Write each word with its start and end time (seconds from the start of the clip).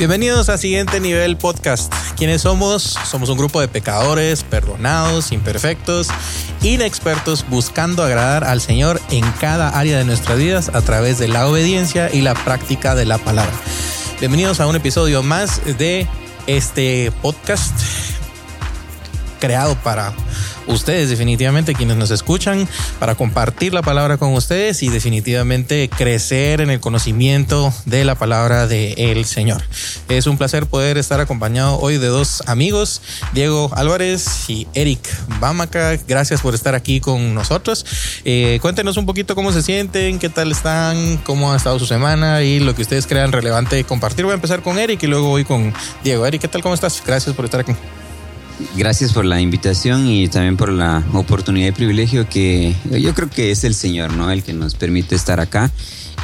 Bienvenidos 0.00 0.48
a 0.48 0.56
Siguiente 0.56 0.98
Nivel 0.98 1.36
Podcast. 1.36 1.92
¿Quiénes 2.16 2.40
somos? 2.40 2.96
Somos 3.04 3.28
un 3.28 3.36
grupo 3.36 3.60
de 3.60 3.68
pecadores, 3.68 4.44
perdonados, 4.44 5.30
imperfectos, 5.30 6.08
inexpertos, 6.62 7.44
buscando 7.50 8.02
agradar 8.02 8.44
al 8.44 8.62
Señor 8.62 8.98
en 9.10 9.30
cada 9.32 9.68
área 9.68 9.98
de 9.98 10.06
nuestras 10.06 10.38
vidas 10.38 10.70
a 10.70 10.80
través 10.80 11.18
de 11.18 11.28
la 11.28 11.46
obediencia 11.46 12.08
y 12.10 12.22
la 12.22 12.32
práctica 12.32 12.94
de 12.94 13.04
la 13.04 13.18
palabra. 13.18 13.52
Bienvenidos 14.20 14.58
a 14.60 14.66
un 14.68 14.74
episodio 14.74 15.22
más 15.22 15.60
de 15.76 16.08
este 16.46 17.12
podcast 17.20 17.78
creado 19.38 19.74
para 19.74 20.14
ustedes 20.70 21.10
definitivamente, 21.10 21.74
quienes 21.74 21.96
nos 21.96 22.10
escuchan, 22.10 22.68
para 22.98 23.14
compartir 23.14 23.74
la 23.74 23.82
palabra 23.82 24.16
con 24.16 24.34
ustedes 24.34 24.82
y 24.82 24.88
definitivamente 24.88 25.88
crecer 25.88 26.60
en 26.60 26.70
el 26.70 26.80
conocimiento 26.80 27.72
de 27.84 28.04
la 28.04 28.14
palabra 28.14 28.66
del 28.66 28.98
el 28.98 29.24
Señor. 29.24 29.62
Es 30.08 30.26
un 30.26 30.38
placer 30.38 30.66
poder 30.66 30.98
estar 30.98 31.20
acompañado 31.20 31.78
hoy 31.78 31.98
de 31.98 32.06
dos 32.06 32.42
amigos, 32.46 33.02
Diego 33.32 33.70
Álvarez 33.74 34.48
y 34.48 34.66
Eric 34.74 35.00
Bamaca. 35.40 35.96
Gracias 36.06 36.40
por 36.40 36.54
estar 36.54 36.74
aquí 36.74 37.00
con 37.00 37.34
nosotros. 37.34 37.84
Eh, 38.24 38.58
cuéntenos 38.62 38.96
un 38.96 39.06
poquito 39.06 39.34
cómo 39.34 39.52
se 39.52 39.62
sienten, 39.62 40.18
qué 40.18 40.28
tal 40.28 40.52
están, 40.52 41.18
cómo 41.18 41.52
ha 41.52 41.56
estado 41.56 41.78
su 41.78 41.86
semana 41.86 42.42
y 42.42 42.60
lo 42.60 42.74
que 42.74 42.82
ustedes 42.82 43.06
crean 43.06 43.32
relevante 43.32 43.82
compartir. 43.84 44.24
Voy 44.24 44.32
a 44.32 44.36
empezar 44.36 44.62
con 44.62 44.78
Eric 44.78 45.02
y 45.02 45.06
luego 45.06 45.28
voy 45.28 45.44
con 45.44 45.72
Diego. 46.04 46.26
Eric, 46.26 46.42
¿qué 46.42 46.48
tal? 46.48 46.62
¿Cómo 46.62 46.74
estás? 46.74 47.02
Gracias 47.04 47.34
por 47.34 47.44
estar 47.44 47.60
aquí. 47.60 47.72
Gracias 48.76 49.12
por 49.12 49.24
la 49.24 49.40
invitación 49.40 50.06
y 50.06 50.28
también 50.28 50.56
por 50.56 50.70
la 50.70 51.02
oportunidad 51.12 51.68
y 51.68 51.72
privilegio 51.72 52.28
que 52.28 52.74
yo 52.90 53.14
creo 53.14 53.28
que 53.28 53.50
es 53.50 53.64
el 53.64 53.74
Señor, 53.74 54.12
¿no? 54.12 54.30
El 54.30 54.42
que 54.42 54.52
nos 54.52 54.74
permite 54.74 55.14
estar 55.14 55.40
acá 55.40 55.70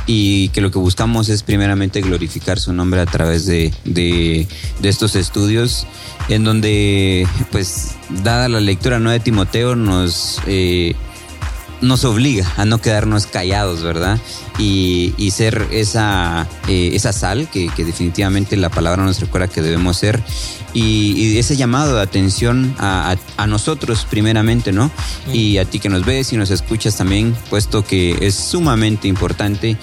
y 0.07 0.49
que 0.51 0.61
lo 0.61 0.71
que 0.71 0.79
buscamos 0.79 1.29
es 1.29 1.43
primeramente 1.43 2.01
glorificar 2.01 2.59
su 2.61 2.73
nombre 2.73 3.01
a 3.01 3.07
través 3.07 3.47
de, 3.47 3.73
de, 3.85 4.47
estos 4.83 5.17
estudios 5.17 5.87
en 6.29 6.45
donde, 6.45 7.27
pues, 7.51 7.93
dada 8.23 8.49
la 8.49 8.61
lectura 8.61 9.01
¿no? 9.01 9.11
de 9.11 9.21
Timoteo, 9.21 9.75
nos... 9.75 10.41
Eh, 10.47 10.95
nos 11.81 12.05
obliga 12.05 12.51
a 12.57 12.65
no 12.65 12.79
quedarnos 12.79 13.27
callados, 13.27 13.83
¿verdad? 13.83 14.19
Y, 14.59 15.13
ser 15.31 15.67
esa, 15.71 16.47
eh, 16.69 16.91
esa 16.95 17.13
sal 17.13 17.49
que, 17.51 17.71
definitivamente 17.77 18.57
la 18.57 18.71
palabra 18.71 19.05
nos 19.05 19.21
recuerda 19.21 19.49
que 19.49 19.61
debemos 19.61 19.99
ser. 19.99 20.23
Y, 20.73 21.37
ese 21.39 21.57
llamado 21.57 21.97
de 21.97 22.03
atención 22.03 22.75
a, 22.79 23.17
nosotros 23.47 24.07
primeramente, 24.09 24.73
¿no? 24.73 24.91
Y 25.33 25.59
a 25.59 25.65
ti 25.65 25.79
que 25.79 25.89
nos 25.89 26.05
ves 26.05 26.33
y 26.33 26.37
nos 26.37 26.51
escuchas 26.51 26.97
también, 26.97 27.37
puesto 27.51 27.85
que 27.85 28.17
es 28.21 28.35
sumamente 28.35 29.09
importante 29.09 29.77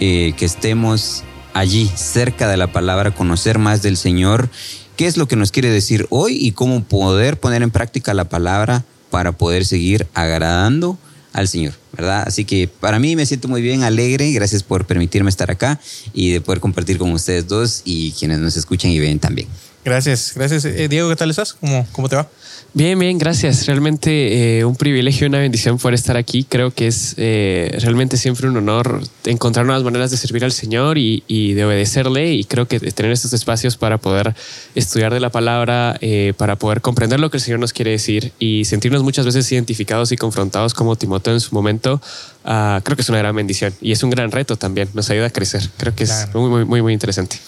eh, 0.00 0.34
que 0.36 0.44
estemos 0.44 1.24
allí, 1.54 1.90
cerca 1.94 2.48
de 2.48 2.56
la 2.56 2.68
palabra, 2.68 3.10
conocer 3.10 3.58
más 3.58 3.82
del 3.82 3.96
Señor, 3.96 4.48
qué 4.96 5.06
es 5.06 5.16
lo 5.16 5.26
que 5.26 5.36
nos 5.36 5.50
quiere 5.50 5.70
decir 5.70 6.06
hoy 6.10 6.36
y 6.38 6.52
cómo 6.52 6.84
poder 6.84 7.40
poner 7.40 7.62
en 7.62 7.70
práctica 7.70 8.14
la 8.14 8.28
palabra 8.28 8.84
para 9.10 9.32
poder 9.32 9.64
seguir 9.64 10.06
agradando 10.14 10.98
al 11.32 11.48
Señor, 11.48 11.74
¿verdad? 11.92 12.24
Así 12.26 12.44
que 12.44 12.68
para 12.68 12.98
mí 12.98 13.16
me 13.16 13.26
siento 13.26 13.48
muy 13.48 13.62
bien, 13.62 13.82
alegre, 13.82 14.30
gracias 14.32 14.62
por 14.62 14.86
permitirme 14.86 15.30
estar 15.30 15.50
acá 15.50 15.80
y 16.12 16.30
de 16.30 16.40
poder 16.40 16.60
compartir 16.60 16.98
con 16.98 17.12
ustedes 17.12 17.46
dos 17.46 17.82
y 17.84 18.12
quienes 18.12 18.38
nos 18.38 18.56
escuchan 18.56 18.90
y 18.90 18.98
ven 18.98 19.18
también. 19.18 19.48
Gracias, 19.88 20.32
gracias. 20.34 20.66
Eh, 20.66 20.86
Diego, 20.86 21.08
¿qué 21.08 21.16
tal 21.16 21.30
estás? 21.30 21.54
¿Cómo, 21.54 21.86
cómo 21.92 22.10
te 22.10 22.16
va? 22.16 22.28
Bien, 22.74 22.98
bien, 22.98 23.16
gracias. 23.16 23.64
Realmente 23.64 24.58
eh, 24.58 24.64
un 24.66 24.76
privilegio 24.76 25.24
y 25.24 25.28
una 25.28 25.38
bendición 25.38 25.78
poder 25.78 25.94
estar 25.94 26.18
aquí. 26.18 26.44
Creo 26.44 26.70
que 26.70 26.86
es 26.86 27.14
eh, 27.16 27.74
realmente 27.80 28.18
siempre 28.18 28.46
un 28.46 28.58
honor 28.58 29.00
encontrar 29.24 29.64
nuevas 29.64 29.82
maneras 29.82 30.10
de 30.10 30.18
servir 30.18 30.44
al 30.44 30.52
Señor 30.52 30.98
y, 30.98 31.54
de 31.54 31.64
obedecerle. 31.64 32.34
Y 32.34 32.44
creo 32.44 32.68
que 32.68 32.78
tener 32.78 33.10
estos 33.10 33.32
espacios 33.32 33.78
para 33.78 33.96
poder 33.96 34.34
estudiar 34.74 35.14
de 35.14 35.20
la 35.20 35.30
palabra, 35.30 35.96
eh, 36.02 36.34
para 36.36 36.56
poder 36.56 36.82
comprender 36.82 37.20
lo 37.20 37.30
que 37.30 37.38
el 37.38 37.42
Señor 37.42 37.58
nos 37.58 37.72
quiere 37.72 37.92
decir 37.92 38.32
y 38.38 38.66
sentirnos 38.66 39.02
muchas 39.02 39.24
veces 39.24 39.50
identificados 39.50 40.12
y 40.12 40.18
confrontados 40.18 40.74
como 40.74 40.96
Timoteo 40.96 41.32
en 41.32 41.40
su 41.40 41.54
momento, 41.54 42.02
ah, 42.44 42.82
creo 42.84 42.96
que 42.96 43.02
es 43.02 43.08
una 43.08 43.18
gran 43.18 43.34
bendición 43.34 43.72
y 43.80 43.92
es 43.92 44.02
un 44.02 44.10
gran 44.10 44.30
reto 44.30 44.56
también. 44.56 44.90
Nos 44.92 45.08
ayuda 45.08 45.28
a 45.28 45.30
crecer. 45.30 45.62
Creo 45.78 45.94
que 45.94 46.04
es 46.04 46.28
muy, 46.34 46.50
muy, 46.50 46.64
muy, 46.66 46.82
muy 46.82 46.92
interesante. 46.92 47.38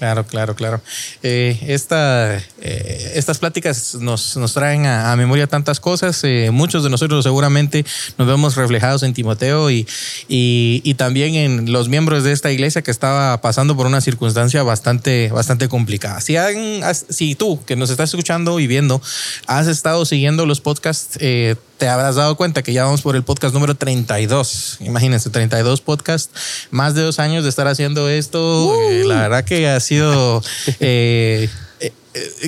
Claro, 0.00 0.24
claro, 0.24 0.54
claro. 0.56 0.80
Eh, 1.22 1.58
esta, 1.68 2.38
eh, 2.38 3.12
estas 3.16 3.36
pláticas 3.36 3.96
nos, 3.96 4.34
nos 4.38 4.54
traen 4.54 4.86
a, 4.86 5.14
memoria 5.14 5.46
tantas 5.46 5.78
cosas. 5.78 6.24
Eh, 6.24 6.48
muchos 6.50 6.82
de 6.82 6.88
nosotros 6.88 7.22
seguramente 7.22 7.84
nos 8.16 8.26
vemos 8.26 8.56
reflejados 8.56 9.02
en 9.02 9.12
Timoteo 9.12 9.70
y, 9.70 9.86
y, 10.26 10.94
también 10.94 11.34
en 11.34 11.70
los 11.70 11.90
miembros 11.90 12.24
de 12.24 12.32
esta 12.32 12.50
iglesia 12.50 12.80
que 12.80 12.90
estaba 12.90 13.42
pasando 13.42 13.76
por 13.76 13.86
una 13.86 14.00
circunstancia 14.00 14.62
bastante, 14.62 15.28
bastante 15.34 15.68
complicada. 15.68 16.22
Si, 16.22 16.34
si 17.10 17.34
tú 17.34 17.62
que 17.66 17.76
nos 17.76 17.90
estás 17.90 18.08
escuchando 18.08 18.58
y 18.58 18.66
viendo 18.66 19.02
has 19.46 19.66
estado 19.66 20.06
siguiendo 20.06 20.46
los 20.46 20.62
podcasts, 20.62 21.18
te 21.80 21.88
habrás 21.88 22.14
dado 22.14 22.36
cuenta 22.36 22.62
que 22.62 22.74
ya 22.74 22.84
vamos 22.84 23.00
por 23.00 23.16
el 23.16 23.24
podcast 23.24 23.54
número 23.54 23.74
32. 23.74 24.76
Imagínense, 24.80 25.30
32 25.30 25.80
podcasts, 25.80 26.68
más 26.70 26.94
de 26.94 27.00
dos 27.00 27.18
años 27.18 27.42
de 27.42 27.48
estar 27.48 27.66
haciendo 27.66 28.10
esto. 28.10 28.66
Uh. 28.66 29.08
la 29.08 29.22
verdad 29.22 29.44
que 29.44 29.66
ha 29.66 29.80
sido 29.80 30.42
eh, 30.78 31.48
eh, 31.48 31.48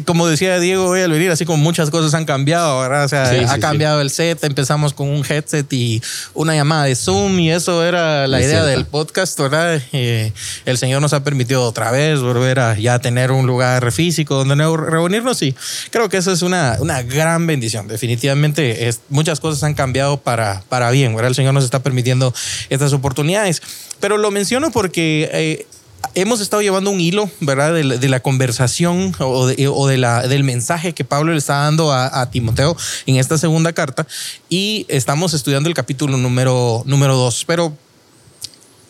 como 0.07 0.27
decía 0.27 0.59
Diego 0.59 0.87
hoy 0.87 1.03
al 1.03 1.13
venir, 1.13 1.31
así 1.31 1.45
como 1.45 1.63
muchas 1.63 1.91
cosas 1.91 2.15
han 2.15 2.25
cambiado, 2.25 2.81
¿verdad? 2.81 3.05
O 3.05 3.09
sea, 3.09 3.53
ha 3.53 3.59
cambiado 3.59 4.01
el 4.01 4.11
set, 4.11 4.43
empezamos 4.43 4.93
con 4.93 5.09
un 5.09 5.25
headset 5.25 5.73
y 5.73 6.03
una 6.35 6.55
llamada 6.55 6.85
de 6.85 6.97
Zoom 6.97 7.39
y 7.39 7.51
eso 7.51 7.85
era 7.85 8.27
la 8.27 8.41
idea 8.41 8.65
del 8.65 8.87
podcast, 8.87 9.39
¿verdad? 9.39 9.81
Eh, 9.93 10.33
el 10.65 10.79
Señor 10.79 11.01
nos 11.01 11.13
ha 11.13 11.23
permitido 11.23 11.63
otra 11.63 11.91
vez 11.91 12.21
volver 12.21 12.59
a 12.59 12.77
ya 12.77 12.99
tener 12.99 13.31
un 13.31 13.47
lugar 13.47 13.93
físico 13.93 14.35
donde 14.35 14.55
reunirnos 14.55 15.43
y 15.43 15.55
creo 15.91 16.09
que 16.09 16.17
eso 16.17 16.33
es 16.33 16.43
una, 16.43 16.77
una 16.81 17.03
gran 17.03 17.47
bendición. 17.47 17.87
Definitivamente 17.87 18.89
es, 18.89 19.01
muchas 19.09 19.39
cosas 19.39 19.63
han 19.63 19.75
cambiado 19.75 20.19
para, 20.19 20.63
para 20.69 20.91
bien, 20.91 21.15
¿verdad? 21.15 21.29
El 21.29 21.35
Señor 21.35 21.55
nos 21.55 21.65
está 21.65 21.83
permitiendo 21.83 22.35
estas 22.69 22.93
oportunidades. 22.93 23.63
Pero 24.01 24.19
lo 24.19 24.31
menciono 24.31 24.73
porque... 24.73 25.31
Eh, 25.33 25.67
hemos 26.15 26.41
estado 26.41 26.63
llevando 26.63 26.91
un 26.91 27.01
hilo, 27.01 27.31
¿verdad? 27.41 27.75
De, 27.75 28.09
la 28.09 28.21
conversación 28.21 29.15
o, 29.19 29.47
de, 29.47 29.97
la, 29.99 30.27
del 30.27 30.45
mensaje 30.45 30.93
que 30.93 31.05
Pablo 31.05 31.33
le 31.33 31.39
está 31.39 31.57
dando 31.57 31.93
a, 31.93 32.31
Timoteo 32.31 32.77
en 33.07 33.17
esta 33.17 33.39
segunda 33.39 33.73
carta 33.73 34.07
y 34.49 34.87
estamos 34.89 35.35
estudiando 35.35 35.69
el 35.69 35.75
capítulo 35.75 36.17
número, 36.17 36.83
número 36.87 37.17
dos. 37.17 37.45
Pero 37.47 37.77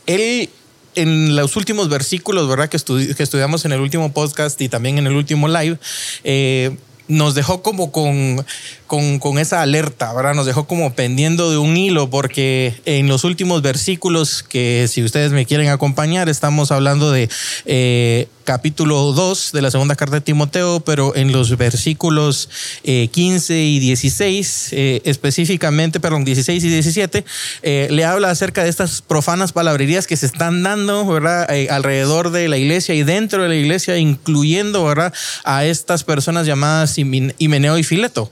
él 0.06 0.50
en 0.94 1.36
los 1.36 1.56
últimos 1.56 1.88
versículos, 1.88 2.48
¿verdad? 2.48 2.68
Que, 2.68 2.78
que, 3.14 3.22
estudiamos 3.22 3.64
en 3.64 3.72
el 3.72 3.80
último 3.80 4.12
podcast 4.12 4.60
y 4.60 4.68
también 4.68 4.98
en 4.98 5.06
el 5.06 5.14
último 5.14 5.48
live, 5.48 5.78
eh, 6.24 6.76
nos 7.08 7.34
dejó 7.34 7.62
como 7.62 7.92
con 7.92 8.44
con, 8.92 9.38
esa 9.38 9.62
alerta, 9.62 10.12
¿verdad? 10.12 10.34
Nos 10.34 10.44
dejó 10.44 10.66
como 10.66 10.92
pendiendo 10.92 11.50
de 11.50 11.56
un 11.56 11.78
hilo 11.78 12.10
porque 12.10 12.74
en 12.84 13.08
los 13.08 13.24
últimos 13.24 13.62
versículos 13.62 14.42
que 14.42 14.86
si 14.86 15.02
ustedes 15.02 15.32
me 15.32 15.46
quieren 15.46 15.70
acompañar, 15.70 16.28
estamos 16.28 16.70
hablando 16.70 17.10
de 17.10 17.30
eh, 17.64 18.28
capítulo 18.44 19.12
2 19.12 19.52
de 19.52 19.62
la 19.62 19.70
segunda 19.70 19.96
carta 19.96 20.16
de 20.16 20.20
Timoteo, 20.20 20.80
pero 20.80 21.16
en 21.16 21.32
los 21.32 21.56
versículos 21.56 22.50
15 22.82 23.54
eh, 23.54 23.64
y 23.64 23.78
16, 23.78 24.68
eh, 24.72 25.02
específicamente, 25.06 25.98
perdón, 25.98 26.26
16 26.26 26.62
y 26.62 26.68
17, 26.68 27.24
le 27.62 28.04
habla 28.04 28.28
acerca 28.28 28.62
de 28.62 28.68
estas 28.68 29.00
profanas 29.00 29.52
palabrerías 29.52 30.06
que 30.06 30.18
se 30.18 30.26
están 30.26 30.62
dando, 30.62 31.06
¿verdad? 31.06 31.48
alrededor 31.70 32.30
de 32.30 32.48
la 32.48 32.58
iglesia 32.58 32.94
y 32.94 33.04
dentro 33.04 33.42
de 33.42 33.48
la 33.48 33.54
iglesia, 33.54 33.96
incluyendo, 33.96 34.84
¿verdad? 34.84 35.14
A 35.44 35.64
estas 35.64 36.04
personas 36.04 36.46
llamadas 36.46 36.98
Himeneo 36.98 37.78
y 37.78 37.84
Fileto. 37.84 38.30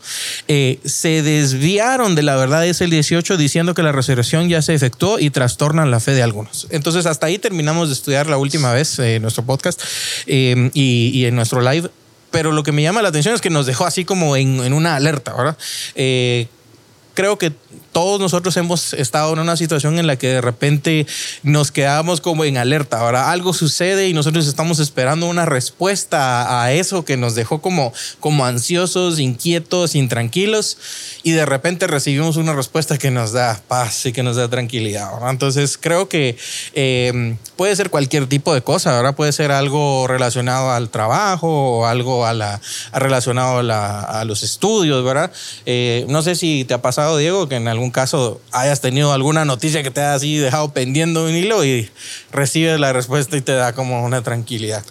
Eh, 0.53 0.81
se 0.85 1.23
desviaron 1.23 2.17
de 2.17 2.25
la 2.25 2.35
verdad, 2.35 2.67
es 2.67 2.81
el 2.81 2.91
18, 2.91 3.37
diciendo 3.37 3.73
que 3.73 3.85
la 3.85 3.93
resurrección 3.93 4.49
ya 4.49 4.61
se 4.63 4.75
efectuó 4.75 5.21
y 5.21 5.31
trastornan 5.31 5.93
la 5.93 6.01
fe 6.01 6.11
de 6.11 6.25
algunos. 6.25 6.67
Entonces, 6.71 7.07
hasta 7.07 7.29
ahí 7.29 7.39
terminamos 7.39 7.89
de 7.89 7.95
estudiar 7.95 8.27
la 8.27 8.37
última 8.37 8.73
vez 8.73 8.99
en 8.99 9.05
eh, 9.05 9.21
nuestro 9.21 9.45
podcast 9.45 9.81
eh, 10.27 10.73
y, 10.75 11.25
en 11.25 11.37
nuestro 11.37 11.61
live. 11.61 11.89
Pero 12.33 12.51
lo 12.51 12.65
que 12.65 12.73
me 12.73 12.83
llama 12.83 13.01
la 13.01 13.11
atención 13.11 13.33
es 13.33 13.41
que 13.41 13.49
nos 13.49 13.65
dejó 13.67 13.87
así 13.87 14.05
como 14.05 14.35
en, 14.35 14.59
en 14.65 14.73
una 14.73 14.97
alerta, 14.97 15.33
¿verdad? 15.35 15.57
creo 17.15 17.39
que 17.39 17.53
todos 17.93 18.21
nosotros 18.21 18.57
hemos 18.57 18.95
estado 18.95 19.33
en 19.33 19.39
una 19.39 19.57
situación 19.57 19.99
en 19.99 20.07
la 20.07 20.17
que 20.17 20.29
de 20.29 20.41
repente 20.41 21.07
nos 21.43 21.71
quedamos 21.71 22.21
como 22.21 22.45
en 22.45 22.57
alerta. 22.57 23.01
Ahora 23.01 23.31
algo 23.31 23.53
sucede 23.53 24.09
y 24.09 24.13
nosotros 24.13 24.47
estamos 24.47 24.79
esperando 24.79 25.27
una 25.27 25.47
respuesta 25.47 26.63
a 26.63 26.73
eso 26.73 27.05
que 27.05 27.17
nos 27.17 27.35
dejó 27.35 27.61
como, 27.61 27.93
como 28.21 28.47
ansiosos, 28.47 29.19
inquietos, 29.19 29.95
intranquilos 29.95 30.79
y 31.23 31.33
de 31.33 31.47
repente 31.47 31.87
recibimos 31.87 32.37
una 32.37 32.53
respuesta 32.53 32.99
que 32.99 33.11
nos 33.11 33.33
da 33.33 33.61
paz 33.69 34.07
y 34.07 34.13
que 34.13 34.23
nos 34.23 34.37
da 34.37 34.49
tranquilidad. 34.49 35.11
Entonces 35.29 35.79
creo 35.79 36.09
que 36.09 36.37
eh, 36.75 37.37
puede 37.61 37.77
ser 37.77 37.91
cualquier 37.91 38.27
tipo 38.27 38.55
de 38.55 38.63
cosa. 38.63 38.97
Ahora 38.97 39.13
puede 39.13 39.33
ser 39.33 39.53
algo 39.53 40.07
relacionado 40.07 40.71
al 40.71 40.89
trabajo 40.89 41.81
o 41.81 41.85
algo 41.85 42.25
a 42.25 42.33
la, 42.33 42.59
relacionado 42.95 43.59
a, 43.71 44.25
los 44.25 44.43
estudios, 44.43 45.05
¿verdad? 45.05 45.31
Eh, 45.67 46.07
no 46.09 46.23
sé 46.23 46.37
si 46.37 46.65
te 46.65 46.73
ha 46.73 46.81
pasado, 46.81 47.19
Diego, 47.19 47.51
que 47.51 47.57
en 47.57 47.69
algún 47.69 47.91
caso 47.91 48.41
hayas 48.51 48.81
tenido 48.81 49.13
alguna 49.13 49.45
noticia 49.45 49.83
que 49.83 49.91
te 49.91 50.01
haya 50.01 50.15
así 50.15 50.39
dejado 50.39 50.73
pendiendo 50.73 51.27
un 51.27 51.33
hilo 51.33 51.63
y 51.63 51.91
recibes 52.33 52.81
la 52.81 52.95
respuesta 52.95 53.37
y 53.37 53.43
te 53.43 53.53
da 53.53 53.75
como 53.75 54.07
una 54.07 54.23
tranquilidad. 54.23 54.83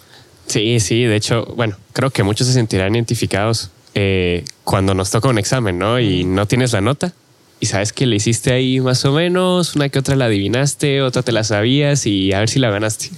Sí, 0.46 0.78
sí, 0.78 1.02
de 1.02 1.16
hecho, 1.16 1.46
bueno, 1.56 1.76
creo 1.92 2.10
que 2.10 2.22
muchos 2.22 2.46
se 2.46 2.52
sentirán 2.52 2.94
identificados 2.94 3.70
eh, 3.96 4.44
cuando 4.62 4.94
nos 4.94 5.10
toca 5.10 5.26
un 5.26 5.38
examen, 5.38 5.76
¿no? 5.76 5.98
Y 5.98 6.22
no 6.22 6.46
tienes 6.46 6.72
la 6.72 6.80
nota 6.80 7.14
y 7.60 7.66
sabes 7.66 7.92
que 7.92 8.06
le 8.06 8.16
hiciste 8.16 8.52
ahí 8.52 8.80
más 8.80 9.04
o 9.04 9.12
menos, 9.12 9.76
una 9.76 9.90
que 9.90 9.98
otra 9.98 10.16
la 10.16 10.24
adivinaste, 10.24 11.02
otra 11.02 11.22
te 11.22 11.30
la 11.30 11.44
sabías 11.44 12.06
y 12.06 12.32
a 12.32 12.40
ver 12.40 12.48
si 12.48 12.58
la 12.58 12.70
ganaste. 12.70 13.10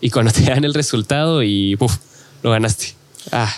Y 0.00 0.10
cuando 0.10 0.32
te 0.32 0.42
dan 0.42 0.64
el 0.64 0.74
resultado 0.74 1.42
y 1.42 1.76
¡puf! 1.76 1.98
lo 2.42 2.50
ganaste. 2.50 2.94
Ah, 3.30 3.54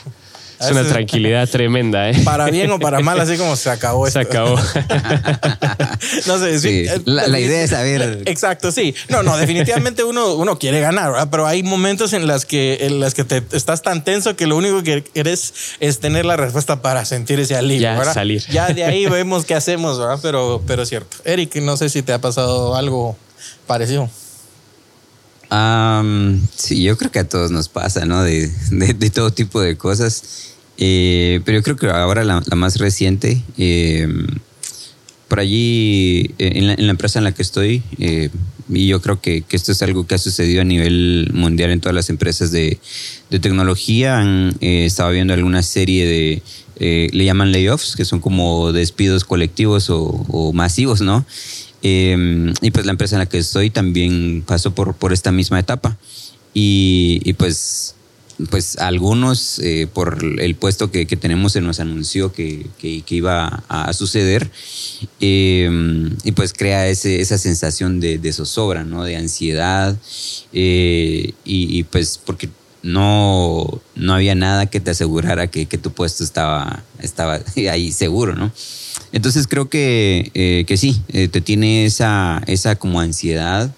es 0.64 0.70
una 0.70 0.84
tranquilidad 0.88 1.48
tremenda, 1.48 2.10
¿eh? 2.10 2.14
Para 2.24 2.46
bien 2.46 2.70
o 2.70 2.78
para 2.78 3.00
mal, 3.00 3.20
así 3.20 3.36
como 3.36 3.56
se 3.56 3.70
acabó 3.70 4.08
Se 4.10 4.20
acabó. 4.20 4.56
no 6.26 6.38
sé, 6.38 6.58
Sí, 6.58 6.86
la, 7.04 7.26
la 7.28 7.40
idea 7.40 7.62
es 7.62 7.70
saber. 7.70 8.22
Exacto, 8.26 8.72
sí. 8.72 8.94
No, 9.08 9.22
no, 9.22 9.36
definitivamente 9.36 10.04
uno, 10.04 10.34
uno 10.34 10.58
quiere 10.58 10.80
ganar, 10.80 11.10
¿verdad? 11.12 11.28
Pero 11.30 11.46
hay 11.46 11.62
momentos 11.62 12.12
en 12.12 12.26
las 12.26 12.46
que, 12.46 12.78
en 12.82 13.00
las 13.00 13.14
que 13.14 13.24
te 13.24 13.42
estás 13.52 13.82
tan 13.82 14.04
tenso 14.04 14.36
que 14.36 14.46
lo 14.46 14.56
único 14.56 14.82
que 14.82 15.02
quieres 15.02 15.54
es 15.80 16.00
tener 16.00 16.24
la 16.24 16.36
respuesta 16.36 16.82
para 16.82 17.04
sentir 17.04 17.40
ese 17.40 17.56
alivio, 17.56 17.82
Ya, 17.82 17.98
¿verdad? 17.98 18.14
salir. 18.14 18.42
Ya 18.48 18.68
de 18.72 18.84
ahí 18.84 19.06
vemos 19.10 19.44
qué 19.44 19.54
hacemos, 19.54 19.98
¿verdad? 19.98 20.18
Pero, 20.22 20.62
pero 20.66 20.82
es 20.82 20.88
cierto. 20.88 21.16
Eric, 21.24 21.56
no 21.56 21.76
sé 21.76 21.88
si 21.88 22.02
te 22.02 22.12
ha 22.12 22.20
pasado 22.20 22.76
algo 22.76 23.16
parecido. 23.66 24.08
Am, 25.54 26.40
sí, 26.56 26.82
yo 26.82 26.96
creo 26.96 27.10
que 27.12 27.18
a 27.18 27.28
todos 27.28 27.50
nos 27.50 27.68
pasa, 27.68 28.06
¿no? 28.06 28.22
De, 28.22 28.50
de- 28.70 28.94
de 28.94 29.10
todo 29.10 29.32
tipo 29.32 29.60
de 29.60 29.76
cosas. 29.76 30.54
Eh, 30.78 31.42
pero 31.44 31.58
yo 31.58 31.62
creo 31.62 31.76
que 31.76 31.90
ahora 31.90 32.24
la, 32.24 32.40
más 32.56 32.78
reciente, 32.78 33.42
eh, 33.58 34.08
por 35.28 35.40
allí, 35.40 36.30
eh, 36.38 36.52
en 36.54 36.68
la, 36.68 36.72
en 36.72 36.86
la 36.86 36.92
empresa 36.92 37.18
en 37.18 37.24
la 37.24 37.32
que 37.32 37.42
estoy, 37.42 37.82
eh, 37.98 38.30
y 38.70 38.86
yo 38.86 39.02
creo 39.02 39.20
que, 39.20 39.44
esto 39.50 39.72
es 39.72 39.82
algo 39.82 40.06
que 40.06 40.14
ha 40.14 40.18
sucedido 40.18 40.62
a 40.62 40.64
nivel 40.64 41.28
mundial 41.34 41.70
en 41.70 41.80
todas 41.80 41.94
las 41.94 42.08
empresas 42.08 42.50
de, 42.50 42.78
tecnología. 43.28 44.20
Han 44.20 44.56
eh, 44.62 44.86
estado 44.86 45.10
viendo 45.10 45.34
alguna 45.34 45.62
serie 45.62 46.06
de, 46.06 46.42
eh, 46.76 47.08
le 47.12 47.26
llaman 47.26 47.52
layoffs, 47.52 47.94
que 47.94 48.06
son 48.06 48.20
como 48.20 48.72
despidos 48.72 49.26
colectivos 49.26 49.90
o 49.90 50.52
masivos, 50.54 51.02
¿no? 51.02 51.26
Eh, 51.82 52.52
y 52.60 52.70
pues 52.70 52.86
la 52.86 52.92
empresa 52.92 53.16
en 53.16 53.20
la 53.20 53.26
que 53.26 53.38
estoy 53.38 53.70
también 53.70 54.44
pasó 54.46 54.74
por, 54.74 54.94
por 54.94 55.12
esta 55.12 55.32
misma 55.32 55.58
etapa. 55.58 55.98
Y, 56.54 57.20
y 57.24 57.32
pues, 57.32 57.94
pues 58.50 58.78
algunos, 58.78 59.58
eh, 59.60 59.88
por 59.92 60.24
el 60.40 60.54
puesto 60.54 60.90
que, 60.90 61.06
que 61.06 61.16
tenemos, 61.16 61.52
se 61.52 61.60
nos 61.60 61.80
anunció 61.80 62.32
que, 62.32 62.66
que, 62.78 63.02
que 63.02 63.14
iba 63.14 63.64
a, 63.68 63.92
suceder. 63.92 64.50
Eh, 65.20 65.70
y 66.24 66.32
pues 66.32 66.52
crea 66.52 66.88
ese, 66.88 67.20
esa 67.20 67.38
sensación 67.38 68.00
de, 68.00 68.18
de 68.18 68.32
zozobra, 68.32 68.84
¿no? 68.84 69.04
De 69.04 69.16
ansiedad. 69.16 69.96
Eh, 70.52 71.32
y, 71.44 71.78
y 71.78 71.82
pues 71.84 72.20
porque 72.24 72.48
no, 72.82 73.80
no 73.94 74.14
había 74.14 74.34
nada 74.34 74.66
que 74.66 74.80
te 74.80 74.90
asegurara 74.90 75.46
que 75.46 75.66
tu 75.66 75.92
puesto 75.92 76.24
estaba, 76.24 76.84
estaba 77.00 77.40
ahí 77.70 77.92
seguro, 77.92 78.34
¿no? 78.34 78.52
Entonces 79.12 79.46
creo 79.46 79.68
que, 79.68 80.30
eh, 80.34 80.64
que 80.66 80.76
sí, 80.76 81.00
eh, 81.12 81.28
te 81.28 81.40
tiene 81.40 81.84
esa, 81.84 82.42
esa 82.46 82.76
como 82.76 83.00
ansiedad, 83.00 83.70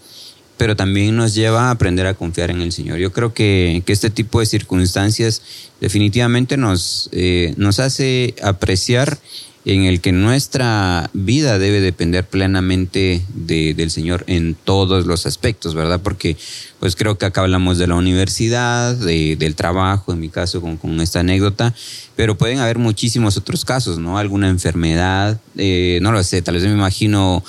pero 0.56 0.76
también 0.76 1.16
nos 1.16 1.34
lleva 1.34 1.69
a 1.69 1.70
aprender 1.72 2.06
a 2.06 2.14
confiar 2.14 2.50
en 2.50 2.60
el 2.60 2.72
Señor. 2.72 2.98
Yo 2.98 3.12
creo 3.12 3.34
que, 3.34 3.82
que 3.84 3.92
este 3.92 4.10
tipo 4.10 4.40
de 4.40 4.46
circunstancias 4.46 5.42
definitivamente 5.81 6.56
nos, 6.56 7.08
eh, 7.12 7.54
nos 7.56 7.81
hace 7.81 8.34
apreciar 8.42 9.19
en 9.66 9.84
el 9.84 10.00
que 10.00 10.12
nuestra 10.12 11.08
vida 11.14 11.58
debe 11.58 11.81
depender 11.81 12.25
plenamente 12.26 13.22
de- 13.34 13.72
del 13.75 13.90
Señor 13.90 14.25
en 14.26 14.55
todos 14.55 15.06
los 15.06 15.25
aspectos, 15.26 15.75
¿verdad? 15.75 16.00
Porque 16.02 16.37
pues 16.81 16.96
creo 16.96 17.16
que 17.16 17.25
acá 17.25 17.40
hablamos 17.40 17.78
de 17.78 17.87
la 17.87 17.94
universidad, 17.94 18.94
de- 18.94 19.37
del 19.37 19.55
trabajo, 19.55 20.12
en 20.12 20.20
mi 20.20 20.28
caso 20.28 20.61
con, 20.61 20.76
con 20.76 21.00
esta 21.00 21.20
anécdota, 21.20 21.75
pero 22.14 22.37
pueden 22.37 22.58
haber 22.58 22.78
muchísimos 22.78 23.38
otros 23.38 23.64
casos, 23.64 23.99
¿no? 23.99 24.19
Alguna 24.19 24.49
enfermedad, 24.49 25.40
eh, 25.56 25.99
no 26.02 26.12
lo 26.12 26.22
sé, 26.22 26.43
tal 26.43 26.55
vez 26.56 26.64
me 26.64 26.70
imagino 26.72 27.43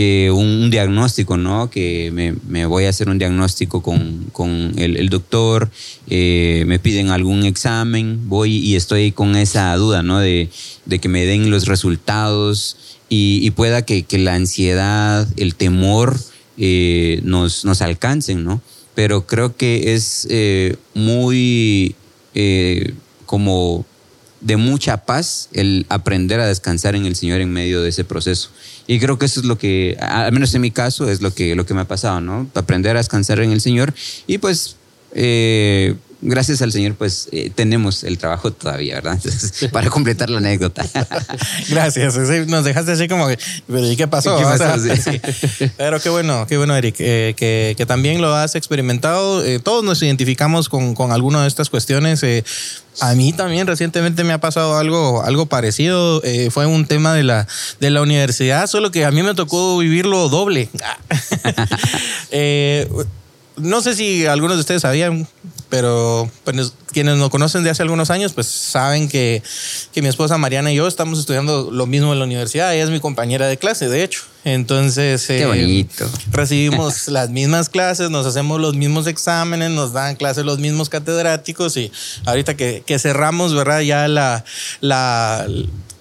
que 0.00 0.30
un, 0.30 0.70
diagnóstico, 0.70 1.36
¿no? 1.36 1.68
Que 1.68 2.10
me, 2.10 2.64
voy 2.64 2.86
a 2.86 2.88
hacer 2.88 3.10
un 3.10 3.18
diagnóstico 3.18 3.82
con, 3.82 4.30
con 4.32 4.72
el, 4.78 5.10
doctor, 5.10 5.70
eh, 6.08 6.64
me 6.66 6.78
piden 6.78 7.10
algún 7.10 7.44
examen, 7.44 8.26
voy 8.26 8.56
y 8.56 8.76
estoy 8.76 9.12
con 9.12 9.36
esa 9.36 9.76
duda, 9.76 10.02
¿no? 10.02 10.18
De, 10.18 10.48
de 10.86 10.98
que 11.00 11.10
me 11.10 11.26
den 11.26 11.50
los 11.50 11.66
resultados 11.66 12.78
y, 13.10 13.50
pueda 13.50 13.84
que, 13.84 14.04
que 14.04 14.16
la 14.16 14.36
ansiedad, 14.36 15.28
el 15.36 15.54
temor 15.54 16.18
eh, 16.56 17.20
nos, 17.22 17.66
nos 17.66 17.82
alcancen, 17.82 18.42
¿no? 18.42 18.62
Pero 18.94 19.26
creo 19.26 19.54
que 19.54 19.92
es 19.92 20.26
eh, 20.30 20.76
muy 20.94 21.94
como 23.26 23.84
de 24.40 24.56
mucha 24.56 25.04
paz 25.04 25.48
el 25.52 25.86
aprender 25.88 26.40
a 26.40 26.46
descansar 26.46 26.96
en 26.96 27.06
el 27.06 27.16
Señor 27.16 27.40
en 27.40 27.52
medio 27.52 27.82
de 27.82 27.90
ese 27.90 28.04
proceso. 28.04 28.50
Y 28.86 28.98
creo 28.98 29.18
que 29.18 29.26
eso 29.26 29.40
es 29.40 29.46
lo 29.46 29.58
que, 29.58 29.96
al 30.00 30.32
menos 30.32 30.54
en 30.54 30.62
mi 30.62 30.70
caso, 30.70 31.08
es 31.08 31.20
lo 31.20 31.32
que, 31.32 31.54
lo 31.54 31.66
que 31.66 31.74
me 31.74 31.82
ha 31.82 31.88
pasado, 31.88 32.20
¿no? 32.20 32.48
Aprender 32.54 32.96
a 32.96 33.00
descansar 33.00 33.40
en 33.40 33.52
el 33.52 33.60
Señor 33.60 33.94
y 34.26 34.38
pues... 34.38 34.76
eh, 35.14 35.94
Gracias 36.22 36.60
al 36.62 36.70
Señor, 36.72 36.94
pues 36.94 37.28
eh, 37.32 37.50
tenemos 37.54 38.04
el 38.04 38.18
trabajo 38.18 38.52
todavía, 38.52 38.96
¿verdad? 38.96 39.14
Entonces, 39.14 39.70
para 39.72 39.88
completar 39.88 40.28
la 40.30 40.38
anécdota. 40.38 40.84
Gracias. 41.68 42.16
nos 42.46 42.64
dejaste 42.64 42.92
así 42.92 43.08
como 43.08 43.26
que, 43.26 43.38
pero 43.66 43.90
¿y 43.90 43.96
qué 43.96 44.06
pasó? 44.06 44.36
¿Qué 44.36 44.44
O 44.44 44.56
sea, 44.56 44.72
pasó? 44.72 44.84
Sí. 44.96 45.20
sí. 45.58 45.70
Pero 45.76 46.00
qué 46.00 46.10
bueno, 46.10 46.46
qué 46.46 46.56
bueno, 46.58 46.76
Eric, 46.76 46.96
eh, 46.98 47.34
que, 47.36 47.74
que 47.76 47.86
también 47.86 48.20
lo 48.20 48.34
has 48.34 48.54
experimentado. 48.54 49.44
Eh, 49.44 49.60
todos 49.60 49.82
nos 49.82 50.02
identificamos 50.02 50.68
con, 50.68 50.94
con 50.94 51.12
alguna 51.12 51.42
de 51.42 51.48
estas 51.48 51.70
cuestiones. 51.70 52.22
A 53.00 53.14
mí 53.14 53.32
también 53.32 53.66
recientemente 53.66 54.24
me 54.24 54.32
ha 54.32 54.40
pasado 54.40 54.76
algo, 54.76 55.22
algo 55.22 55.46
parecido. 55.46 56.22
Eh, 56.24 56.50
fue 56.50 56.66
un 56.66 56.86
tema 56.86 57.14
de 57.14 57.22
la, 57.22 57.46
de 57.78 57.90
la 57.90 58.02
universidad, 58.02 58.66
solo 58.66 58.90
que 58.90 59.04
a 59.04 59.10
mí 59.10 59.22
me 59.22 59.34
tocó 59.34 59.78
vivirlo 59.78 60.28
doble. 60.28 60.68
Eh, 62.32 62.88
no 63.56 63.80
sé 63.80 63.96
si 63.96 64.24
algunos 64.24 64.56
de 64.56 64.60
ustedes 64.60 64.82
sabían, 64.82 65.26
pero 65.70 66.28
pues, 66.44 66.74
quienes 66.90 67.16
nos 67.16 67.30
conocen 67.30 67.64
de 67.64 67.70
hace 67.70 67.82
algunos 67.82 68.10
años, 68.10 68.32
pues 68.32 68.46
saben 68.46 69.08
que, 69.08 69.42
que 69.92 70.02
mi 70.02 70.08
esposa 70.08 70.38
Mariana 70.38 70.72
y 70.72 70.76
yo 70.76 70.86
estamos 70.86 71.18
estudiando 71.18 71.70
lo 71.70 71.86
mismo 71.86 72.12
en 72.12 72.18
la 72.18 72.24
universidad. 72.24 72.74
Ella 72.74 72.84
es 72.84 72.90
mi 72.90 73.00
compañera 73.00 73.46
de 73.48 73.56
clase, 73.56 73.88
de 73.88 74.04
hecho. 74.04 74.22
Entonces, 74.44 75.26
Qué 75.26 75.42
eh, 75.42 75.46
bonito. 75.46 76.10
recibimos 76.30 77.08
las 77.08 77.30
mismas 77.30 77.68
clases, 77.68 78.10
nos 78.10 78.26
hacemos 78.26 78.60
los 78.60 78.74
mismos 78.74 79.06
exámenes, 79.06 79.70
nos 79.70 79.92
dan 79.92 80.16
clases 80.16 80.44
los 80.44 80.58
mismos 80.58 80.88
catedráticos 80.88 81.76
y 81.76 81.92
ahorita 82.24 82.56
que, 82.56 82.82
que 82.86 82.98
cerramos, 82.98 83.54
¿verdad? 83.54 83.80
Ya 83.80 84.08
la, 84.08 84.44
la 84.80 85.46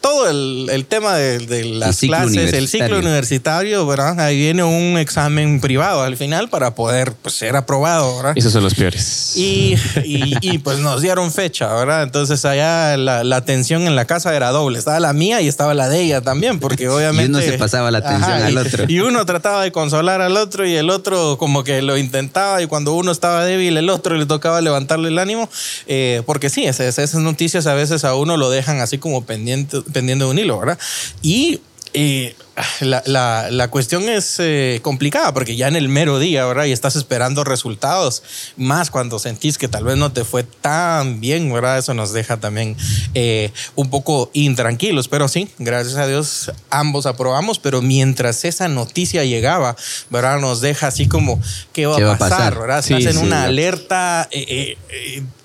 todo 0.01 0.29
el, 0.29 0.69
el 0.71 0.85
tema 0.85 1.15
de, 1.15 1.39
de 1.39 1.65
las 1.65 1.99
clases, 1.99 2.53
el 2.53 2.67
ciclo 2.67 2.99
universitario, 2.99 3.85
¿verdad? 3.85 4.19
Ahí 4.19 4.37
viene 4.37 4.63
un 4.63 4.97
examen 4.97 5.59
privado 5.59 6.03
al 6.03 6.15
final 6.15 6.49
para 6.49 6.73
poder 6.75 7.13
pues, 7.13 7.35
ser 7.35 7.55
aprobado, 7.55 8.15
¿verdad? 8.17 8.33
Esos 8.35 8.53
son 8.53 8.63
los 8.63 8.75
peores. 8.75 9.33
Y, 9.35 9.75
y, 10.03 10.35
y, 10.41 10.57
pues 10.59 10.78
nos 10.79 11.01
dieron 11.01 11.31
fecha, 11.31 11.73
¿verdad? 11.73 12.03
Entonces 12.03 12.43
allá 12.45 12.97
la, 12.97 13.23
la 13.23 13.35
atención 13.37 13.83
en 13.87 13.95
la 13.95 14.05
casa 14.05 14.35
era 14.35 14.49
doble. 14.51 14.79
Estaba 14.79 14.99
la 14.99 15.13
mía 15.13 15.41
y 15.41 15.47
estaba 15.47 15.73
la 15.73 15.89
de 15.89 16.01
ella 16.01 16.21
también, 16.21 16.59
porque 16.59 16.87
obviamente... 16.89 17.29
uno 17.31 17.41
se 17.41 17.57
pasaba 17.57 17.91
la 17.91 17.99
atención 17.99 18.31
al 18.31 18.53
y- 18.53 18.57
otro. 18.57 18.85
Y 18.87 18.99
uno 18.99 19.25
trataba 19.25 19.63
de 19.63 19.71
consolar 19.71 20.21
al 20.21 20.35
otro 20.37 20.65
y 20.65 20.75
el 20.75 20.89
otro 20.89 21.37
como 21.37 21.63
que 21.63 21.81
lo 21.81 21.97
intentaba 21.97 22.61
y 22.61 22.67
cuando 22.67 22.93
uno 22.93 23.11
estaba 23.11 23.45
débil, 23.45 23.77
el 23.77 23.89
otro 23.89 24.15
le 24.15 24.25
tocaba 24.25 24.61
levantarle 24.61 25.09
el 25.09 25.19
ánimo. 25.19 25.49
Eh, 25.87 26.23
porque 26.25 26.49
sí, 26.49 26.65
esas, 26.65 26.97
esas 26.99 27.21
noticias 27.21 27.67
a 27.67 27.73
veces 27.73 28.03
a 28.05 28.15
uno 28.15 28.37
lo 28.37 28.49
dejan 28.49 28.79
así 28.79 28.97
como 28.97 29.25
pendiente, 29.25 29.81
pendiente 29.93 30.25
de 30.25 30.31
un 30.31 30.39
hilo, 30.39 30.59
¿verdad? 30.59 30.79
Y... 31.21 31.61
eh, 31.93 32.35
la, 32.81 33.01
la- 33.05 33.49
la 33.51 33.67
cuestión 33.69 34.09
es 34.09 34.35
eh, 34.39 34.79
complicada 34.81 35.33
porque 35.33 35.55
ya 35.55 35.67
en 35.67 35.75
el 35.75 35.89
mero 35.89 36.19
día, 36.19 36.45
¿verdad? 36.45 36.65
Y 36.65 36.71
estás 36.71 36.95
esperando 36.95 37.43
resultados, 37.43 38.23
más 38.57 38.89
cuando 38.91 39.19
sentís 39.19 39.57
que 39.57 39.67
tal 39.67 39.83
vez 39.83 39.97
no 39.97 40.11
te 40.11 40.23
fue 40.23 40.43
tan 40.43 41.19
bien, 41.19 41.51
¿verdad? 41.53 41.77
Eso 41.77 41.93
nos 41.93 42.13
deja 42.13 42.37
también 42.37 42.75
eh, 43.13 43.51
un 43.75 43.89
poco 43.89 44.29
intranquilos, 44.33 45.07
pero 45.07 45.27
sí, 45.27 45.49
gracias 45.57 45.95
a 45.97 46.07
Dios 46.07 46.51
ambos 46.69 47.05
aprobamos, 47.05 47.59
pero 47.59 47.81
mientras 47.81 48.43
esa 48.45 48.67
noticia 48.67 49.23
llegaba, 49.23 49.75
¿verdad? 50.09 50.39
Nos 50.39 50.61
deja 50.61 50.87
así 50.87 51.07
como, 51.07 51.39
¿qué 51.73 51.85
va, 51.85 51.97
¿Qué 51.97 52.03
va 52.03 52.11
a 52.11 52.15
a 52.15 52.17
pasar? 52.17 52.37
pasar? 52.37 52.59
¿verdad? 52.59 52.83
Sí, 52.83 52.93
Estás 52.93 53.15
en 53.15 53.19
sí, 53.21 53.25
una 53.25 53.43
alerta 53.43 54.27
eh, 54.31 54.77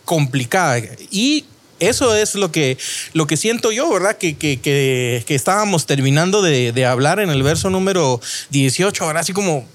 complicada 0.04 0.78
y 1.10 1.44
eso 1.80 2.14
es 2.14 2.34
lo 2.34 2.52
que, 2.52 2.78
lo 3.12 3.26
que 3.26 3.36
siento 3.36 3.72
yo, 3.72 3.90
¿verdad? 3.90 4.16
Que, 4.16 4.36
que, 4.36 4.60
que, 4.60 5.34
estábamos 5.34 5.86
terminando 5.86 6.42
de, 6.42 6.72
de 6.72 6.86
hablar 6.86 7.20
en 7.20 7.30
el 7.30 7.42
verso 7.42 7.70
número 7.70 8.20
18, 8.50 9.04
ahora 9.04 9.20
así 9.20 9.32
como 9.32 9.66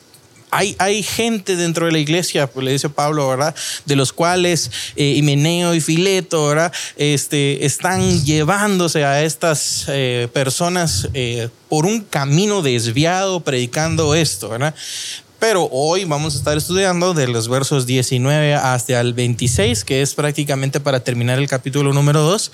hay, 0.51 0.75
hay 0.79 1.03
gente 1.03 1.55
dentro 1.55 1.85
de 1.85 1.91
la 1.91 1.99
iglesia, 1.99 2.47
pues 2.47 2.65
le 2.65 2.71
dice 2.71 2.89
Pablo, 2.89 3.27
¿verdad? 3.27 3.55
De 3.85 3.95
los 3.95 4.13
cuales 4.13 4.71
eh, 4.95 5.13
Himeneo 5.15 5.75
y 5.75 5.81
Fileto, 5.81 6.47
¿verdad? 6.47 6.73
Este, 6.97 7.65
están 7.65 8.23
llevándose 8.23 9.05
a 9.05 9.23
estas 9.23 9.85
eh, 9.87 10.27
personas 10.33 11.07
eh, 11.13 11.49
por 11.67 11.85
un 11.85 12.01
camino 12.01 12.61
desviado 12.61 13.41
predicando 13.41 14.15
esto, 14.15 14.49
¿verdad? 14.49 14.73
Pero 15.39 15.69
hoy 15.71 16.03
vamos 16.03 16.35
a 16.35 16.37
estar 16.37 16.57
estudiando 16.57 17.13
de 17.13 17.27
los 17.27 17.47
versos 17.47 17.85
19 17.85 18.55
hasta 18.55 18.99
el 18.99 19.13
26, 19.13 19.85
que 19.85 20.01
es 20.01 20.13
prácticamente 20.13 20.81
para 20.81 20.99
terminar 20.99 21.39
el 21.39 21.47
capítulo 21.47 21.93
número 21.93 22.21
2. 22.23 22.51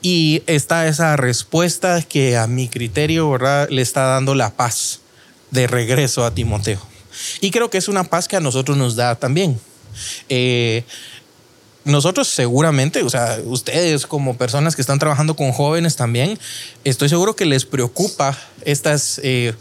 Y 0.00 0.44
está 0.46 0.86
esa 0.86 1.16
respuesta 1.16 2.02
que 2.02 2.36
a 2.36 2.46
mi 2.46 2.68
criterio 2.68 3.28
¿verdad? 3.28 3.68
le 3.68 3.82
está 3.82 4.02
dando 4.02 4.36
la 4.36 4.50
paz 4.50 5.00
de 5.50 5.66
regreso 5.66 6.24
a 6.24 6.32
Timoteo. 6.32 6.80
Y 7.40 7.50
creo 7.50 7.68
que 7.68 7.78
es 7.78 7.88
una 7.88 8.04
paz 8.04 8.28
que 8.28 8.36
a 8.36 8.40
nosotros 8.40 8.76
nos 8.76 8.94
da 8.94 9.16
también. 9.16 9.58
Eh, 10.28 10.84
nosotros 11.84 12.28
seguramente, 12.28 13.02
o 13.02 13.10
sea, 13.10 13.38
ustedes 13.44 14.06
como 14.06 14.36
personas 14.36 14.76
que 14.76 14.82
están 14.82 15.00
trabajando 15.00 15.34
con 15.34 15.50
jóvenes 15.50 15.96
también, 15.96 16.38
estoy 16.84 17.08
seguro 17.08 17.34
que 17.34 17.46
les 17.46 17.64
preocupa 17.64 18.38
estas 18.64 19.20
eh, 19.24 19.54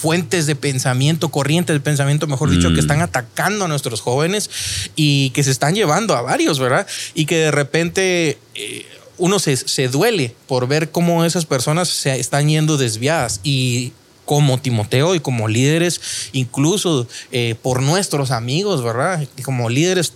fuentes 0.00 0.46
de 0.46 0.54
pensamiento, 0.54 1.28
corrientes 1.30 1.74
de 1.74 1.80
pensamiento, 1.80 2.26
mejor 2.26 2.50
dicho, 2.50 2.68
que 2.68 2.76
Mm. 2.76 2.78
están 2.78 3.00
atacando 3.02 3.64
a 3.64 3.68
nuestros 3.68 4.00
jóvenes 4.00 4.48
y 4.96 5.30
que 5.30 5.42
se 5.42 5.50
están 5.50 5.74
llevando 5.74 6.14
a 6.14 6.22
varios, 6.22 6.58
¿verdad? 6.58 6.86
Y 7.14 7.26
que 7.26 7.36
de 7.36 7.50
repente 7.50 8.38
eh, 8.54 8.86
uno 9.18 9.38
se, 9.38 9.56
se 9.56 9.88
duele 9.88 10.34
por 10.46 10.68
ver 10.68 10.90
cómo 10.90 11.24
esas 11.24 11.44
personas 11.44 11.88
se 11.88 12.18
están 12.20 12.48
yendo 12.48 12.76
desviadas 12.76 13.40
y 13.42 13.92
como 14.28 14.58
Timoteo 14.58 15.14
y 15.14 15.20
como 15.20 15.48
líderes, 15.48 16.02
incluso 16.32 17.08
eh, 17.32 17.54
por 17.62 17.80
nuestros 17.80 18.30
amigos, 18.30 18.84
¿verdad? 18.84 19.26
Como 19.42 19.70
líderes, 19.70 20.12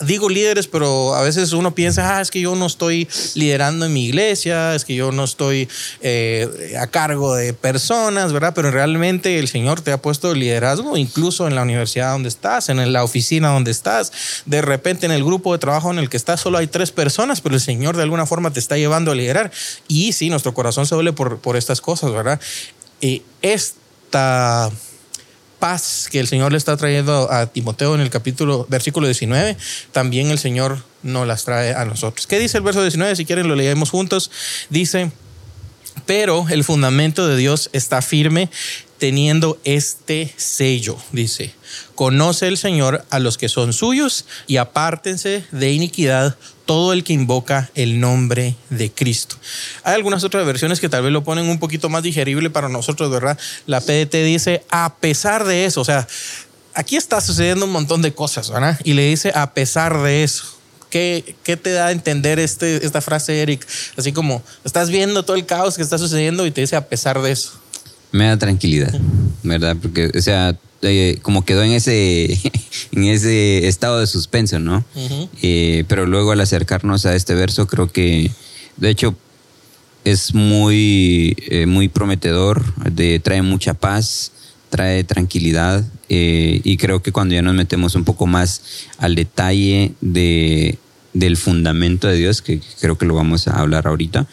digo 0.00 0.30
líderes, 0.30 0.66
pero 0.66 1.14
a 1.14 1.20
veces 1.20 1.52
uno 1.52 1.74
piensa, 1.74 2.16
ah, 2.16 2.22
es 2.22 2.30
que 2.30 2.40
yo 2.40 2.56
no 2.56 2.64
estoy 2.64 3.06
liderando 3.34 3.84
en 3.84 3.92
mi 3.92 4.06
iglesia, 4.06 4.74
es 4.74 4.86
que 4.86 4.94
yo 4.94 5.12
no 5.12 5.24
estoy 5.24 5.68
eh, 6.00 6.74
a 6.80 6.86
cargo 6.86 7.34
de 7.34 7.52
personas, 7.52 8.32
¿verdad? 8.32 8.54
Pero 8.54 8.70
realmente 8.70 9.38
el 9.38 9.46
Señor 9.48 9.82
te 9.82 9.92
ha 9.92 10.00
puesto 10.00 10.32
liderazgo, 10.32 10.96
incluso 10.96 11.46
en 11.46 11.54
la 11.54 11.64
universidad 11.64 12.12
donde 12.12 12.30
estás, 12.30 12.70
en 12.70 12.94
la 12.94 13.04
oficina 13.04 13.50
donde 13.50 13.72
estás, 13.72 14.10
de 14.46 14.62
repente 14.62 15.04
en 15.04 15.12
el 15.12 15.22
grupo 15.22 15.52
de 15.52 15.58
trabajo 15.58 15.90
en 15.90 15.98
el 15.98 16.08
que 16.08 16.16
estás 16.16 16.40
solo 16.40 16.56
hay 16.56 16.66
tres 16.66 16.92
personas, 16.92 17.42
pero 17.42 17.54
el 17.54 17.60
Señor 17.60 17.94
de 17.94 18.04
alguna 18.04 18.24
forma 18.24 18.54
te 18.54 18.60
está 18.60 18.78
llevando 18.78 19.10
a 19.10 19.14
liderar. 19.14 19.52
Y 19.86 20.14
sí, 20.14 20.30
nuestro 20.30 20.54
corazón 20.54 20.86
se 20.86 20.94
duele 20.94 21.12
por, 21.12 21.40
por 21.40 21.58
estas 21.58 21.82
cosas, 21.82 22.10
¿verdad? 22.10 22.40
Eh, 23.06 23.20
esta 23.42 24.70
paz 25.58 26.08
que 26.10 26.20
el 26.20 26.26
Señor 26.26 26.52
le 26.52 26.56
está 26.56 26.74
trayendo 26.78 27.30
a 27.30 27.44
Timoteo 27.44 27.94
en 27.94 28.00
el 28.00 28.08
capítulo, 28.08 28.66
versículo 28.70 29.06
19, 29.06 29.58
también 29.92 30.30
el 30.30 30.38
Señor 30.38 30.82
nos 31.02 31.26
las 31.26 31.44
trae 31.44 31.74
a 31.74 31.84
nosotros. 31.84 32.26
¿Qué 32.26 32.38
dice 32.38 32.56
el 32.56 32.64
verso 32.64 32.80
19? 32.80 33.14
Si 33.14 33.26
quieren 33.26 33.46
lo 33.46 33.56
leemos 33.56 33.90
juntos. 33.90 34.30
Dice, 34.70 35.12
pero 36.06 36.46
el 36.48 36.64
fundamento 36.64 37.28
de 37.28 37.36
Dios 37.36 37.68
está 37.74 38.00
firme 38.00 38.48
teniendo 39.04 39.58
este 39.64 40.32
sello, 40.38 40.96
dice, 41.12 41.52
conoce 41.94 42.48
el 42.48 42.56
Señor 42.56 43.04
a 43.10 43.18
los 43.18 43.36
que 43.36 43.50
son 43.50 43.74
suyos 43.74 44.24
y 44.46 44.56
apártense 44.56 45.44
de 45.52 45.72
iniquidad 45.72 46.38
todo 46.64 46.94
el 46.94 47.04
que 47.04 47.12
invoca 47.12 47.70
el 47.74 48.00
nombre 48.00 48.56
de 48.70 48.90
Cristo. 48.90 49.36
Hay 49.82 49.92
algunas 49.92 50.24
otras 50.24 50.46
versiones 50.46 50.80
que 50.80 50.88
tal 50.88 51.02
vez 51.02 51.12
lo 51.12 51.22
ponen 51.22 51.50
un 51.50 51.58
poquito 51.58 51.90
más 51.90 52.02
digerible 52.02 52.48
para 52.48 52.70
nosotros, 52.70 53.10
¿verdad? 53.10 53.38
La 53.66 53.82
PDT 53.82 54.14
dice, 54.24 54.64
a 54.70 54.94
pesar 54.94 55.44
de 55.44 55.66
eso, 55.66 55.82
o 55.82 55.84
sea, 55.84 56.08
aquí 56.72 56.96
está 56.96 57.20
sucediendo 57.20 57.66
un 57.66 57.72
montón 57.72 58.00
de 58.00 58.14
cosas, 58.14 58.48
¿verdad? 58.48 58.80
Y 58.84 58.94
le 58.94 59.06
dice, 59.06 59.32
a 59.34 59.52
pesar 59.52 60.00
de 60.00 60.24
eso. 60.24 60.46
¿Qué, 60.88 61.36
¿Qué, 61.42 61.58
te 61.58 61.72
da 61.72 61.88
a 61.88 61.92
entender 61.92 62.38
este, 62.38 62.86
esta 62.86 63.02
frase, 63.02 63.42
Eric? 63.42 63.66
Así 63.98 64.14
como 64.14 64.42
estás 64.64 64.88
viendo 64.88 65.26
todo 65.26 65.36
el 65.36 65.44
caos 65.44 65.76
que 65.76 65.82
está 65.82 65.98
sucediendo 65.98 66.46
y 66.46 66.52
te 66.52 66.62
dice 66.62 66.76
a 66.76 66.88
pesar 66.88 67.20
de 67.20 67.32
eso. 67.32 67.63
Me 68.14 68.26
da 68.26 68.38
tranquilidad, 68.38 68.96
¿verdad? 69.42 69.76
Porque, 69.82 70.08
o 70.16 70.20
sea, 70.22 70.56
eh, 70.82 71.18
como 71.22 71.44
quedó 71.44 71.64
en 71.64 71.72
ese, 71.72 72.26
en 72.92 73.04
ese 73.06 73.66
estado 73.66 73.98
de 73.98 74.06
suspenso, 74.06 74.60
¿no? 74.60 74.84
Uh 74.94 75.00
-huh. 75.00 75.28
eh, 75.42 75.84
pero 75.88 76.06
luego 76.06 76.30
al 76.30 76.40
acercarnos 76.40 77.06
a 77.06 77.16
este 77.16 77.34
verso, 77.34 77.66
creo 77.66 77.90
que, 77.90 78.30
de 78.76 78.88
hecho, 78.88 79.16
es 80.04 80.32
muy, 80.32 81.36
eh, 81.48 81.66
muy 81.66 81.88
prometedor, 81.88 82.62
de, 82.88 83.18
trae 83.18 83.42
mucha 83.42 83.74
paz, 83.74 84.30
trae 84.70 85.02
tranquilidad 85.02 85.84
y 86.08 86.76
creo 86.76 87.02
que 87.02 87.10
cuando 87.10 87.34
ya 87.34 87.42
nos 87.42 87.54
metemos 87.54 87.96
un 87.96 88.04
poco 88.04 88.28
más 88.28 88.62
al 88.98 89.16
detalle 89.16 89.94
de, 90.00 90.78
del 91.14 91.36
fundamento 91.36 92.06
de 92.06 92.16
Dios, 92.16 92.42
que 92.42 92.60
creo 92.80 92.96
que 92.96 93.06
lo 93.06 93.16
vamos 93.16 93.48
a 93.48 93.58
hablar 93.58 93.88
ahorita, 93.88 94.28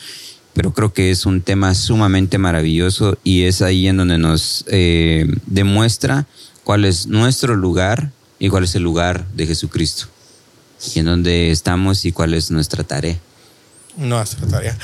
pero 0.53 0.74
creo 0.74 0.93
que 0.93 1.12
es 1.12 1.25
un 1.25 1.41
tema 1.41 1.74
sumamente 1.75 2.38
maravilloso 2.38 3.17
y 3.24 3.43
es 3.43 3.62
ahí 3.62 3.88
en 3.88 3.98
donde 3.98 4.17
nos 4.17 4.65
eh, 4.67 5.27
demuestra 5.46 6.25
cuál 6.63 6.86
es 6.86 7.08
nuestro 7.08 7.55
lugar 7.55 8.12
y 8.39 8.50
cuál 8.50 8.63
es 8.63 8.75
el 8.75 8.84
lugar 8.84 9.27
de 9.34 9.48
Jesucristo 9.48 10.08
y 10.93 11.00
en 11.00 11.05
dónde 11.05 11.51
estamos 11.51 12.05
y 12.05 12.12
cuál 12.12 12.34
es 12.34 12.51
nuestra 12.51 12.84
tarea. 12.84 13.17
Nuestra 13.98 14.48
tarea. 14.48 14.77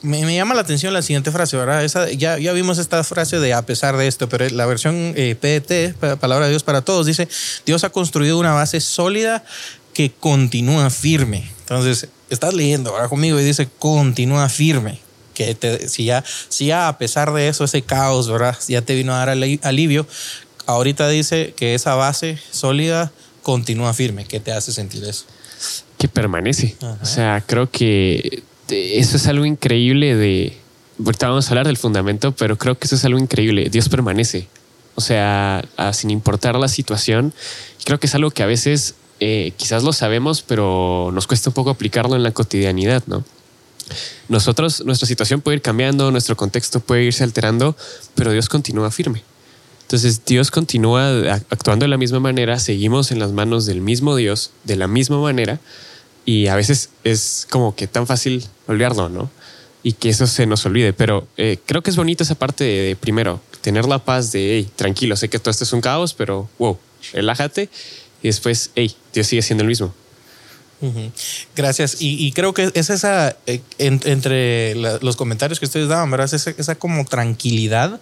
Me, 0.00 0.24
me, 0.24 0.34
llama 0.34 0.54
la 0.54 0.60
atención 0.60 0.94
la 0.94 1.02
siguiente 1.02 1.32
frase, 1.32 1.56
¿verdad? 1.56 1.84
Esa, 1.84 2.10
ya, 2.10 2.38
ya 2.38 2.52
vimos 2.52 2.78
esta 2.78 3.02
frase 3.02 3.40
de 3.40 3.52
a 3.52 3.66
pesar 3.66 3.96
de 3.96 4.06
esto, 4.06 4.28
pero 4.28 4.48
la 4.50 4.64
versión 4.64 5.12
eh, 5.16 5.34
PDT, 5.34 6.18
Palabra 6.18 6.46
de 6.46 6.50
Dios 6.50 6.62
para 6.62 6.82
Todos, 6.82 7.04
dice, 7.04 7.28
Dios 7.66 7.82
ha 7.82 7.90
construido 7.90 8.38
una 8.38 8.52
base 8.52 8.80
sólida 8.80 9.44
que 9.94 10.12
continúa 10.12 10.88
firme. 10.90 11.50
Entonces, 11.60 12.08
estás 12.30 12.54
leyendo 12.54 12.90
ahora 12.90 13.08
conmigo 13.08 13.38
y 13.40 13.44
dice, 13.44 13.68
continúa 13.78 14.48
firme. 14.48 15.00
Que 15.34 15.54
te, 15.54 15.88
si, 15.88 16.04
ya, 16.04 16.24
si 16.48 16.66
ya 16.66 16.88
a 16.88 16.98
pesar 16.98 17.32
de 17.32 17.48
eso, 17.48 17.64
ese 17.64 17.82
caos, 17.82 18.28
¿verdad? 18.28 18.56
Ya 18.66 18.82
te 18.82 18.94
vino 18.94 19.14
a 19.14 19.18
dar 19.24 19.28
alivio, 19.62 20.06
ahorita 20.66 21.08
dice 21.08 21.54
que 21.56 21.74
esa 21.74 21.94
base 21.94 22.38
sólida 22.50 23.12
continúa 23.42 23.94
firme. 23.94 24.24
¿Qué 24.24 24.40
te 24.40 24.52
hace 24.52 24.72
sentir 24.72 25.04
eso? 25.04 25.26
Que 25.96 26.08
permanece. 26.08 26.76
Ajá. 26.80 26.98
O 27.02 27.06
sea, 27.06 27.44
creo 27.46 27.70
que 27.70 28.42
eso 28.68 29.16
es 29.16 29.26
algo 29.26 29.44
increíble 29.44 30.16
de... 30.16 30.56
Ahorita 31.04 31.28
vamos 31.28 31.46
a 31.46 31.50
hablar 31.50 31.66
del 31.66 31.76
fundamento, 31.76 32.32
pero 32.32 32.58
creo 32.58 32.76
que 32.76 32.86
eso 32.86 32.96
es 32.96 33.04
algo 33.04 33.20
increíble. 33.20 33.70
Dios 33.70 33.88
permanece. 33.88 34.48
O 34.96 35.00
sea, 35.00 35.64
sin 35.92 36.10
importar 36.10 36.56
la 36.56 36.66
situación, 36.66 37.32
creo 37.84 38.00
que 38.00 38.08
es 38.08 38.14
algo 38.16 38.32
que 38.32 38.42
a 38.42 38.46
veces 38.46 38.96
eh, 39.20 39.52
quizás 39.56 39.82
lo 39.82 39.92
sabemos, 39.92 40.42
pero 40.42 41.10
nos 41.12 41.26
cuesta 41.26 41.50
un 41.50 41.54
poco 41.54 41.70
aplicarlo 41.70 42.16
en 42.16 42.22
la 42.22 42.32
cotidianidad, 42.32 43.02
¿no? 43.06 43.24
Nosotros, 44.28 44.84
nuestra 44.84 45.08
situación 45.08 45.40
puede 45.40 45.56
ir 45.56 45.62
cambiando, 45.62 46.10
nuestro 46.10 46.36
contexto 46.36 46.80
puede 46.80 47.04
irse 47.04 47.24
alterando, 47.24 47.76
pero 48.14 48.32
Dios 48.32 48.48
continúa 48.48 48.90
firme. 48.90 49.22
Entonces 49.82 50.22
Dios 50.26 50.50
continúa 50.50 51.34
actuando 51.48 51.84
de 51.84 51.88
la 51.88 51.96
misma 51.96 52.20
manera, 52.20 52.58
seguimos 52.58 53.10
en 53.10 53.18
las 53.18 53.32
manos 53.32 53.64
del 53.64 53.80
mismo 53.80 54.16
Dios, 54.16 54.50
de 54.64 54.76
la 54.76 54.86
misma 54.86 55.18
manera, 55.18 55.60
y 56.26 56.48
a 56.48 56.56
veces 56.56 56.90
es 57.04 57.46
como 57.48 57.74
que 57.74 57.86
tan 57.86 58.06
fácil 58.06 58.44
olvidarlo, 58.66 59.08
¿no? 59.08 59.30
Y 59.82 59.94
que 59.94 60.10
eso 60.10 60.26
se 60.26 60.44
nos 60.44 60.66
olvide, 60.66 60.92
pero 60.92 61.26
eh, 61.38 61.56
creo 61.64 61.82
que 61.82 61.88
es 61.88 61.96
bonito 61.96 62.22
esa 62.22 62.34
parte 62.34 62.64
de, 62.64 62.96
primero, 62.96 63.40
tener 63.62 63.86
la 63.86 63.98
paz 63.98 64.30
de, 64.30 64.58
hey, 64.58 64.70
tranquilo, 64.76 65.16
sé 65.16 65.30
que 65.30 65.38
todo 65.38 65.50
esto 65.50 65.64
es 65.64 65.72
un 65.72 65.80
caos, 65.80 66.12
pero 66.12 66.50
wow, 66.58 66.76
relájate, 67.14 67.70
y 68.22 68.28
después, 68.28 68.70
hey, 68.74 68.94
Dios 69.12 69.26
sigue 69.26 69.42
siendo 69.42 69.62
el 69.62 69.68
mismo. 69.68 69.92
Uh 70.80 70.86
-huh. 70.86 71.10
Gracias. 71.56 72.00
Y, 72.00 72.24
y, 72.24 72.30
creo 72.32 72.54
que 72.54 72.70
es 72.72 72.90
esa, 72.90 73.36
eh, 73.46 73.60
en, 73.78 74.00
entre 74.04 74.76
la, 74.76 74.98
los 75.02 75.16
comentarios 75.16 75.58
que 75.58 75.66
ustedes 75.66 75.88
daban, 75.88 76.08
¿verdad? 76.10 76.26
Es 76.26 76.34
esa, 76.34 76.50
esa, 76.56 76.74
como 76.76 77.04
tranquilidad 77.04 77.98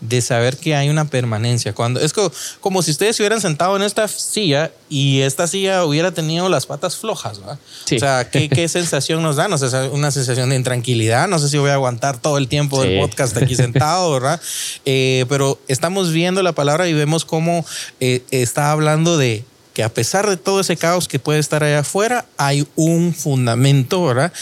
de 0.00 0.22
saber 0.22 0.56
que 0.56 0.76
hay 0.76 0.88
una 0.88 1.06
permanencia. 1.06 1.74
Cuando 1.74 2.00
Es 2.00 2.12
como, 2.12 2.32
como 2.60 2.82
si 2.82 2.92
ustedes 2.92 3.16
se 3.16 3.22
hubieran 3.22 3.40
sentado 3.40 3.76
en 3.76 3.82
esta 3.82 4.06
silla 4.06 4.70
y 4.88 5.20
esta 5.20 5.48
silla 5.48 5.84
hubiera 5.84 6.12
tenido 6.12 6.48
las 6.48 6.66
patas 6.66 6.96
flojas, 6.96 7.40
¿verdad? 7.40 7.58
Sí. 7.84 7.96
O 7.96 7.98
sea, 7.98 8.30
¿qué, 8.30 8.48
¿qué, 8.48 8.68
sensación 8.68 9.22
nos 9.22 9.36
da? 9.36 9.48
No 9.48 9.58
sé, 9.58 9.66
una 9.88 10.12
sensación 10.12 10.50
de 10.50 10.56
intranquilidad. 10.56 11.26
No 11.26 11.40
sé 11.40 11.48
si 11.48 11.58
voy 11.58 11.70
a 11.70 11.74
aguantar 11.74 12.18
todo 12.18 12.38
el 12.38 12.46
tiempo 12.46 12.80
sí. 12.80 12.88
del 12.88 13.00
podcast 13.00 13.36
aquí 13.36 13.56
sentado, 13.56 14.12
¿verdad? 14.12 14.40
Eh, 14.86 15.26
pero 15.28 15.60
estamos 15.68 16.12
viendo 16.12 16.42
la 16.42 16.52
palabra 16.52 16.88
y 16.88 16.92
vemos 16.92 17.24
cómo 17.24 17.64
eh, 18.00 18.22
está 18.30 18.72
hablando 18.72 19.18
de 19.18 19.44
que 19.72 19.82
a 19.82 19.92
pesar 19.92 20.28
de 20.28 20.36
todo 20.36 20.60
ese 20.60 20.76
caos 20.76 21.08
que 21.08 21.18
puede 21.18 21.38
estar 21.38 21.62
allá 21.62 21.80
afuera, 21.80 22.26
hay 22.36 22.66
un 22.76 23.14
fundamento, 23.14 24.04
¿verdad? 24.04 24.32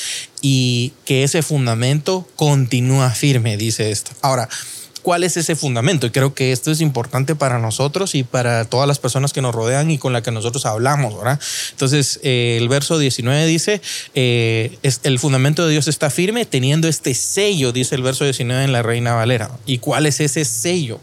Y 0.41 0.93
que 1.05 1.25
ese 1.25 1.43
fundamento 1.43 2.27
continúa 2.37 3.11
firme, 3.11 3.57
dice 3.57 3.91
esto. 3.91 4.13
Ahora, 4.23 4.49
¿cuál 5.03 5.25
es 5.25 5.37
ese 5.37 5.57
fundamento? 5.57 6.07
Y 6.07 6.11
creo 6.11 6.35
que 6.35 6.53
esto 6.53 6.71
es 6.71 6.81
importante 6.81 7.35
para 7.35 7.59
nosotros 7.59 8.15
y 8.15 8.25
para 8.25 8.65
todas 8.65 8.87
las 8.87 8.99
personas 8.99 9.33
que 9.33 9.43
nos 9.43 9.55
rodean 9.55 9.91
y 9.91 9.99
con 9.99 10.13
las 10.13 10.23
que 10.23 10.31
nosotros 10.31 10.67
hablamos, 10.67 11.17
¿verdad? 11.17 11.41
Entonces, 11.71 12.21
eh, 12.23 12.57
el 12.59 12.69
verso 12.69 12.99
19 12.99 13.47
dice, 13.47 13.81
eh, 14.15 14.79
es, 14.83 15.01
el 15.05 15.19
fundamento 15.19 15.65
de 15.65 15.73
Dios 15.73 15.89
está 15.89 16.11
firme 16.11 16.47
teniendo 16.47 16.89
este 16.89 17.15
sello, 17.15 17.73
dice 17.73 17.95
el 17.95 18.03
verso 18.03 18.25
19 18.25 18.65
en 18.65 18.73
la 18.73 18.83
Reina 18.83 19.15
Valera. 19.15 19.51
¿Y 19.67 19.79
cuál 19.79 20.07
es 20.07 20.21
ese 20.21 20.45
sello? 20.45 21.01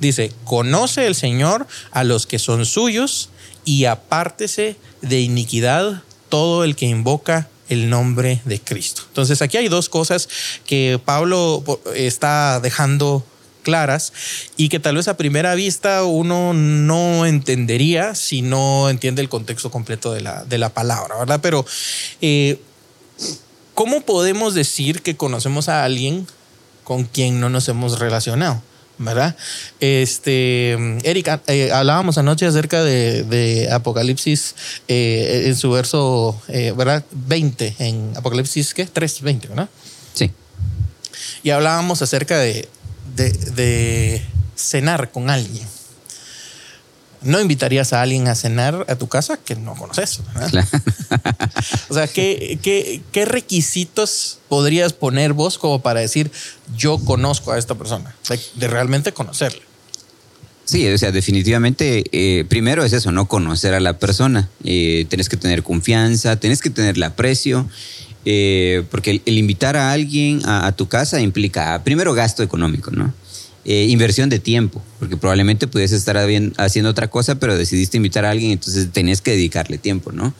Dice, 0.00 0.32
conoce 0.44 1.06
el 1.06 1.14
Señor 1.14 1.66
a 1.92 2.04
los 2.04 2.26
que 2.26 2.38
son 2.38 2.66
suyos 2.66 3.30
y 3.66 3.84
apártese 3.84 4.76
de 5.02 5.20
iniquidad 5.20 6.02
todo 6.30 6.64
el 6.64 6.74
que 6.74 6.86
invoca 6.86 7.50
el 7.68 7.90
nombre 7.90 8.40
de 8.46 8.60
Cristo. 8.60 9.02
Entonces 9.08 9.42
aquí 9.42 9.58
hay 9.58 9.68
dos 9.68 9.90
cosas 9.90 10.28
que 10.64 10.98
Pablo 11.04 11.62
está 11.94 12.60
dejando 12.60 13.26
claras 13.62 14.12
y 14.56 14.68
que 14.68 14.78
tal 14.78 14.94
vez 14.94 15.08
a 15.08 15.16
primera 15.16 15.56
vista 15.56 16.04
uno 16.04 16.54
no 16.54 17.26
entendería 17.26 18.14
si 18.14 18.40
no 18.40 18.88
entiende 18.88 19.20
el 19.20 19.28
contexto 19.28 19.72
completo 19.72 20.12
de 20.12 20.20
la, 20.20 20.44
de 20.44 20.58
la 20.58 20.68
palabra, 20.72 21.16
¿verdad? 21.18 21.40
Pero, 21.42 21.66
eh, 22.20 22.60
¿cómo 23.74 24.02
podemos 24.02 24.54
decir 24.54 25.02
que 25.02 25.16
conocemos 25.16 25.68
a 25.68 25.82
alguien 25.82 26.28
con 26.84 27.02
quien 27.02 27.40
no 27.40 27.50
nos 27.50 27.68
hemos 27.68 27.98
relacionado? 27.98 28.62
¿Verdad? 28.98 29.36
Este, 29.80 30.72
Erika, 31.02 31.40
eh, 31.46 31.70
hablábamos 31.72 32.18
anoche 32.18 32.46
acerca 32.46 32.82
de, 32.82 33.68
Apocalipsis 33.72 34.54
eh, 34.88 35.44
en 35.46 35.56
su 35.56 35.70
verso, 35.70 36.40
eh, 36.48 36.72
¿verdad? 36.76 37.04
20, 37.12 37.76
en 37.78 38.12
Apocalipsis, 38.16 38.74
¿qué? 38.74 38.86
3, 38.86 39.22
20, 39.22 39.48
¿verdad? 39.48 39.68
Sí. 40.14 40.30
Y 41.42 41.50
hablábamos 41.50 42.02
acerca 42.02 42.38
de, 42.38 42.68
de 43.14 44.22
cenar 44.54 45.10
con 45.10 45.30
alguien 45.30 45.66
no 47.26 47.40
invitarías 47.40 47.92
a 47.92 48.02
alguien 48.02 48.28
a 48.28 48.34
cenar 48.34 48.86
a 48.88 48.96
tu 48.96 49.08
casa 49.08 49.36
que 49.36 49.54
no 49.56 49.74
conoces. 49.74 50.20
o 51.88 51.94
sea, 51.94 52.06
¿qué, 52.08 52.58
¿qué, 53.12 53.24
requisitos 53.24 54.38
podrías 54.48 54.92
poner 54.92 55.32
vos 55.32 55.58
como 55.58 55.82
para 55.82 56.00
decir 56.00 56.30
yo 56.76 56.98
conozco 56.98 57.52
a 57.52 57.58
esta 57.58 57.74
persona? 57.74 58.14
De, 58.54 58.68
realmente 58.68 59.12
conocerla. 59.12 59.60
Sí, 60.64 60.88
o 60.88 60.98
sea, 60.98 61.12
definitivamente, 61.12 62.04
eh, 62.10 62.44
primero 62.48 62.84
es 62.84 62.92
eso, 62.92 63.12
no 63.12 63.28
conocer 63.28 63.74
a 63.74 63.80
la 63.80 63.98
persona. 63.98 64.48
Eh, 64.64 65.06
tienes 65.08 65.28
que 65.28 65.36
tener 65.36 65.62
confianza, 65.62 66.40
tienes 66.40 66.60
que 66.60 66.70
tenerle 66.70 67.06
aprecio, 67.06 67.68
eh, 68.24 68.82
porque 68.90 69.22
el, 69.24 69.38
invitar 69.38 69.76
a 69.76 69.92
alguien 69.92 70.42
a, 70.44 70.72
tu 70.72 70.88
casa 70.88 71.20
implica, 71.20 71.80
primero, 71.84 72.12
gasto 72.14 72.42
económico, 72.42 72.90
¿no? 72.90 73.14
Eh, 73.68 73.86
inversión 73.88 74.28
de 74.28 74.38
tiempo, 74.38 74.80
porque 75.00 75.16
probablemente 75.16 75.66
pudiese 75.66 75.96
estar 75.96 76.16
haciendo 76.56 76.88
otra 76.88 77.10
cosa, 77.10 77.34
pero 77.40 77.58
decidiste 77.58 77.96
invitar 77.96 78.24
a 78.24 78.30
alguien, 78.30 78.52
entonces 78.52 78.92
tenías 78.92 79.20
que 79.20 79.32
dedicarle 79.32 79.76
tiempo, 79.76 80.12
¿no? 80.12 80.32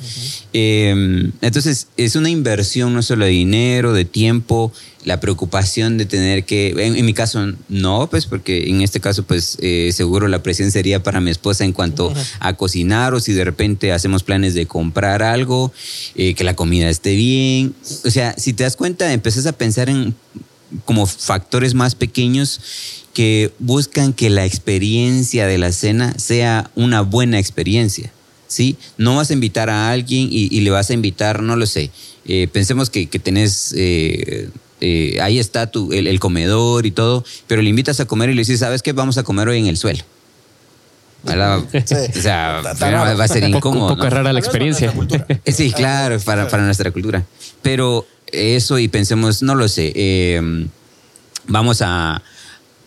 Em, 0.53 1.33
entonces 1.41 1.89
es 1.97 2.15
una 2.15 2.31
inversión 2.31 2.95
no 2.95 3.03
solo 3.03 3.25
de 3.25 3.33
dinero, 3.33 3.93
de 3.93 4.05
tiempo, 4.05 4.73
la 5.03 5.19
preocupación 5.19 5.99
de 5.99 6.07
tener 6.07 6.45
que, 6.45 6.69
en, 6.79 7.05
mi 7.05 7.15
caso 7.15 7.53
no, 7.69 8.09
pues 8.09 8.27
porque 8.27 8.71
en 8.71 8.81
este 8.81 9.01
caso 9.01 9.25
pues 9.25 9.59
eh, 9.61 9.91
seguro 9.93 10.29
la 10.29 10.45
presión 10.45 10.71
sería 10.71 11.03
para 11.03 11.21
mi 11.21 11.33
esposa 11.33 11.65
en 11.65 11.73
cuanto 11.73 12.15
a 12.39 12.53
cocinar 12.53 13.13
o 13.13 13.19
si 13.19 13.33
de 13.33 13.45
repente 13.45 13.91
hacemos 13.91 14.23
planes 14.23 14.55
de 14.55 14.67
comprar 14.67 15.25
algo, 15.25 15.73
eh, 16.15 16.35
que 16.35 16.45
la 16.45 16.55
comida 16.55 16.89
esté 16.89 17.17
bien, 17.17 17.75
o 18.05 18.11
sea, 18.11 18.37
si 18.39 18.53
te 18.53 18.63
das 18.63 18.77
cuenta, 18.77 19.13
empezás 19.13 19.47
a 19.47 19.53
pensar 19.53 19.89
en 19.89 20.15
como 20.85 21.07
factores 21.07 21.75
más 21.75 21.95
pequeños 21.95 22.61
que 23.17 23.51
buscan 23.59 24.13
que 24.13 24.29
la 24.29 24.45
experiencia 24.45 25.47
de 25.47 25.57
la 25.57 25.73
cena 25.73 26.13
sea 26.19 26.71
una 26.75 27.01
buena 27.01 27.39
experiencia. 27.39 28.13
¿sí? 28.47 28.77
No 28.99 29.17
vas 29.17 29.31
a 29.31 29.33
invitar 29.33 29.71
a 29.71 29.91
alguien 29.91 30.29
y, 30.31 30.61
le 30.61 30.69
vas 30.69 30.91
a 30.91 30.93
invitar, 30.93 31.43
no 31.43 31.57
lo 31.57 31.65
sé, 31.65 31.91
eh, 32.27 32.47
pensemos 32.53 32.91
que, 32.91 33.07
que 33.07 33.19
tenés... 33.19 33.73
Eh, 33.75 34.51
eh, 34.83 35.17
ahí 35.23 35.39
está 35.39 35.69
tu, 35.69 35.95
el, 35.95 36.21
comedor 36.21 36.85
y 36.85 36.91
todo, 36.91 37.25
pero 37.47 37.63
le 37.63 37.71
invitas 37.71 37.99
a 38.01 38.05
comer 38.05 38.29
y 38.29 38.35
le 38.35 38.43
dices, 38.43 38.61
¿sabes 38.61 38.83
qué? 38.83 38.93
Vamos 38.93 39.17
a 39.17 39.23
comer 39.23 39.49
hoy 39.49 39.61
en 39.61 39.67
el 39.67 39.79
suelo. 39.79 40.05
O 41.25 41.31
sea, 41.31 42.61
va 42.71 43.25
a 43.25 43.29
ser 43.29 43.49
incómodo. 43.49 43.93
Un 43.93 43.97
poco, 43.97 44.11
rara 44.11 44.35
la 44.35 44.41
experiencia. 44.41 44.93
Sí, 45.47 45.73
claro, 45.73 46.21
para, 46.21 46.49
para, 46.49 46.67
nuestra 46.67 46.91
cultura. 46.91 47.25
Pero 47.63 48.07
eso 48.31 48.79
y 48.79 48.89
pensemos, 48.89 49.43
no 49.43 49.55
lo 49.55 49.69
sé, 49.69 50.39
vamos 51.47 51.81
a, 51.81 52.23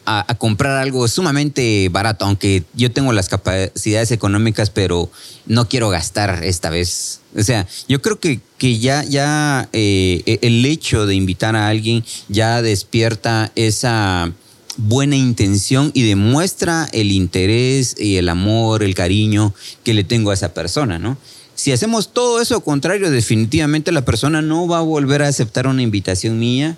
a, 0.10 0.36
comprar 0.36 0.78
algo 0.78 1.08
sumamente 1.08 1.88
barato, 1.90 2.26
aunque 2.26 2.64
yo 2.74 2.92
tengo 2.92 3.14
las 3.14 3.30
capacidades 3.30 4.12
económicas, 4.12 4.70
pero 4.72 5.12
no 5.46 5.70
quiero 5.70 5.90
gastar 5.90 6.44
esta 6.44 6.70
vez. 6.70 7.22
O 7.38 7.44
sea, 7.44 7.68
yo 7.88 8.02
creo 8.02 8.20
que, 8.20 8.40
que 8.58 8.80
ya, 8.80 9.04
ya 9.04 9.70
eh, 9.72 10.40
el 10.42 10.66
hecho 10.66 11.06
de 11.06 11.14
invitar 11.14 11.56
a 11.56 11.68
alguien 11.68 12.04
ya 12.28 12.62
despierta 12.64 13.52
esa 13.56 14.32
buena 14.78 15.16
intención 15.16 15.92
y 15.94 16.08
demuestra 16.08 16.90
el 16.92 17.12
interés 17.12 17.96
y 18.00 18.16
el 18.16 18.30
amor, 18.30 18.82
el 18.82 18.96
cariño 18.96 19.54
que 19.84 19.94
le 19.94 20.04
tengo 20.04 20.32
a 20.32 20.34
esa 20.34 20.54
persona, 20.54 20.98
¿no? 20.98 21.18
Si 21.54 21.74
hacemos 21.74 22.14
todo 22.14 22.42
eso 22.42 22.62
contrario, 22.62 23.12
definitivamente 23.12 23.92
la 23.92 24.06
persona 24.06 24.42
no 24.42 24.66
va 24.66 24.78
a 24.78 24.82
volver 24.82 25.22
a 25.22 25.28
aceptar 25.28 25.68
una 25.68 25.82
invitación 25.82 26.40
mía 26.40 26.78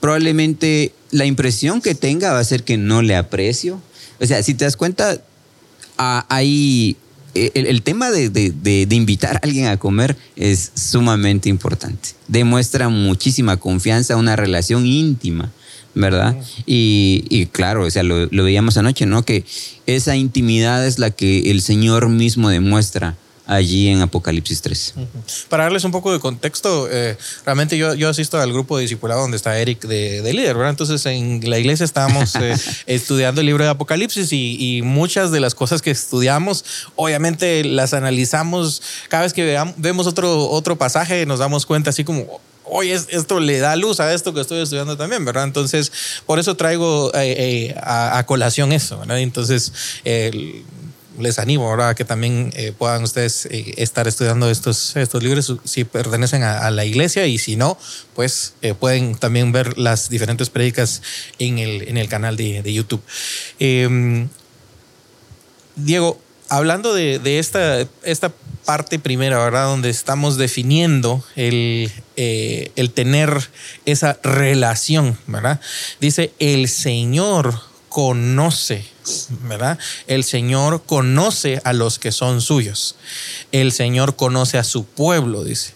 probablemente 0.00 0.92
la 1.10 1.24
impresión 1.24 1.80
que 1.80 1.94
tenga 1.94 2.32
va 2.32 2.40
a 2.40 2.44
ser 2.44 2.64
que 2.64 2.76
no 2.76 3.02
le 3.02 3.16
aprecio. 3.16 3.80
O 4.20 4.26
sea, 4.26 4.42
si 4.42 4.54
te 4.54 4.64
das 4.64 4.76
cuenta, 4.76 5.20
ahí 5.96 6.96
el, 7.34 7.82
tema 7.82 8.10
de, 8.10 8.86
invitar 8.90 9.36
a 9.36 9.40
alguien 9.42 9.66
a 9.66 9.76
comer 9.76 10.16
es 10.36 10.72
sumamente 10.74 11.48
importante. 11.48 12.10
Demuestra 12.26 12.88
muchísima 12.88 13.56
confianza, 13.56 14.16
una 14.16 14.36
relación 14.36 14.86
íntima, 14.86 15.52
¿verdad? 15.94 16.36
Y, 16.66 17.46
claro, 17.52 17.84
o 17.84 17.90
sea, 17.90 18.02
lo, 18.02 18.26
lo, 18.26 18.44
veíamos 18.44 18.76
anoche, 18.76 19.06
¿no? 19.06 19.24
Que 19.24 19.44
esa 19.86 20.16
intimidad 20.16 20.86
es 20.86 20.98
la 20.98 21.10
que 21.10 21.50
el 21.50 21.62
Señor 21.62 22.08
mismo 22.08 22.50
demuestra 22.50 23.16
allí 23.48 23.88
en 23.88 24.02
Apocalipsis 24.02 24.60
3. 24.60 24.94
Para 25.48 25.64
darles 25.64 25.82
un 25.84 25.90
poco 25.90 26.12
de 26.12 26.20
contexto, 26.20 26.86
eh, 26.90 27.16
realmente 27.46 27.78
yo, 27.78 27.94
yo 27.94 28.10
asisto 28.10 28.38
al 28.38 28.52
grupo 28.52 28.76
de 28.76 28.82
discipulado 28.82 29.22
donde 29.22 29.38
está 29.38 29.58
Eric 29.58 29.86
de, 29.86 30.32
líder, 30.32 30.54
¿verdad? 30.54 30.70
Entonces 30.70 31.04
en 31.06 31.40
la 31.48 31.58
iglesia 31.58 31.84
estábamos 31.84 32.34
eh, 32.36 32.54
estudiando 32.86 33.40
el 33.40 33.46
libro 33.46 33.64
de 33.64 33.70
Apocalipsis 33.70 34.28
y, 34.32 34.82
muchas 34.84 35.30
de 35.30 35.40
las 35.40 35.54
cosas 35.54 35.80
que 35.80 35.90
estudiamos, 35.90 36.64
obviamente 36.94 37.64
las 37.64 37.94
analizamos 37.94 38.82
cada 39.08 39.22
vez 39.22 39.32
que 39.32 39.58
vemos 39.78 40.06
otro, 40.06 40.50
otro 40.50 40.76
pasaje, 40.76 41.24
nos 41.24 41.38
damos 41.38 41.64
cuenta 41.64 41.90
así 41.90 42.04
como, 42.04 42.40
oye, 42.64 42.92
esto 42.92 43.40
le 43.40 43.58
da 43.58 43.76
luz 43.76 43.98
a 44.00 44.12
esto 44.12 44.34
que 44.34 44.42
estoy 44.42 44.60
estudiando 44.60 44.96
también, 44.96 45.24
¿verdad? 45.24 45.44
Entonces, 45.44 45.90
por 46.26 46.38
eso 46.38 46.54
traigo 46.54 47.10
eh, 47.14 47.74
a, 47.82 48.18
a, 48.18 48.26
colación 48.26 48.72
eso, 48.72 48.98
¿verdad? 48.98 49.20
Entonces, 49.20 49.72
el 50.04 50.64
les 51.18 51.38
animo 51.38 51.68
ahora 51.68 51.94
que 51.94 52.04
también 52.04 52.52
eh, 52.54 52.72
puedan 52.76 53.02
ustedes 53.02 53.46
eh, 53.46 53.74
estar 53.76 54.08
estudiando 54.08 54.50
estos, 54.50 54.96
estos 54.96 55.22
libros 55.22 55.54
si 55.64 55.84
pertenecen 55.84 56.42
a, 56.42 56.70
la 56.70 56.84
iglesia 56.84 57.26
y 57.26 57.38
si 57.38 57.56
no, 57.56 57.78
pues 58.14 58.54
eh, 58.62 58.74
pueden 58.74 59.16
también 59.16 59.52
ver 59.52 59.78
las 59.78 60.08
diferentes 60.08 60.50
prédicas 60.50 61.02
en 61.38 61.58
el, 61.58 61.88
en 61.88 61.96
el 61.96 62.08
canal 62.08 62.36
de, 62.36 62.72
YouTube. 62.72 63.02
Em, 63.58 64.28
Diego, 65.76 66.20
hablando 66.48 66.94
de, 66.94 67.38
esta, 67.38 67.86
esta 68.02 68.32
parte 68.64 68.98
primera, 68.98 69.38
¿verdad? 69.38 69.66
Donde 69.66 69.90
estamos 69.90 70.36
definiendo 70.36 71.24
el, 71.36 71.90
el 72.16 72.90
tener 72.92 73.50
esa 73.86 74.18
relación, 74.22 75.18
¿verdad? 75.26 75.60
Dice, 76.00 76.32
el 76.38 76.68
Señor 76.68 77.54
conoce, 77.88 78.84
¿verdad? 79.42 79.78
El 80.06 80.24
Señor 80.24 80.82
conoce 80.84 81.60
a 81.64 81.72
los 81.72 81.98
que 81.98 82.12
son 82.12 82.40
suyos. 82.40 82.96
El 83.52 83.72
Señor 83.72 84.16
conoce 84.16 84.58
a 84.58 84.64
su 84.64 84.84
pueblo, 84.84 85.44
dice. 85.44 85.72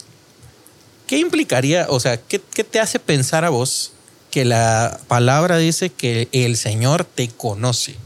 ¿Qué 1.07 1.19
implicaría, 1.19 1.87
o 1.91 2.01
sea, 2.01 2.17
qué, 2.17 2.39
te 2.39 2.81
hace 2.81 2.99
pensar 2.99 3.45
a 3.45 3.51
vos 3.51 3.93
que 4.31 4.45
la 4.45 4.99
palabra 5.09 5.59
dice 5.59 5.91
que 5.91 6.29
el 6.33 6.57
Señor 6.57 7.05
te 7.05 7.29
conoce? 7.29 7.97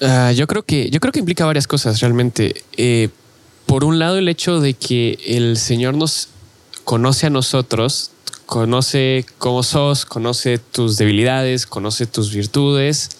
Ah, 0.00 0.32
yo, 0.32 0.46
creo 0.46 0.64
que, 0.64 0.90
yo 0.90 1.00
creo 1.00 1.12
que 1.12 1.18
implica 1.18 1.46
varias 1.46 1.66
cosas 1.66 2.00
realmente. 2.00 2.62
Eh, 2.76 3.08
por 3.66 3.84
un 3.84 3.98
lado, 3.98 4.18
el 4.18 4.28
hecho 4.28 4.60
de 4.60 4.74
que 4.74 5.18
el 5.26 5.56
Señor 5.56 5.94
nos 5.94 6.28
conoce 6.84 7.26
a 7.26 7.30
nosotros 7.30 8.12
conoce 8.48 9.26
cómo 9.36 9.62
sos, 9.62 10.06
conoce 10.06 10.56
tus 10.56 10.96
debilidades, 10.96 11.66
conoce 11.66 12.06
tus 12.06 12.32
virtudes, 12.32 13.10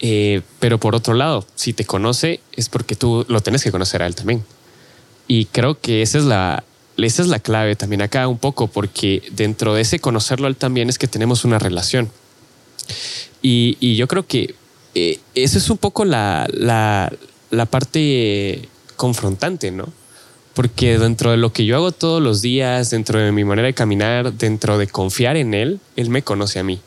eh, 0.00 0.42
pero 0.60 0.78
por 0.78 0.94
otro 0.94 1.14
lado, 1.14 1.46
si 1.54 1.72
te 1.72 1.86
conoce 1.86 2.40
es 2.52 2.68
porque 2.68 2.94
tú 2.94 3.24
lo 3.30 3.40
tienes 3.40 3.64
que 3.64 3.72
conocer 3.72 4.02
a 4.02 4.06
él 4.06 4.14
también. 4.14 4.44
Y 5.26 5.46
creo 5.46 5.80
que 5.80 6.02
esa 6.02 6.18
es 6.18 6.24
la, 6.24 6.64
esa 6.98 7.22
es 7.22 7.28
la 7.28 7.38
clave 7.38 7.76
también 7.76 8.02
acá 8.02 8.28
un 8.28 8.36
poco, 8.36 8.66
porque 8.66 9.22
dentro 9.32 9.72
de 9.72 9.80
ese 9.80 10.00
conocerlo 10.00 10.48
él 10.48 10.56
también 10.56 10.90
es 10.90 10.98
que 10.98 11.08
tenemos 11.08 11.46
una 11.46 11.58
relación. 11.58 12.10
Y, 13.40 13.96
yo 13.96 14.06
creo 14.06 14.26
que 14.26 14.54
eh, 14.94 15.18
esa 15.34 15.56
es 15.56 15.70
un 15.70 15.78
poco 15.78 16.04
la, 16.04 16.46
la 17.50 17.64
parte 17.64 18.68
confrontante, 18.96 19.70
¿no? 19.70 19.88
Porque 20.54 20.98
dentro 20.98 21.32
de 21.32 21.36
lo 21.36 21.52
que 21.52 21.64
yo 21.64 21.76
hago 21.76 21.92
todos 21.92 22.22
los 22.22 22.40
días, 22.40 22.90
dentro 22.90 23.18
de 23.18 23.32
mi 23.32 23.44
manera 23.44 23.66
de 23.66 23.74
caminar, 23.74 24.32
dentro 24.32 24.78
de 24.78 24.86
confiar 24.86 25.36
en 25.36 25.52
Él, 25.52 25.80
Él 25.96 26.10
me 26.10 26.22
conoce 26.22 26.60
a 26.60 26.62
mí. 26.62 26.80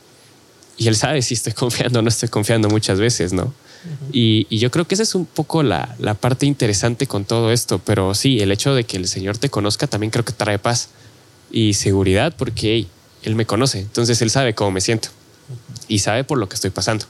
Y 0.78 0.88
Él 0.88 0.96
sabe 0.96 1.22
si 1.22 1.34
estoy 1.34 1.52
confiando 1.54 1.98
o 1.98 2.02
no 2.02 2.08
estoy 2.08 2.28
confiando 2.28 2.68
muchas 2.68 2.98
veces, 2.98 3.32
¿no? 3.32 3.52
y, 4.12 4.58
yo 4.58 4.70
creo 4.72 4.86
que 4.86 4.94
esa 4.94 5.04
es 5.04 5.14
un 5.14 5.24
poco 5.24 5.62
la, 5.62 5.94
parte 6.20 6.46
interesante 6.46 7.06
con 7.06 7.24
todo 7.24 7.52
esto, 7.52 7.80
pero 7.84 8.14
sí, 8.14 8.40
el 8.40 8.50
hecho 8.50 8.74
de 8.74 8.84
que 8.84 8.96
el 8.96 9.06
Señor 9.06 9.38
te 9.38 9.50
conozca 9.50 9.86
también 9.86 10.10
creo 10.10 10.24
que 10.24 10.32
trae 10.32 10.58
paz 10.58 10.88
y 11.50 11.74
seguridad 11.74 12.34
porque 12.36 12.86
Él 13.22 13.34
me 13.34 13.46
conoce, 13.46 13.80
entonces 13.80 14.20
Él 14.20 14.30
sabe 14.30 14.54
cómo 14.54 14.72
me 14.72 14.80
siento. 14.80 15.10
y 15.86 16.00
sabe 16.00 16.24
por 16.24 16.38
lo 16.38 16.48
que 16.48 16.54
estoy 16.56 16.70
pasando. 16.70 17.06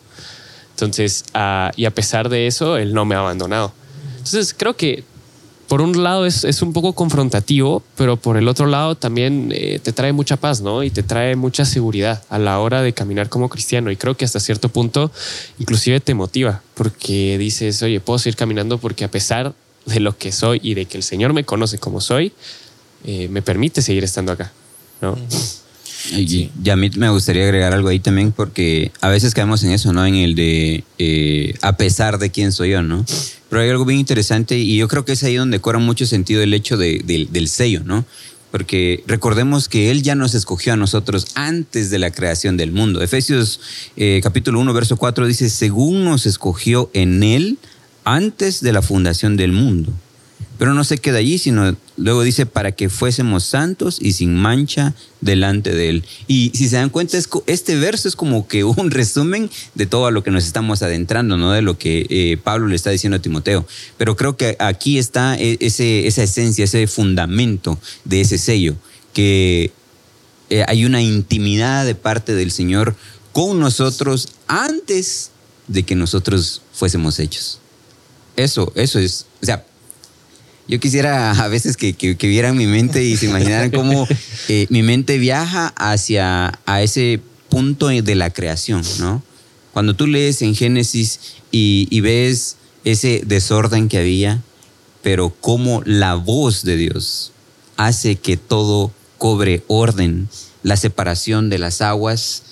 Entonces, 0.73 1.25
ah, 1.35 1.73
y 1.75 1.87
a 1.87 1.91
pesar 1.91 2.29
de 2.29 2.47
eso, 2.47 2.77
Él 2.77 2.95
no 2.95 3.05
me 3.05 3.17
ha 3.17 3.19
abandonado. 3.19 3.73
Entonces, 4.19 4.55
creo 4.57 4.77
que 4.77 5.03
por 5.69 5.83
un 5.83 6.03
lado 6.03 6.25
es, 6.25 6.45
es, 6.45 6.63
un 6.63 6.73
poco 6.73 6.95
confrontativo, 6.95 7.83
pero 7.97 8.17
por 8.17 8.39
el 8.39 8.49
otro 8.49 8.67
lado 8.67 8.95
también 8.95 9.53
eh, 9.55 9.79
te 9.83 9.93
trae 9.93 10.13
mucha 10.13 10.39
paz, 10.39 10.63
¿no? 10.63 10.83
Y 10.83 10.91
te 10.91 11.03
trae 11.03 11.37
mucha 11.37 11.67
seguridad 11.67 12.23
a 12.31 12.39
la 12.39 12.59
hora 12.59 12.81
de 12.81 12.95
caminar 12.95 13.29
como 13.29 13.51
cristiano. 13.51 13.91
Y 13.91 13.97
creo 13.97 14.17
que 14.17 14.25
hasta 14.25 14.41
cierto 14.41 14.71
punto 14.71 15.13
inclusive 15.59 16.01
te 16.01 16.15
motiva, 16.15 16.63
porque 16.75 17.37
dices, 17.37 17.83
oye, 17.83 18.01
puedo 18.01 18.19
seguir 18.19 18.37
caminando 18.37 18.79
porque 18.79 19.05
a 19.05 19.11
pesar 19.11 19.55
de 19.85 20.01
lo 20.01 20.17
que 20.17 20.33
soy 20.33 20.59
y 20.63 20.73
de 20.73 20.87
que 20.87 20.97
el 20.97 21.03
Señor 21.03 21.35
me 21.35 21.45
conoce 21.45 21.79
como 21.79 22.01
soy, 22.01 22.33
eh, 23.05 23.29
me 23.29 23.43
permite 23.43 23.83
seguir 23.83 24.05
estando 24.05 24.33
acá, 24.33 24.51
¿no? 25.03 25.19
Y, 26.11 26.51
a 26.71 26.77
mí 26.77 26.91
me 26.97 27.11
gustaría 27.11 27.45
agregar 27.45 27.75
algo 27.75 27.89
ahí 27.89 28.01
también, 28.01 28.33
porque 28.33 28.93
a 29.01 29.09
veces 29.09 29.35
caemos 29.35 29.63
en 29.65 29.71
eso, 29.71 29.93
¿no? 29.93 30.07
En 30.07 30.15
el 30.15 30.35
de 30.35 30.85
eh, 30.99 31.55
a 31.61 31.77
pesar 31.77 32.19
de 32.19 32.31
quién 32.31 32.53
soy 32.53 32.71
yo, 32.71 32.83
¿no? 32.83 33.05
Pero 33.49 33.63
hay 33.63 33.71
algo 33.71 33.85
bien 33.85 34.01
interesante 34.01 34.59
y 34.59 34.77
yo 34.77 34.89
creo 34.89 35.05
que 35.05 35.13
es 35.13 35.23
ahí 35.23 35.37
donde 35.37 35.61
cobra 35.61 35.79
mucho 35.79 36.07
sentido 36.07 36.43
el 36.43 36.53
hecho 36.55 36.77
del 36.77 37.49
sello, 37.49 37.83
¿no? 37.85 38.05
Porque 38.51 39.05
recordemos 39.07 39.69
que 39.69 39.91
Él 39.91 40.03
ya 40.03 40.15
nos 40.15 40.35
escogió 40.35 40.73
a 40.73 40.77
nosotros 40.77 41.27
antes 41.35 41.91
de 41.91 41.99
la 41.99 42.11
creación 42.11 42.57
del 42.57 42.73
mundo. 42.73 43.03
Efesios 43.03 43.61
eh, 43.97 44.21
capítulo 44.23 44.61
1, 44.61 44.73
verso 44.73 44.97
4 44.97 45.27
dice, 45.27 45.51
según 45.51 46.05
nos 46.05 46.25
escogió 46.25 46.91
en 46.95 47.23
Él 47.23 47.59
antes 48.05 48.63
de 48.63 48.73
la 48.73 48.81
fundación 48.81 49.37
del 49.37 49.53
mundo 49.53 49.93
pero 50.59 50.75
no 50.75 50.83
se 50.83 50.99
queda 50.99 51.19
allí, 51.19 51.39
sino 51.39 51.77
luego 51.97 52.23
dice 52.23 52.45
para 52.45 52.73
que 52.73 52.89
fuésemos 52.89 53.45
santos 53.45 53.99
y 54.01 54.13
sin 54.13 54.35
mancha 54.35 54.93
delante 55.21 55.73
de 55.73 55.89
Él. 55.89 56.05
Y 56.27 56.51
si 56.55 56.69
se 56.69 56.77
dan 56.77 56.91
cuenta, 56.91 57.17
este 57.47 57.77
verso 57.77 58.09
es 58.09 58.17
como 58.17 58.49
que 58.49 58.65
un 58.65 58.91
resumen 58.91 59.49
de 59.75 59.87
todo 59.87 60.07
a 60.07 60.11
lo 60.11 60.25
que 60.25 60.33
nos 60.33 60.45
estamos 60.45 60.83
adentrando, 60.83 61.37
¿no? 61.37 61.53
De 61.53 61.63
lo 61.63 61.79
que 61.79 62.07
eh, 62.11 62.37
Pablo 62.37 62.67
le 62.67 62.77
está 62.77 62.91
diciendo 62.91 63.17
a 63.17 63.23
Timoteo. 63.23 63.67
Pero 63.97 64.17
creo 64.17 64.37
que 64.37 64.57
aquí 64.59 64.99
está 64.99 65.37
e, 65.39 65.57
ese, 65.61 66.09
esa 66.09 66.25
esencia, 66.25 66.65
ese 66.65 66.87
fundamento 66.89 67.79
de 68.05 68.21
ese 68.21 68.37
sello, 68.37 68.75
que 69.13 69.71
eh, 70.51 70.65
hay 70.67 70.85
una 70.85 71.03
intimidad 71.03 71.87
de 71.87 71.95
parte 71.95 72.35
del 72.35 72.51
Señor 72.51 72.97
con 73.33 73.61
nosotros 73.61 74.31
antes 74.49 75.31
de 75.69 75.85
que 75.85 75.95
nosotros 75.95 76.63
fuésemos 76.73 77.21
hechos. 77.21 77.61
Eso, 78.37 78.73
eso 78.75 78.99
es, 78.99 79.27
o 79.43 79.47
sea, 79.47 79.65
yo 80.69 80.79
quisiera 80.79 81.33
a 81.33 81.49
veces 81.49 81.79
que, 81.79 81.95
vieran 82.21 82.57
mi 82.57 82.67
mente 82.67 83.03
y 83.03 83.17
se 83.17 83.27
imaginaran 83.27 83.71
cómo 83.71 84.07
eh, 84.49 84.67
mi 84.69 84.83
mente 84.83 85.17
viaja 85.17 85.73
hacia 85.77 86.59
a 86.67 86.83
ese 86.83 87.21
punto 87.49 87.89
de 87.89 88.15
la 88.15 88.31
creación, 88.31 88.83
¿no? 88.99 89.23
Cuando 89.73 89.95
tú 89.97 90.07
lees 90.07 90.43
en 90.43 90.55
Génesis 90.55 91.21
y, 91.51 92.01
ves 92.01 92.57
ese 92.85 93.23
desorden 93.25 93.89
que 93.89 93.99
había, 93.99 94.43
pero 95.03 95.31
cómo 95.31 95.83
la 95.87 96.15
voz 96.15 96.65
de 96.65 96.77
Dios 96.77 97.33
hace 97.77 98.17
que 98.17 98.37
todo 98.37 98.93
cobre 99.17 99.63
orden, 99.69 100.29
la 100.63 100.77
separación 100.77 101.49
de 101.49 101.59
las 101.59 101.81
aguas, 101.81 102.43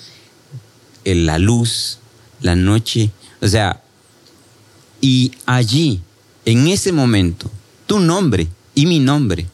la 1.05 1.37
luz, 1.37 1.99
la 2.41 2.55
noche, 2.55 3.11
o 3.41 3.47
sea, 3.47 3.81
y 5.01 5.33
allí, 5.45 6.01
en 6.45 6.67
ese 6.67 6.91
momento, 6.91 7.51
tu 7.87 7.99
nombre 7.99 8.47
y 8.75 8.85
mi 8.85 8.99
nombre 8.99 9.47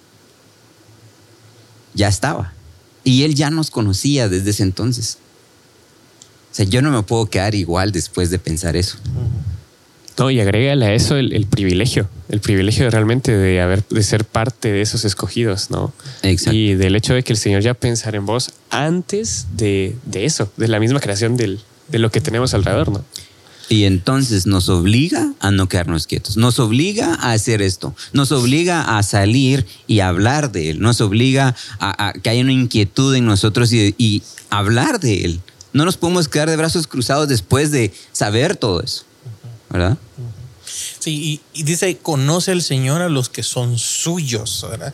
ya 1.93 2.07
estaba. 2.07 2.53
Y 3.03 3.23
él 3.23 3.35
ya 3.35 3.49
nos 3.49 3.69
conocía 3.69 4.27
desde 4.27 4.49
ese 4.49 4.63
entonces. 4.63 5.17
O 6.51 6.55
sea, 6.55 6.65
yo 6.65 6.81
no 6.81 6.91
me 6.91 7.03
puedo 7.03 7.27
quedar 7.27 7.55
igual 7.55 7.91
después 7.91 8.29
de 8.29 8.39
pensar 8.39 8.75
eso. 8.75 8.97
No, 10.17 10.29
y 10.29 10.39
agrégale 10.39 10.85
a 10.85 10.93
eso 10.93 11.15
el, 11.15 11.47
privilegio, 11.47 12.07
el 12.29 12.39
privilegio 12.39 12.89
realmente 12.91 13.35
de 13.35 13.61
haber, 13.61 13.83
de 13.87 14.03
ser 14.03 14.25
parte 14.25 14.71
de 14.71 14.81
esos 14.81 15.05
escogidos, 15.05 15.71
¿no? 15.71 15.91
Exacto. 16.21 16.55
Y 16.55 16.75
del 16.75 16.95
hecho 16.95 17.15
de 17.15 17.23
que 17.23 17.33
el 17.33 17.39
Señor 17.39 17.61
ya 17.63 17.73
pensara 17.73 18.17
en 18.17 18.25
vos 18.27 18.51
antes 18.69 19.47
de, 19.57 19.95
eso, 20.13 20.51
de 20.55 20.67
la 20.67 20.79
misma 20.79 20.99
creación 20.99 21.35
de 21.35 21.57
lo 21.91 22.11
que 22.11 22.21
tenemos 22.21 22.53
alrededor, 22.53 22.91
¿no? 22.91 23.03
Y 23.69 23.85
entonces 23.85 24.45
nos 24.45 24.69
obliga 24.69 25.33
a 25.39 25.51
no 25.51 25.69
quedarnos 25.69 26.05
quietos, 26.05 26.37
nos 26.37 26.59
obliga 26.59 27.15
a 27.15 27.31
hacer 27.31 27.61
esto, 27.61 27.95
nos 28.11 28.31
obliga 28.31 28.97
a 28.97 29.03
salir 29.03 29.65
y 29.87 30.01
hablar 30.01 30.51
de 30.51 30.71
Él, 30.71 30.81
nos 30.81 31.01
obliga 31.01 31.55
a, 31.79 32.13
que 32.21 32.29
haya 32.29 32.41
una 32.41 32.51
inquietud 32.51 33.15
en 33.15 33.25
nosotros 33.25 33.71
y, 33.71 34.23
hablar 34.49 34.99
de 34.99 35.25
Él. 35.25 35.41
No 35.71 35.85
nos 35.85 35.97
podemos 35.97 36.27
quedar 36.27 36.49
de 36.49 36.57
brazos 36.57 36.85
cruzados 36.85 37.27
después 37.27 37.71
de 37.71 37.91
saber 38.11 38.55
todo 38.55 38.83
eso, 38.83 39.05
¿verdad? 39.69 39.97
Sí, 40.99 41.41
y, 41.53 41.63
dice, 41.63 41.97
conoce 41.97 42.51
el 42.51 42.61
Señor 42.61 43.01
a 43.01 43.09
los 43.09 43.29
que 43.29 43.43
son 43.43 43.77
suyos, 43.77 44.65
¿verdad? 44.69 44.93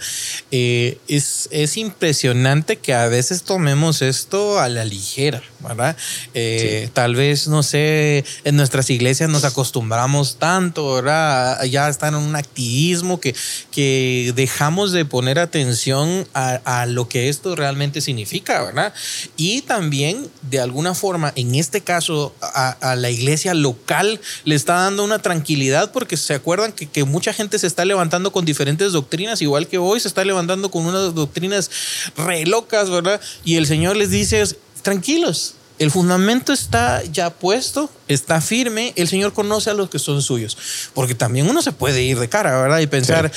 Eh, 0.52 0.98
es, 1.08 1.48
es, 1.52 1.78
impresionante 1.78 2.78
que 2.78 2.94
a 2.94 3.08
veces 3.08 3.44
tomemos 3.44 4.02
esto 4.02 4.60
a 4.60 4.70
la 4.70 4.86
ligera, 4.86 5.44
¿verdad? 5.60 5.96
Eh, 6.34 6.90
tal 6.94 7.16
vez, 7.16 7.48
no 7.48 7.64
sé, 7.64 8.24
en 8.44 8.56
nuestras 8.56 8.90
iglesias 8.90 9.30
nos 9.30 9.44
acostumbramos 9.44 10.38
tanto, 10.38 10.94
¿verdad? 10.94 11.64
Ya 11.64 11.90
estar 11.90 12.14
en 12.14 12.20
un 12.20 12.36
activismo 12.36 13.20
que, 13.20 13.36
que 13.72 14.34
dejamos 14.36 14.92
de 14.92 15.06
poner 15.06 15.40
atención 15.40 16.28
a, 16.34 16.86
lo 16.88 17.10
que 17.10 17.30
esto 17.30 17.56
realmente 17.56 18.02
significa, 18.02 18.64
¿verdad? 18.64 18.94
Y 19.38 19.62
también, 19.62 20.30
de 20.44 20.60
alguna 20.60 20.96
forma, 20.96 21.34
en 21.36 21.56
este 21.56 21.82
caso, 21.82 22.34
a, 22.42 22.70
a 22.70 22.96
la 22.96 23.10
iglesia 23.10 23.54
local 23.54 24.20
le 24.46 24.56
está 24.56 24.76
dando 24.76 25.04
una 25.04 25.20
tranquilidad 25.20 25.92
porque 25.92 26.18
se 26.18 26.34
acuerdan 26.34 26.72
que, 26.72 27.04
mucha 27.04 27.34
gente 27.34 27.58
se 27.60 27.68
está 27.68 27.86
levantando 27.86 28.32
con 28.32 28.46
diferentes 28.46 28.92
doctrinas, 28.92 29.42
igual 29.42 29.68
que 29.68 29.78
hoy 29.78 30.00
se 30.00 30.08
está 30.08 30.24
levantando 30.26 30.70
con 30.70 30.86
unas 30.86 31.16
doctrinas 31.16 31.72
re 32.18 32.46
locas, 32.46 32.90
¿verdad? 32.90 33.20
Y 33.44 33.56
el 33.56 33.66
Señor 33.66 33.96
les 33.96 34.12
dice, 34.12 34.44
tranquilos, 34.82 35.56
el 35.80 35.92
fundamento 35.92 36.52
está 36.52 37.04
ya 37.06 37.30
puesto, 37.30 37.90
está 38.08 38.42
firme, 38.42 38.94
el 38.98 39.08
Señor 39.08 39.34
conoce 39.34 39.70
a 39.70 39.74
los 39.74 39.90
que 39.90 39.98
son 39.98 40.22
suyos, 40.22 40.58
porque 40.94 41.16
también 41.16 41.50
uno 41.50 41.62
se 41.62 41.72
puede 41.72 42.04
ir 42.04 42.20
de 42.20 42.28
cara, 42.28 42.62
¿verdad? 42.62 42.80
Y 42.80 42.88
pensar 42.88 43.32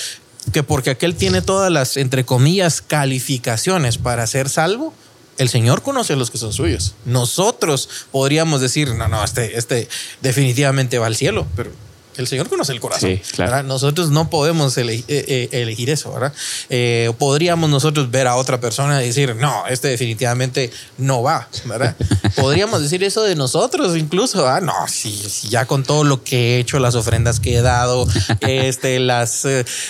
que 0.52 0.64
porque 0.64 0.90
aquel 0.90 1.14
tiene 1.14 1.40
todas 1.40 1.70
las, 1.70 1.96
entre 1.96 2.24
comillas, 2.24 2.82
calificaciones 2.82 3.96
para 3.96 4.26
ser 4.26 4.48
salvo, 4.48 4.92
el 5.38 5.48
Señor 5.48 5.82
conoce 5.82 6.14
a 6.14 6.16
los 6.16 6.30
que 6.30 6.38
son 6.38 6.52
suyos. 6.52 6.94
Nosotros 7.04 7.88
podríamos 8.10 8.60
decir, 8.60 8.92
no, 8.94 9.06
no, 9.08 9.22
este, 9.22 9.56
este 9.56 9.88
definitivamente 10.20 10.98
va 10.98 11.06
al 11.06 11.16
cielo, 11.16 11.46
pero 11.54 11.70
el 12.16 12.26
Señor 12.26 12.48
conoce 12.48 12.72
el 12.72 12.80
corazón. 12.80 13.20
Nosotros 13.64 14.10
no 14.10 14.28
podemos 14.30 14.76
eh, 14.78 15.04
eh, 15.08 15.48
elegir 15.52 15.90
eso, 15.90 16.12
¿verdad? 16.12 16.32
Eh, 16.68 17.12
podríamos 17.18 17.70
nosotros 17.70 18.10
ver 18.10 18.26
a 18.26 18.36
otra 18.36 18.60
persona 18.60 19.02
y 19.02 19.06
decir, 19.08 19.34
no, 19.36 19.66
este 19.68 19.88
definitivamente 19.88 20.70
no 20.98 21.22
va, 21.22 21.48
¿verdad? 21.64 21.96
podríamos 22.36 22.82
decir 22.82 23.02
eso 23.04 23.22
de 23.22 23.34
nosotros 23.34 23.96
incluso, 23.96 24.46
¿ah? 24.48 24.60
No, 24.60 24.74
sí, 24.88 25.22
ya 25.48 25.66
con 25.66 25.84
todo 25.84 26.04
lo 26.04 26.22
que 26.22 26.56
he 26.56 26.58
hecho, 26.60 26.78
las 26.78 26.94
ofrendas 26.94 27.40
que 27.40 27.56
he 27.56 27.62
dado, 27.62 28.06
este, 28.40 28.98
las 28.98 29.46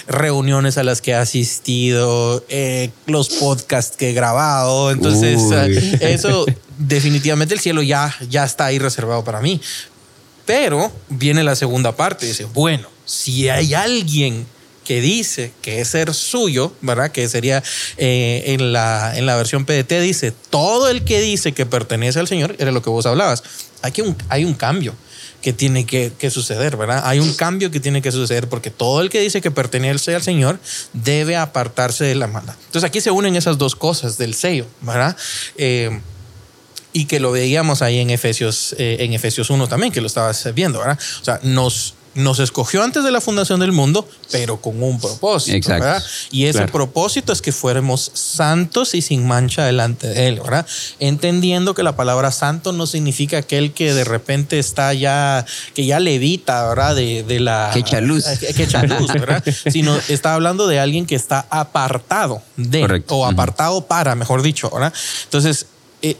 reuniones 0.06 0.78
a 0.78 0.84
las 0.84 1.00
que 1.00 1.12
he 1.12 1.14
asistido, 1.14 2.44
los 3.06 3.28
podcasts 3.30 3.96
que 3.96 4.10
he 4.10 4.12
grabado, 4.12 4.90
entonces 4.90 5.40
eso 6.00 6.46
definitivamente 6.78 7.54
el 7.54 7.60
cielo 7.60 7.82
ya, 7.82 8.14
ya 8.28 8.44
está 8.44 8.66
ahí 8.66 8.78
reservado 8.78 9.24
para 9.24 9.40
mí. 9.40 9.60
Pero 10.46 10.92
viene 11.08 11.44
la 11.44 11.56
segunda 11.56 11.94
parte, 11.94 12.26
dice, 12.26 12.44
bueno, 12.44 12.88
si 13.04 13.48
hay 13.48 13.74
alguien 13.74 14.46
que 14.84 15.00
dice 15.00 15.52
que 15.62 15.80
es 15.80 15.88
ser 15.88 16.12
suyo, 16.12 16.72
¿verdad? 16.80 17.12
Que 17.12 17.28
sería 17.28 17.62
eh, 17.96 18.44
en, 18.46 18.72
la, 18.72 19.16
en 19.16 19.26
la 19.26 19.36
versión 19.36 19.64
PDT, 19.64 20.00
dice, 20.00 20.32
todo 20.50 20.88
el 20.88 21.04
que 21.04 21.20
dice 21.20 21.52
que 21.52 21.66
pertenece 21.66 22.18
al 22.18 22.28
Señor, 22.28 22.56
era 22.58 22.72
lo 22.72 22.82
que 22.82 22.90
vos 22.90 23.06
hablabas. 23.06 23.42
Aquí 23.82 24.02
hay 24.28 24.44
un 24.44 24.54
cambio 24.54 24.94
que 25.40 25.52
tiene 25.52 25.86
que, 25.86 26.12
que, 26.16 26.30
suceder, 26.30 26.76
¿verdad? 26.76 27.02
Hay 27.04 27.18
un 27.18 27.34
cambio 27.34 27.70
que 27.70 27.80
tiene 27.80 28.00
que 28.00 28.12
suceder 28.12 28.48
porque 28.48 28.70
todo 28.70 29.00
el 29.00 29.10
que 29.10 29.20
dice 29.20 29.40
que 29.40 29.50
pertenece 29.50 30.14
al 30.14 30.22
Señor 30.22 30.58
debe 30.92 31.36
apartarse 31.36 32.04
de 32.04 32.14
la 32.14 32.28
maldad. 32.28 32.54
Entonces 32.66 32.88
aquí 32.88 33.00
se 33.00 33.10
unen 33.10 33.34
esas 33.34 33.58
dos 33.58 33.74
cosas 33.74 34.18
del 34.18 34.34
sello, 34.34 34.66
¿verdad? 34.82 35.16
Eh, 35.56 36.00
y 36.92 37.06
que 37.06 37.20
lo 37.20 37.32
veíamos 37.32 37.82
ahí 37.82 37.98
en 37.98 38.10
Efesios, 38.10 38.74
eh, 38.78 38.98
en 39.00 39.12
Efesios 39.12 39.50
1 39.50 39.68
también, 39.68 39.92
que 39.92 40.00
lo 40.00 40.06
estabas 40.06 40.52
viendo, 40.54 40.78
¿verdad? 40.78 40.98
O 41.20 41.24
sea, 41.24 41.40
nos, 41.42 41.94
nos 42.14 42.38
escogió 42.40 42.82
antes 42.82 43.04
de 43.04 43.10
la 43.10 43.20
fundación 43.20 43.60
del 43.60 43.72
mundo, 43.72 44.06
pero 44.30 44.60
con 44.60 44.82
un 44.82 45.00
propósito, 45.00 45.70
¿verdad? 45.70 46.02
Y 46.30 46.46
ese 46.46 46.66
propósito 46.68 47.32
es 47.32 47.40
que 47.40 47.52
fuéramos 47.52 48.10
santos 48.14 48.94
y 48.94 49.00
sin 49.00 49.26
mancha 49.26 49.64
delante 49.64 50.08
de 50.08 50.28
Él, 50.28 50.40
¿verdad? 50.40 50.66
Entendiendo 51.00 51.74
que 51.74 51.82
la 51.82 51.96
palabra 51.96 52.30
santo 52.30 52.72
no 52.72 52.86
significa 52.86 53.38
aquel 53.38 53.72
que 53.72 53.94
de 53.94 54.04
repente 54.04 54.58
está 54.58 54.92
ya, 54.92 55.46
que 55.74 55.86
ya 55.86 56.00
levita, 56.00 56.68
¿verdad? 56.68 56.96
De, 56.96 57.22
de 57.22 57.40
la... 57.40 57.70
Que 57.72 57.80
echa 57.80 58.00
luz. 58.00 58.24
Que 58.56 58.64
echa 58.64 58.82
luz, 58.82 59.12
¿verdad? 59.12 59.42
Sino 59.70 59.96
está 60.08 60.34
hablando 60.34 60.66
de 60.66 60.78
alguien 60.78 61.06
que 61.06 61.14
está 61.14 61.46
apartado 61.48 62.42
de, 62.56 63.02
o 63.08 63.24
apartado 63.24 63.86
para, 63.86 64.14
mejor 64.14 64.42
dicho, 64.42 64.68
¿verdad? 64.70 64.92
Entonces, 65.24 65.66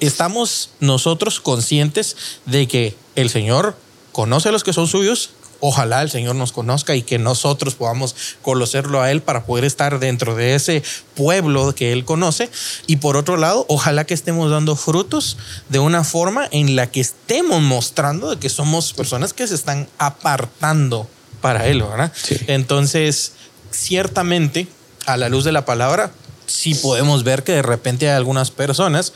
estamos 0.01 0.71
nosotros 0.81 1.41
conscientes 1.41 2.17
de 2.47 2.67
que 2.69 2.97
el 3.17 3.31
Señor 3.31 3.77
conoce 4.13 4.49
a 4.49 4.53
los 4.53 4.65
que 4.65 4.73
son 4.73 4.87
suyos, 4.87 5.31
ojalá 5.61 6.03
el 6.03 6.11
Señor 6.11 6.35
nos 6.35 6.51
conozca 6.51 6.97
y 6.97 7.03
que 7.03 7.19
nosotros 7.19 7.77
podamos 7.77 8.17
conocerlo 8.43 9.01
a 9.01 9.13
Él 9.13 9.23
para 9.23 9.45
poder 9.45 9.65
estar 9.65 10.01
dentro 10.01 10.35
de 10.35 10.57
ese 10.57 10.83
pueblo 11.15 11.73
que 11.75 11.93
Él 11.93 12.05
conoce. 12.05 12.51
Y 12.89 12.97
por 12.97 13.17
otro 13.17 13.37
lado, 13.37 13.65
ojalá 13.69 14.05
que 14.05 14.13
estemos 14.13 14.51
dando 14.51 14.75
frutos 14.75 15.39
de 15.69 15.79
una 15.79 16.03
forma 16.03 16.49
en 16.51 16.75
la 16.75 16.91
que 16.91 17.01
estemos 17.01 17.63
mostrando 17.63 18.31
de 18.31 18.39
que 18.39 18.49
somos 18.49 18.93
personas 18.93 19.33
que 19.33 19.47
se 19.47 19.55
están 19.55 19.89
apartando 19.99 21.09
para 21.41 21.69
Él, 21.69 21.83
¿verdad? 21.83 22.13
Entonces, 22.49 23.33
ciertamente, 23.71 24.67
a 25.07 25.17
la 25.17 25.29
luz 25.29 25.45
de 25.45 25.53
la 25.53 25.65
palabra, 25.65 26.13
sí 26.47 26.75
podemos 26.75 27.23
ver 27.23 27.45
que 27.45 27.53
de 27.53 27.63
repente 27.63 28.09
hay 28.09 28.17
algunas 28.17 28.51
personas 28.51 29.13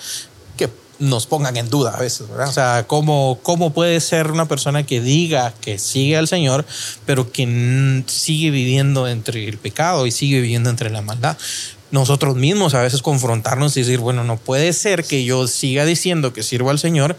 nos 0.98 1.26
pongan 1.26 1.56
en 1.56 1.68
duda 1.68 1.94
a 1.94 2.00
veces, 2.00 2.28
¿verdad? 2.28 2.48
O 2.48 2.52
sea, 2.52 2.84
¿cómo, 2.86 3.38
¿cómo 3.42 3.72
puede 3.72 4.00
ser 4.00 4.30
una 4.30 4.46
persona 4.46 4.84
que 4.84 5.00
diga 5.00 5.52
que 5.60 5.78
sigue 5.78 6.16
al 6.16 6.28
Señor, 6.28 6.64
pero 7.04 7.30
que 7.30 8.04
sigue 8.06 8.50
viviendo 8.50 9.08
entre 9.08 9.46
el 9.48 9.58
pecado 9.58 10.06
y 10.06 10.10
sigue 10.10 10.40
viviendo 10.40 10.70
entre 10.70 10.90
la 10.90 11.02
maldad? 11.02 11.36
Nosotros 11.90 12.36
mismos 12.36 12.74
a 12.74 12.82
veces 12.82 13.02
confrontarnos 13.02 13.76
y 13.76 13.80
decir, 13.80 14.00
bueno, 14.00 14.24
no 14.24 14.36
puede 14.36 14.72
ser 14.72 15.04
que 15.04 15.24
yo 15.24 15.46
siga 15.46 15.84
diciendo 15.84 16.32
que 16.32 16.42
sirvo 16.42 16.70
al 16.70 16.78
Señor, 16.78 17.16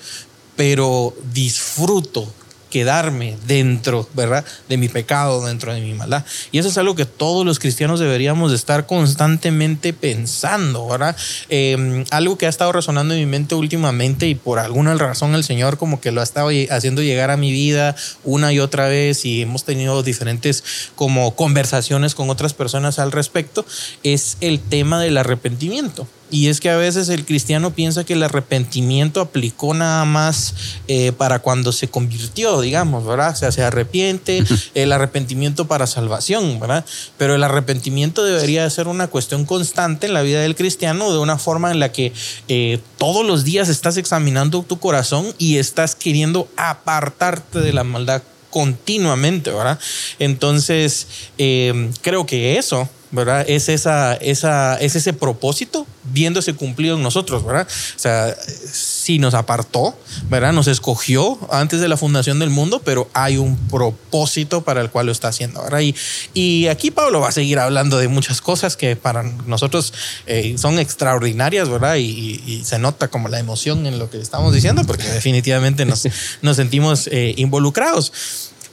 pero 0.55 1.15
disfruto 1.33 2.27
quedarme 2.69 3.37
dentro, 3.47 4.07
¿verdad? 4.13 4.45
De 4.69 4.77
mi 4.77 4.89
pecado, 4.89 5.45
dentro 5.45 5.73
de 5.73 5.81
mi 5.81 5.93
maldad. 5.93 6.25
Y 6.51 6.59
eso 6.59 6.69
es 6.69 6.77
algo 6.77 6.95
que 6.95 7.05
todos 7.05 7.45
los 7.45 7.59
cristianos 7.59 7.99
deberíamos 7.99 8.51
estar 8.53 8.85
constantemente 8.85 9.93
pensando, 9.93 10.87
¿verdad? 10.87 11.15
Em, 11.49 12.03
algo 12.11 12.37
que 12.37 12.45
ha 12.45 12.49
estado 12.49 12.71
resonando 12.71 13.13
en 13.13 13.19
mi 13.21 13.25
mente 13.25 13.55
últimamente 13.55 14.27
y 14.27 14.35
por 14.35 14.59
alguna 14.59 14.95
razón 14.95 15.35
el 15.35 15.43
Señor 15.43 15.77
como 15.77 16.01
que 16.01 16.11
lo 16.11 16.21
ha 16.21 16.23
estado 16.23 16.49
haciendo 16.69 17.01
llegar 17.01 17.31
a 17.31 17.37
mi 17.37 17.51
vida 17.51 17.95
una 18.23 18.51
y 18.53 18.59
otra 18.59 18.87
vez 18.87 19.25
y 19.25 19.41
hemos 19.41 19.63
tenido 19.63 20.03
diferentes 20.03 20.63
como 20.95 21.35
conversaciones 21.35 22.15
con 22.15 22.29
otras 22.29 22.53
personas 22.53 22.99
al 22.99 23.11
respecto, 23.11 23.65
es 24.03 24.37
el 24.41 24.59
tema 24.59 25.01
del 25.01 25.17
arrepentimiento. 25.17 26.07
Y 26.29 26.47
es 26.47 26.59
que 26.59 26.69
a 26.69 26.77
veces 26.77 27.09
el 27.09 27.25
cristiano 27.25 27.71
piensa 27.71 28.03
que 28.03 28.13
el 28.13 28.23
arrepentimiento 28.23 29.21
aplicó 29.21 29.73
nada 29.73 30.03
más 30.05 30.53
eh, 30.87 31.11
para 31.13 31.39
cuando 31.39 31.71
se 31.71 31.87
convirtió, 31.87 32.59
digamos, 32.61 33.05
¿verdad? 33.05 33.31
O 33.31 33.35
sea, 33.35 33.51
se 33.51 33.63
arrepiente, 33.63 34.43
el 34.73 34.91
arrepentimiento 34.91 35.67
para 35.67 35.87
salvación, 35.87 36.59
¿verdad? 36.59 36.85
Pero 37.17 37.35
el 37.35 37.43
arrepentimiento 37.43 38.25
debería 38.25 38.69
ser 38.69 38.87
una 38.87 39.07
cuestión 39.07 39.45
constante 39.45 40.07
en 40.07 40.13
la 40.13 40.21
vida 40.21 40.41
del 40.41 40.55
cristiano, 40.55 41.11
de 41.11 41.19
una 41.19 41.37
forma 41.37 41.71
en 41.71 41.79
la 41.79 41.91
que 41.91 42.11
eh, 42.47 42.79
todos 42.97 43.25
los 43.25 43.43
días 43.43 43.69
estás 43.69 43.97
examinando 43.97 44.63
tu 44.63 44.79
corazón 44.79 45.33
y 45.37 45.57
estás 45.57 45.95
queriendo 45.95 46.49
apartarte 46.57 47.59
de 47.59 47.73
la 47.73 47.83
maldad 47.83 48.21
continuamente, 48.49 49.51
¿verdad? 49.51 49.79
Entonces, 50.19 51.07
eh, 51.37 51.91
creo 52.01 52.25
que 52.25 52.57
eso 52.57 52.89
¿verdad? 53.11 53.45
Es, 53.47 53.69
esa, 53.69 54.15
esa, 54.15 54.75
es 54.75 54.95
ese 54.95 55.13
propósito 55.13 55.87
viéndose 56.11 56.53
cumplido 56.53 56.95
en 56.95 57.03
nosotros, 57.03 57.45
¿verdad? 57.45 57.67
O 57.95 57.99
sea, 57.99 58.35
sí 58.71 59.19
nos 59.19 59.33
apartó, 59.33 59.97
¿verdad? 60.29 60.53
Nos 60.53 60.67
escogió 60.67 61.37
antes 61.51 61.81
de 61.81 61.87
la 61.87 61.97
fundación 61.97 62.39
del 62.39 62.49
mundo, 62.49 62.81
pero 62.83 63.09
hay 63.13 63.37
un 63.37 63.57
propósito 63.67 64.61
para 64.63 64.81
el 64.81 64.89
cual 64.89 65.07
lo 65.07 65.11
está 65.11 65.29
haciendo, 65.29 65.61
¿verdad? 65.63 65.79
Y, 65.79 65.95
y 66.33 66.67
aquí 66.67 66.91
Pablo 66.91 67.21
va 67.21 67.29
a 67.29 67.31
seguir 67.31 67.59
hablando 67.59 67.97
de 67.97 68.07
muchas 68.07 68.41
cosas 68.41 68.77
que 68.77 68.95
para 68.95 69.23
nosotros 69.23 69.93
eh, 70.25 70.55
son 70.57 70.79
extraordinarias, 70.79 71.69
¿verdad? 71.69 71.95
Y, 71.97 72.63
se 72.63 72.79
nota 72.79 73.07
como 73.07 73.29
la 73.29 73.39
emoción 73.39 73.85
en 73.85 73.99
lo 73.99 74.09
que 74.09 74.19
estamos 74.19 74.53
diciendo, 74.53 74.83
porque 74.85 75.07
definitivamente 75.07 75.85
nos, 75.85 76.07
nos 76.41 76.55
sentimos 76.57 77.07
eh, 77.07 77.33
involucrados. 77.37 78.11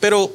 Pero 0.00 0.34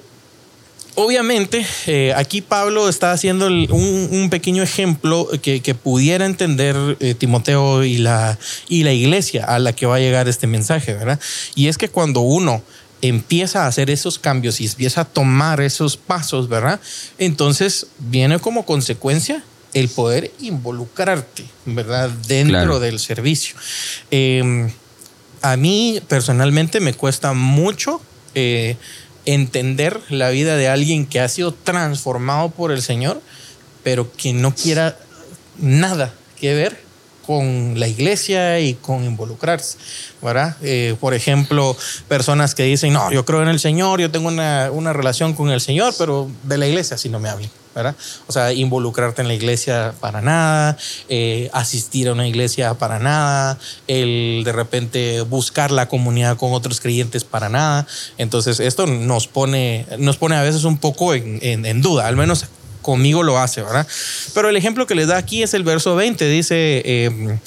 obviamente, 1.00 1.66
eh, 1.88 2.14
aquí 2.16 2.42
Pablo 2.42 2.90
está 2.90 3.12
haciendo 3.12 3.48
un, 3.48 4.28
pequeño 4.30 4.62
ejemplo 4.62 5.28
que, 5.42 5.76
pudiera 5.76 6.26
entender 6.26 6.76
eh, 7.00 7.14
Timoteo 7.14 7.84
y 7.84 7.98
la, 7.98 8.38
y 8.68 8.84
la 8.84 8.92
iglesia 8.92 9.46
a 9.46 9.60
la 9.60 9.74
que 9.74 9.86
va 9.86 9.96
a 9.96 10.00
llegar 10.00 10.28
este 10.28 10.46
mensaje, 10.46 10.94
¿verdad? 10.94 11.20
Y 11.56 11.68
es 11.68 11.78
que 11.78 11.90
cuando 11.90 12.22
uno 12.22 12.62
empieza 13.02 13.64
a 13.64 13.68
hacer 13.68 13.90
esos 13.90 14.20
cambios 14.20 14.60
y 14.60 14.66
empieza 14.66 15.02
a 15.02 15.06
tomar 15.06 15.62
esos 15.62 15.96
pasos, 15.96 16.50
¿verdad? 16.50 16.80
Entonces 17.18 17.88
viene 18.00 18.40
como 18.40 18.66
consecuencia 18.66 19.44
el 19.74 19.88
poder 19.88 20.32
involucrarte, 20.42 21.46
¿verdad? 21.66 22.10
Dentro 22.28 22.80
del 22.80 23.00
servicio. 23.00 23.56
Em, 24.12 24.70
a 25.42 25.56
mí 25.56 26.02
personalmente 26.08 26.82
me 26.82 26.94
cuesta 26.94 27.34
mucho 27.34 28.02
eh, 28.36 28.76
entender 29.34 30.00
la 30.10 30.30
vida 30.30 30.56
de 30.56 30.68
alguien 30.68 31.06
que 31.06 31.20
ha 31.20 31.28
sido 31.28 31.54
transformado 31.54 32.50
por 32.50 32.72
el 32.72 32.82
Señor, 32.82 33.22
pero 33.84 34.12
que 34.14 34.34
no 34.34 34.56
quiera 34.56 34.98
nada 35.58 36.14
que 36.40 36.54
ver 36.54 36.90
con 37.26 37.80
la 37.80 37.88
iglesia 37.88 38.60
y 38.60 38.74
con 38.74 39.04
involucrarse, 39.04 39.78
¿verdad? 40.20 40.58
Eh, 40.64 40.96
por 41.00 41.14
ejemplo, 41.14 41.78
personas 42.08 42.56
que 42.56 42.64
dicen, 42.64 42.92
no, 42.94 43.12
yo 43.12 43.24
creo 43.24 43.44
en 43.44 43.50
el 43.50 43.60
Señor, 43.60 44.02
yo 44.02 44.10
tengo 44.10 44.30
una, 44.30 44.72
una 44.72 44.94
relación 44.94 45.34
con 45.34 45.52
el 45.52 45.62
Señor, 45.62 45.94
pero 45.98 46.28
de 46.44 46.58
la 46.58 46.66
iglesia 46.66 46.98
sí 46.98 47.08
no 47.08 47.20
me 47.20 47.30
hablen. 47.30 47.52
O 48.28 48.32
sea, 48.32 48.52
involucrarte 48.52 49.22
en 49.22 49.28
la 49.28 49.34
iglesia 49.34 49.94
para 50.00 50.22
nada, 50.22 50.78
eh, 51.08 51.50
asistir 51.54 52.10
a 52.10 52.14
una 52.14 52.28
iglesia 52.28 52.74
para 52.74 53.00
nada, 53.00 53.58
el 53.88 54.42
de 54.44 54.52
repente 54.52 55.22
buscar 55.22 55.72
la 55.72 55.88
comunidad 55.88 56.38
con 56.38 56.54
otros 56.54 56.82
creyentes 56.82 57.24
para 57.24 57.50
nada. 57.50 57.88
Entonces, 58.18 58.60
esto 58.60 58.86
nos 58.86 59.28
pone, 59.28 59.86
nos 59.98 60.18
pone 60.18 60.36
a 60.36 60.42
veces 60.42 60.64
un 60.64 60.78
poco 60.78 61.14
en, 61.14 61.40
en, 61.42 61.82
duda, 61.82 62.08
al 62.08 62.18
menos 62.18 62.46
conmigo 62.82 63.24
lo 63.24 63.38
hace, 63.38 63.62
¿verdad? 63.62 63.88
Pero 64.34 64.50
el 64.50 64.56
ejemplo 64.56 64.88
que 64.88 64.96
les 64.96 65.08
da 65.08 65.18
aquí 65.18 65.44
es 65.44 65.54
el 65.54 65.64
verso 65.64 65.96
20, 65.96 66.28
dice, 66.28 66.82
eh, 66.86 67.38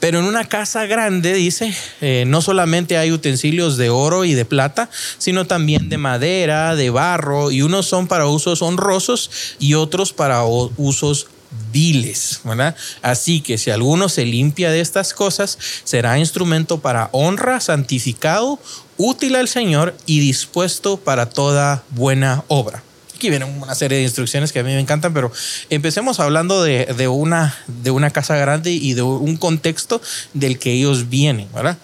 pero 0.00 0.18
en 0.18 0.24
una 0.24 0.48
casa 0.48 0.86
grande, 0.86 1.34
dice, 1.34 1.74
eh, 2.00 2.24
no 2.26 2.40
solamente 2.40 2.96
hay 2.96 3.12
utensilios 3.12 3.76
de 3.76 3.90
oro 3.90 4.24
y 4.24 4.34
de 4.34 4.46
plata, 4.46 4.90
sino 5.18 5.46
también 5.46 5.88
de 5.90 5.98
madera, 5.98 6.74
de 6.74 6.90
barro, 6.90 7.50
y 7.50 7.62
unos 7.62 7.86
son 7.86 8.08
para 8.08 8.26
usos 8.26 8.62
honrosos 8.62 9.30
y 9.58 9.74
otros 9.74 10.12
para 10.12 10.42
usos 10.44 11.28
viles, 11.72 12.40
¿verdad? 12.44 12.74
Así 13.02 13.40
que 13.40 13.58
si 13.58 13.70
alguno 13.70 14.08
se 14.08 14.24
limpia 14.24 14.70
de 14.70 14.80
estas 14.80 15.12
cosas, 15.12 15.58
será 15.84 16.18
instrumento 16.18 16.80
para 16.80 17.10
honra, 17.12 17.60
santificado, 17.60 18.58
útil 18.96 19.36
al 19.36 19.48
Señor 19.48 19.94
y 20.06 20.20
dispuesto 20.20 20.96
para 20.96 21.26
toda 21.26 21.82
buena 21.90 22.44
obra. 22.48 22.82
Aquí 23.20 23.28
vienen 23.28 23.60
una 23.60 23.74
serie 23.74 23.98
de 23.98 24.04
instrucciones 24.04 24.50
que 24.50 24.60
a 24.60 24.62
mí 24.62 24.70
me 24.72 24.80
encantan, 24.80 25.12
pero 25.12 25.30
empecemos 25.68 26.20
hablando 26.20 26.62
de, 26.62 27.06
una, 27.08 27.54
de 27.66 27.90
una 27.90 28.08
casa 28.08 28.34
grande 28.36 28.70
y 28.70 28.94
de 28.94 29.02
un 29.02 29.36
contexto 29.36 30.00
del 30.32 30.58
que 30.58 30.72
ellos 30.72 31.10
vienen, 31.10 31.46
¿verdad? 31.52 31.76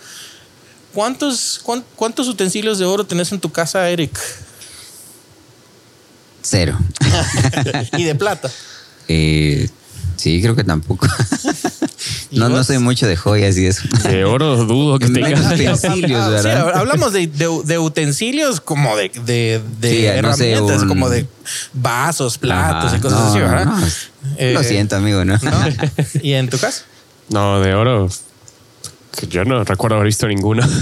¿Cuántos, 0.95 1.61
cuántos 1.95 2.29
utensilios 2.29 2.79
de 2.79 2.87
oro 2.87 3.05
tenés 3.05 3.33
en 3.33 3.41
tu 3.41 3.53
casa, 3.53 3.87
Eric? 3.91 4.19
Cero. 6.41 6.79
¿Y 7.99 8.05
de 8.05 8.15
plata? 8.15 8.51
Eh, 9.07 9.69
sí, 10.17 10.41
creo 10.43 10.55
que 10.55 10.65
tampoco. 10.65 11.07
No, 12.31 12.49
no 12.49 12.63
soy 12.65 12.79
mucho 12.79 13.07
de 13.07 13.17
joyas 13.17 13.57
y 13.57 13.67
eso. 13.67 13.83
De 14.05 14.25
oro 14.25 14.57
dudo 14.65 14.99
que 14.99 15.09
tengas. 15.11 15.53
utensilios, 15.53 16.31
¿verdad? 16.31 16.77
hablamos 16.77 17.13
de, 17.13 17.27
de, 17.27 17.79
utensilios 17.79 18.61
como 18.61 18.97
de, 18.97 19.11
de, 19.81 20.07
herramientas, 20.07 20.85
como 20.85 21.09
de 21.09 21.27
vasos, 21.73 22.39
platos 22.39 22.95
y 22.95 23.01
cosas 23.01 23.21
así, 23.21 23.39
¿verdad? 23.39 23.67
Eh, 24.37 24.53
lo 24.53 24.63
siento, 24.63 24.97
amigo, 24.97 25.25
¿no? 25.25 25.39
¿Y 26.23 26.33
en 26.33 26.51
tu 26.51 26.59
caso? 26.59 26.83
No, 27.29 27.61
de 27.61 27.75
oro 27.75 28.09
yo 29.29 29.45
no 29.45 29.65
recuerdo 29.65 29.97
haber 29.97 30.07
visto 30.07 30.27
ninguna. 30.27 30.69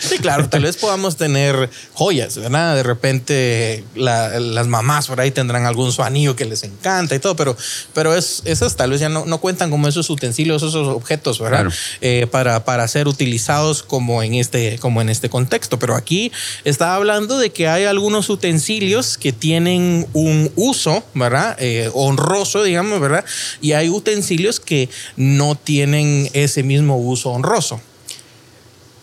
Sí, 0.00 0.18
claro, 0.18 0.48
tal 0.48 0.62
vez 0.62 0.76
podamos 0.76 1.16
tener 1.16 1.68
joyas, 1.92 2.36
¿verdad? 2.38 2.76
De 2.76 2.82
repente 2.82 3.84
las 3.94 4.66
mamás 4.66 5.06
por 5.06 5.20
ahí 5.20 5.30
tendrán 5.30 5.66
algún 5.66 5.92
su 5.92 6.02
anillo 6.02 6.36
que 6.36 6.44
les 6.44 6.62
encanta 6.62 7.14
y 7.14 7.18
todo, 7.18 7.36
pero, 7.36 7.56
pero 7.92 8.14
es, 8.14 8.42
esas 8.44 8.76
tal 8.76 8.90
vez 8.90 9.00
ya 9.00 9.08
no, 9.08 9.26
no 9.26 9.38
cuentan 9.38 9.70
como 9.70 9.88
esos 9.88 10.08
utensilios, 10.08 10.62
esos 10.62 10.88
objetos, 10.88 11.40
¿verdad? 11.40 11.66
Eh, 12.00 12.26
para, 12.30 12.64
para 12.64 12.86
ser 12.88 13.08
utilizados 13.08 13.82
como 13.82 14.22
en, 14.22 14.34
este, 14.34 14.78
como 14.78 15.00
en 15.00 15.08
este 15.08 15.28
contexto. 15.28 15.78
Pero 15.78 15.94
aquí 15.94 16.32
está 16.64 16.94
hablando 16.94 17.38
de 17.38 17.50
que 17.50 17.68
hay 17.68 17.84
algunos 17.84 18.28
utensilios 18.30 19.18
que 19.18 19.32
tienen 19.32 20.06
un 20.12 20.50
uso, 20.56 21.02
¿verdad? 21.14 21.56
Eh, 21.58 21.90
honroso, 21.94 22.62
digamos, 22.62 23.00
¿verdad? 23.00 23.24
Y 23.60 23.72
hay 23.72 23.88
utensilios 23.88 24.60
que 24.60 24.88
no 25.16 25.54
tienen 25.54 26.30
ese 26.32 26.62
mismo 26.62 26.96
uso 26.96 27.30
honroso 27.30 27.65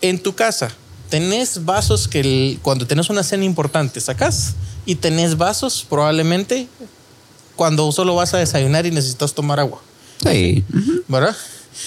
en 0.00 0.18
tu 0.22 0.34
casa, 0.34 0.70
tenés 1.08 1.64
vasos 1.64 2.08
que 2.08 2.58
cuando 2.62 2.86
tenés 2.86 3.10
una 3.10 3.22
cena 3.22 3.44
importante 3.44 4.00
sacas 4.00 4.54
y 4.86 4.96
tenés 4.96 5.36
vasos 5.36 5.86
probablemente 5.88 6.66
cuando 7.56 7.90
solo 7.92 8.14
vas 8.14 8.34
a 8.34 8.38
desayunar 8.38 8.86
y 8.86 8.90
necesitas 8.90 9.32
tomar 9.32 9.60
agua. 9.60 9.80
Sí. 10.22 10.64
¿Verdad? 11.08 11.36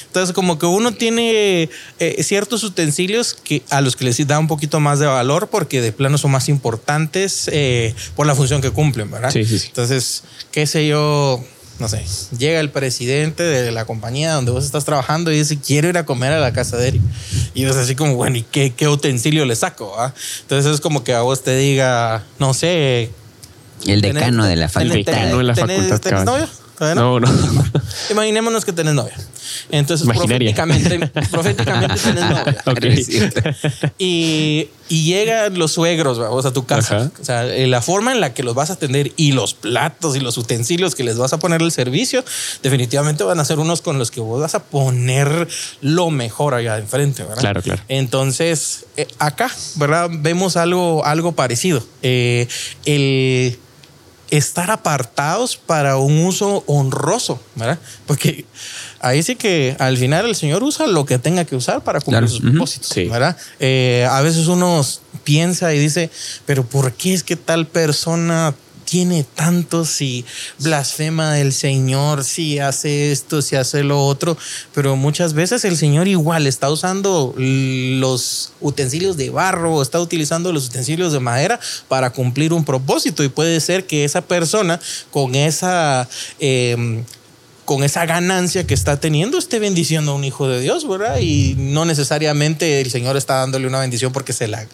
Entonces, 0.07 0.33
como 0.33 0.59
que 0.59 0.65
uno 0.65 0.93
tiene 0.93 1.69
eh, 1.99 2.23
ciertos 2.23 2.63
utensilios 2.63 3.33
que, 3.33 3.63
a 3.69 3.81
los 3.81 3.95
que 3.95 4.05
les 4.05 4.25
da 4.27 4.39
un 4.39 4.47
poquito 4.47 4.79
más 4.79 4.99
de 4.99 5.05
valor 5.05 5.49
porque 5.49 5.81
de 5.81 5.91
plano 5.91 6.17
son 6.17 6.31
más 6.31 6.49
importantes 6.49 7.49
eh, 7.51 7.95
por 8.15 8.27
la 8.27 8.35
función 8.35 8.61
que 8.61 8.71
cumplen, 8.71 9.09
¿verdad? 9.09 9.31
Sí, 9.31 9.45
sí, 9.45 9.59
sí. 9.59 9.67
Entonces, 9.67 10.23
qué 10.51 10.67
sé 10.67 10.87
yo, 10.87 11.43
no 11.79 11.87
sé, 11.87 12.03
llega 12.37 12.59
el 12.59 12.71
presidente 12.71 13.43
de 13.43 13.71
la 13.71 13.85
compañía 13.85 14.33
donde 14.33 14.51
vos 14.51 14.65
estás 14.65 14.83
trabajando 14.85 15.31
y 15.31 15.37
dice, 15.37 15.57
quiero 15.59 15.87
ir 15.89 15.97
a 15.97 16.05
comer 16.05 16.31
a 16.33 16.39
la 16.39 16.51
casa 16.53 16.77
de 16.77 16.87
Eric. 16.87 17.01
Y 17.53 17.65
es 17.65 17.75
así 17.75 17.95
como, 17.95 18.15
bueno, 18.15 18.37
¿y 18.37 18.43
qué, 18.43 18.73
qué 18.73 18.87
utensilio 18.87 19.45
le 19.45 19.55
saco? 19.55 19.95
ah? 19.99 20.13
Entonces 20.41 20.73
es 20.75 20.81
como 20.81 21.03
que 21.03 21.13
a 21.13 21.21
vos 21.21 21.43
te 21.43 21.55
diga, 21.55 22.23
no 22.39 22.53
sé. 22.53 23.11
El 23.85 24.01
decano 24.01 24.45
de 24.45 24.55
la 24.55 24.69
facultad. 24.69 24.95
decano 24.95 25.37
de 25.37 25.43
la 25.43 25.53
tenés- 25.53 25.87
facultad. 25.89 26.49
¿Todavía 26.77 27.01
no? 27.01 27.19
No, 27.19 27.27
no. 27.27 27.65
Imaginémonos 28.11 28.63
que 28.63 28.73
tenés 28.73 28.93
novia. 28.93 29.15
Entonces, 29.71 30.05
Imaginaria. 30.05 30.53
proféticamente, 30.55 31.23
proféticamente 31.31 31.99
tenés 31.99 32.29
novia. 32.29 32.57
Ok. 32.65 33.93
Y, 33.97 34.69
y 34.89 35.03
llegan 35.05 35.57
los 35.57 35.71
suegros, 35.71 36.19
vamos, 36.19 36.45
a 36.45 36.53
tu 36.53 36.65
casa. 36.65 36.97
Ajá. 36.97 37.11
O 37.19 37.25
sea, 37.25 37.45
eh, 37.47 37.67
la 37.67 37.81
forma 37.81 38.11
en 38.11 38.21
la 38.21 38.33
que 38.33 38.43
los 38.43 38.53
vas 38.53 38.69
a 38.69 38.73
atender 38.73 39.11
y 39.17 39.31
los 39.31 39.53
platos 39.53 40.15
y 40.15 40.19
los 40.19 40.37
utensilios 40.37 40.95
que 40.95 41.03
les 41.03 41.17
vas 41.17 41.33
a 41.33 41.39
poner 41.39 41.61
el 41.61 41.71
servicio, 41.71 42.23
definitivamente 42.61 43.23
van 43.23 43.39
a 43.39 43.45
ser 43.45 43.59
unos 43.59 43.81
con 43.81 43.97
los 43.97 44.11
que 44.11 44.19
vos 44.19 44.39
vas 44.39 44.55
a 44.55 44.63
poner 44.63 45.47
lo 45.81 46.11
mejor 46.11 46.53
allá 46.53 46.77
enfrente, 46.77 47.23
¿verdad? 47.23 47.39
Claro, 47.39 47.61
claro. 47.61 47.81
Entonces, 47.87 48.85
eh, 48.97 49.07
acá, 49.19 49.51
¿verdad? 49.75 50.09
Vemos 50.11 50.57
algo, 50.57 51.03
algo 51.05 51.31
parecido. 51.31 51.83
Eh, 52.03 52.47
el 52.85 53.57
estar 54.29 54.69
apartados 54.71 55.55
para 55.57 55.97
un 55.97 56.25
uso 56.25 56.63
honroso, 56.67 57.41
¿verdad? 57.55 57.79
Porque 58.05 58.45
ahí 58.99 59.23
sí 59.23 59.35
que 59.35 59.75
al 59.79 59.97
final 59.97 60.25
el 60.25 60.35
Señor 60.35 60.63
usa 60.63 60.85
lo 60.87 61.05
que 61.05 61.17
tenga 61.19 61.45
que 61.45 61.55
usar 61.55 61.81
para 61.83 61.99
cumplir 62.01 62.23
Claro. 62.23 62.27
sus 62.27 62.41
propósitos, 62.41 62.89
Sí. 62.89 63.05
¿verdad? 63.05 63.37
Eh, 63.59 64.07
a 64.09 64.21
veces 64.21 64.47
uno 64.47 64.85
piensa 65.23 65.73
y 65.73 65.79
dice, 65.79 66.09
pero 66.45 66.65
¿por 66.65 66.93
qué 66.93 67.13
es 67.13 67.23
que 67.23 67.35
tal 67.35 67.67
persona 67.67 68.53
tiene 68.89 69.25
tanto 69.35 69.83
si 69.83 70.23
blasfema 70.59 71.33
del 71.33 71.51
Señor, 71.51 72.23
si 72.23 72.57
hace 72.59 73.11
esto, 73.11 73.41
si 73.41 73.57
hace 73.57 73.83
lo 73.83 74.05
otro? 74.05 74.37
Pero 74.73 74.95
muchas 74.95 75.33
veces 75.33 75.65
el 75.65 75.75
Señor 75.75 76.07
igual 76.07 76.47
está 76.47 76.69
usando 76.69 77.35
los 77.37 78.53
utensilios 78.61 79.17
de 79.17 79.29
barro 79.29 79.81
está 79.81 79.99
utilizando 79.99 80.53
los 80.53 80.67
utensilios 80.67 81.11
de 81.11 81.19
madera 81.19 81.59
para 81.89 82.11
cumplir 82.11 82.53
un 82.53 82.63
propósito 82.63 83.23
y 83.23 83.29
puede 83.29 83.59
ser 83.59 83.85
que 83.85 84.05
esa 84.05 84.21
persona 84.21 84.79
con 85.11 85.35
esa... 85.35 86.07
eh, 86.39 87.03
con 87.65 87.83
esa 87.83 88.05
ganancia 88.05 88.65
que 88.65 88.73
está 88.73 88.97
teniendo, 88.97 89.37
esté 89.37 89.59
bendiciendo 89.59 90.13
a 90.13 90.15
un 90.15 90.23
hijo 90.23 90.47
de 90.47 90.61
Dios, 90.61 90.87
¿verdad? 90.87 91.19
Y 91.19 91.53
no 91.57 91.83
necesariamente 91.83 92.79
el 92.79 92.89
Señor 92.89 93.17
está 93.17 93.39
dándole 93.39 93.67
una 93.67 93.81
bendición 93.81 94.13
porque 94.13 94.31
se 94.31 94.47
la 94.47 94.65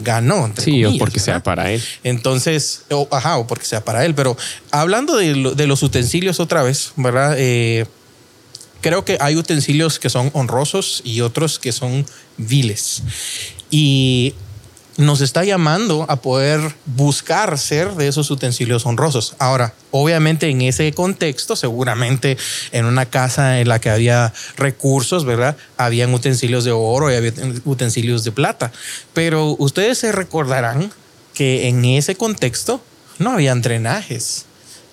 ganó. 0.00 0.46
entre 0.46 0.64
Sí, 0.64 0.84
o 0.84 0.98
porque 0.98 1.20
sea 1.20 1.42
para 1.42 1.70
él. 1.70 1.82
Entonces, 2.02 2.82
o, 2.90 3.08
ajá, 3.10 3.38
o 3.38 3.46
porque 3.46 3.64
sea 3.66 3.84
para 3.84 4.04
él. 4.04 4.14
Pero 4.14 4.36
hablando 4.70 5.16
de, 5.16 5.34
lo- 5.36 5.54
de 5.54 5.66
los 5.66 5.82
utensilios 5.82 6.40
otra 6.40 6.62
vez, 6.62 6.92
¿verdad? 6.96 7.34
Eh, 7.38 7.86
creo 8.80 9.04
que 9.04 9.16
hay 9.20 9.36
utensilios 9.36 9.98
que 9.98 10.10
son 10.10 10.30
honrosos 10.34 11.00
y 11.04 11.20
otros 11.20 11.58
que 11.58 11.72
son 11.72 12.06
viles. 12.36 13.02
Y 13.70 14.34
nos 14.96 15.20
está 15.20 15.44
llamando 15.44 16.06
a 16.08 16.16
poder 16.16 16.60
buscar 16.86 17.58
ser 17.58 17.94
de 17.94 18.08
esos 18.08 18.30
utensilios 18.30 18.86
honrosos. 18.86 19.34
Ahora, 19.38 19.74
obviamente 19.90 20.48
en 20.48 20.62
ese 20.62 20.92
contexto, 20.92 21.56
seguramente 21.56 22.36
en 22.72 22.84
una 22.84 23.06
casa 23.06 23.60
en 23.60 23.68
la 23.68 23.80
que 23.80 23.90
había 23.90 24.32
recursos, 24.56 25.24
¿verdad? 25.24 25.56
Habían 25.76 26.14
utensilios 26.14 26.64
de 26.64 26.72
oro 26.72 27.10
y 27.10 27.14
había 27.14 27.32
utensilios 27.64 28.24
de 28.24 28.32
plata. 28.32 28.72
Pero 29.12 29.56
ustedes 29.58 29.98
se 29.98 30.12
recordarán 30.12 30.92
que 31.32 31.68
en 31.68 31.84
ese 31.84 32.14
contexto 32.14 32.80
no 33.18 33.32
habían 33.32 33.62
drenajes, 33.62 34.46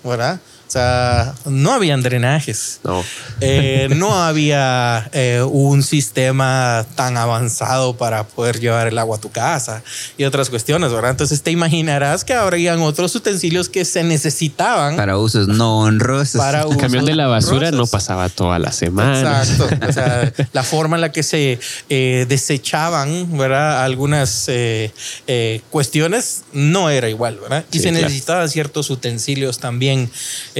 ¿verdad? 0.03 0.39
O 0.71 0.73
sea, 0.73 1.33
no 1.43 1.73
habían 1.73 2.01
drenajes. 2.01 2.79
No. 2.85 3.03
Eh, 3.41 3.89
no 3.93 4.23
había 4.23 5.09
eh, 5.11 5.43
un 5.45 5.83
sistema 5.83 6.85
tan 6.95 7.17
avanzado 7.17 7.97
para 7.97 8.23
poder 8.25 8.61
llevar 8.61 8.87
el 8.87 8.97
agua 8.97 9.17
a 9.17 9.19
tu 9.19 9.29
casa 9.29 9.83
y 10.17 10.23
otras 10.23 10.49
cuestiones, 10.49 10.93
¿verdad? 10.93 11.11
Entonces 11.11 11.41
te 11.41 11.51
imaginarás 11.51 12.23
que 12.23 12.33
habrían 12.33 12.79
otros 12.79 13.13
utensilios 13.15 13.67
que 13.67 13.83
se 13.83 14.05
necesitaban 14.05 14.95
para, 14.95 15.17
usos 15.17 15.49
no 15.49 15.79
honrosos. 15.79 16.39
para 16.39 16.61
El 16.61 16.77
camión 16.77 17.03
de 17.03 17.15
la 17.15 17.27
basura 17.27 17.71
no 17.71 17.85
pasaba 17.85 18.29
toda 18.29 18.57
la 18.57 18.71
semana. 18.71 19.43
Exacto. 19.43 19.67
O 19.89 19.91
sea, 19.91 20.31
la 20.53 20.63
forma 20.63 20.95
en 20.95 21.01
la 21.01 21.11
que 21.11 21.23
se 21.23 21.59
eh, 21.89 22.25
desechaban, 22.29 23.37
¿verdad? 23.37 23.83
Algunas 23.83 24.45
eh, 24.47 24.93
eh, 25.27 25.59
cuestiones 25.69 26.43
no 26.53 26.89
era 26.89 27.09
igual, 27.09 27.39
¿verdad? 27.41 27.65
Y 27.73 27.79
Sí, 27.79 27.83
se 27.83 27.89
claro. 27.89 28.05
necesitaban 28.05 28.47
ciertos 28.49 28.89
utensilios 28.89 29.59
también 29.59 30.09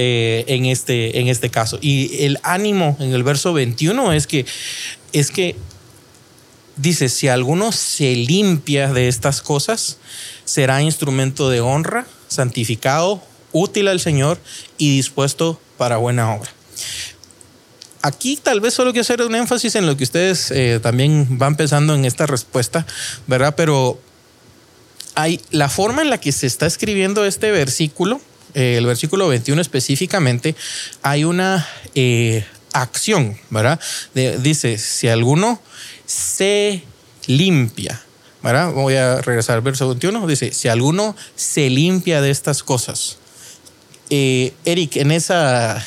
eh, 0.04 0.44
en, 0.48 0.66
este, 0.66 1.20
en 1.20 1.28
este 1.28 1.48
caso. 1.48 1.78
Y 1.80 2.24
el 2.24 2.38
ánimo 2.42 2.96
en 2.98 3.12
el 3.12 3.22
verso 3.22 3.52
21 3.52 4.12
es 4.12 4.26
que, 4.26 4.44
es 5.12 5.30
que 5.30 5.54
dice, 6.76 7.08
si 7.08 7.28
alguno 7.28 7.70
se 7.70 8.16
limpia 8.16 8.92
de 8.92 9.06
estas 9.06 9.42
cosas, 9.42 9.98
será 10.44 10.82
instrumento 10.82 11.50
de 11.50 11.60
honra, 11.60 12.04
santificado, 12.26 13.22
útil 13.52 13.86
al 13.86 14.00
Señor 14.00 14.40
y 14.76 14.96
dispuesto 14.96 15.60
para 15.78 15.98
buena 15.98 16.34
obra. 16.34 16.50
Aquí 18.02 18.36
tal 18.36 18.60
vez 18.60 18.74
solo 18.74 18.90
quiero 18.90 19.02
hacer 19.02 19.22
un 19.22 19.36
énfasis 19.36 19.76
en 19.76 19.86
lo 19.86 19.96
que 19.96 20.02
ustedes 20.02 20.50
eh, 20.50 20.80
también 20.82 21.38
van 21.38 21.54
pensando 21.56 21.94
en 21.94 22.04
esta 22.04 22.26
respuesta, 22.26 22.84
¿verdad? 23.28 23.54
Pero 23.56 24.00
hay 25.14 25.40
la 25.52 25.68
forma 25.68 26.02
en 26.02 26.10
la 26.10 26.18
que 26.18 26.32
se 26.32 26.48
está 26.48 26.66
escribiendo 26.66 27.24
este 27.24 27.52
versículo, 27.52 28.20
eh, 28.54 28.76
el 28.78 28.86
versículo 28.86 29.28
21 29.28 29.60
específicamente, 29.60 30.54
hay 31.02 31.24
una 31.24 31.66
eh, 31.94 32.44
acción, 32.72 33.36
¿verdad? 33.50 33.78
De- 34.14 34.38
dice, 34.38 34.78
si 34.78 35.08
alguno 35.08 35.60
se 36.06 36.82
limpia, 37.26 38.00
¿verdad? 38.42 38.72
Voy 38.72 38.96
a 38.96 39.20
regresar 39.22 39.56
al 39.56 39.62
verso 39.62 39.88
21, 39.88 40.26
dice, 40.26 40.52
si 40.52 40.68
alguno 40.68 41.16
se 41.36 41.70
limpia 41.70 42.20
de 42.20 42.30
estas 42.30 42.62
cosas. 42.62 43.18
Eh, 44.10 44.52
Eric, 44.64 44.96
en 44.96 45.10
esa 45.12 45.82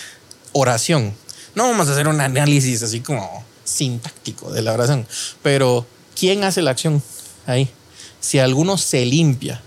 oración, 0.53 1.13
no 1.53 1.63
vamos 1.69 1.87
a 1.89 1.91
hacer 1.91 2.07
un 2.07 2.21
análisis 2.21 2.81
así 2.81 3.01
como 3.01 3.45
sintáctico 3.63 4.51
de 4.51 4.61
la 4.61 4.73
oración, 4.73 5.05
pero 5.43 5.85
¿quién 6.17 6.43
hace 6.43 6.61
la 6.61 6.71
acción 6.71 7.03
ahí? 7.45 7.69
Si 8.19 8.39
alguno 8.39 8.77
se 8.77 9.05
limpia, 9.05 9.61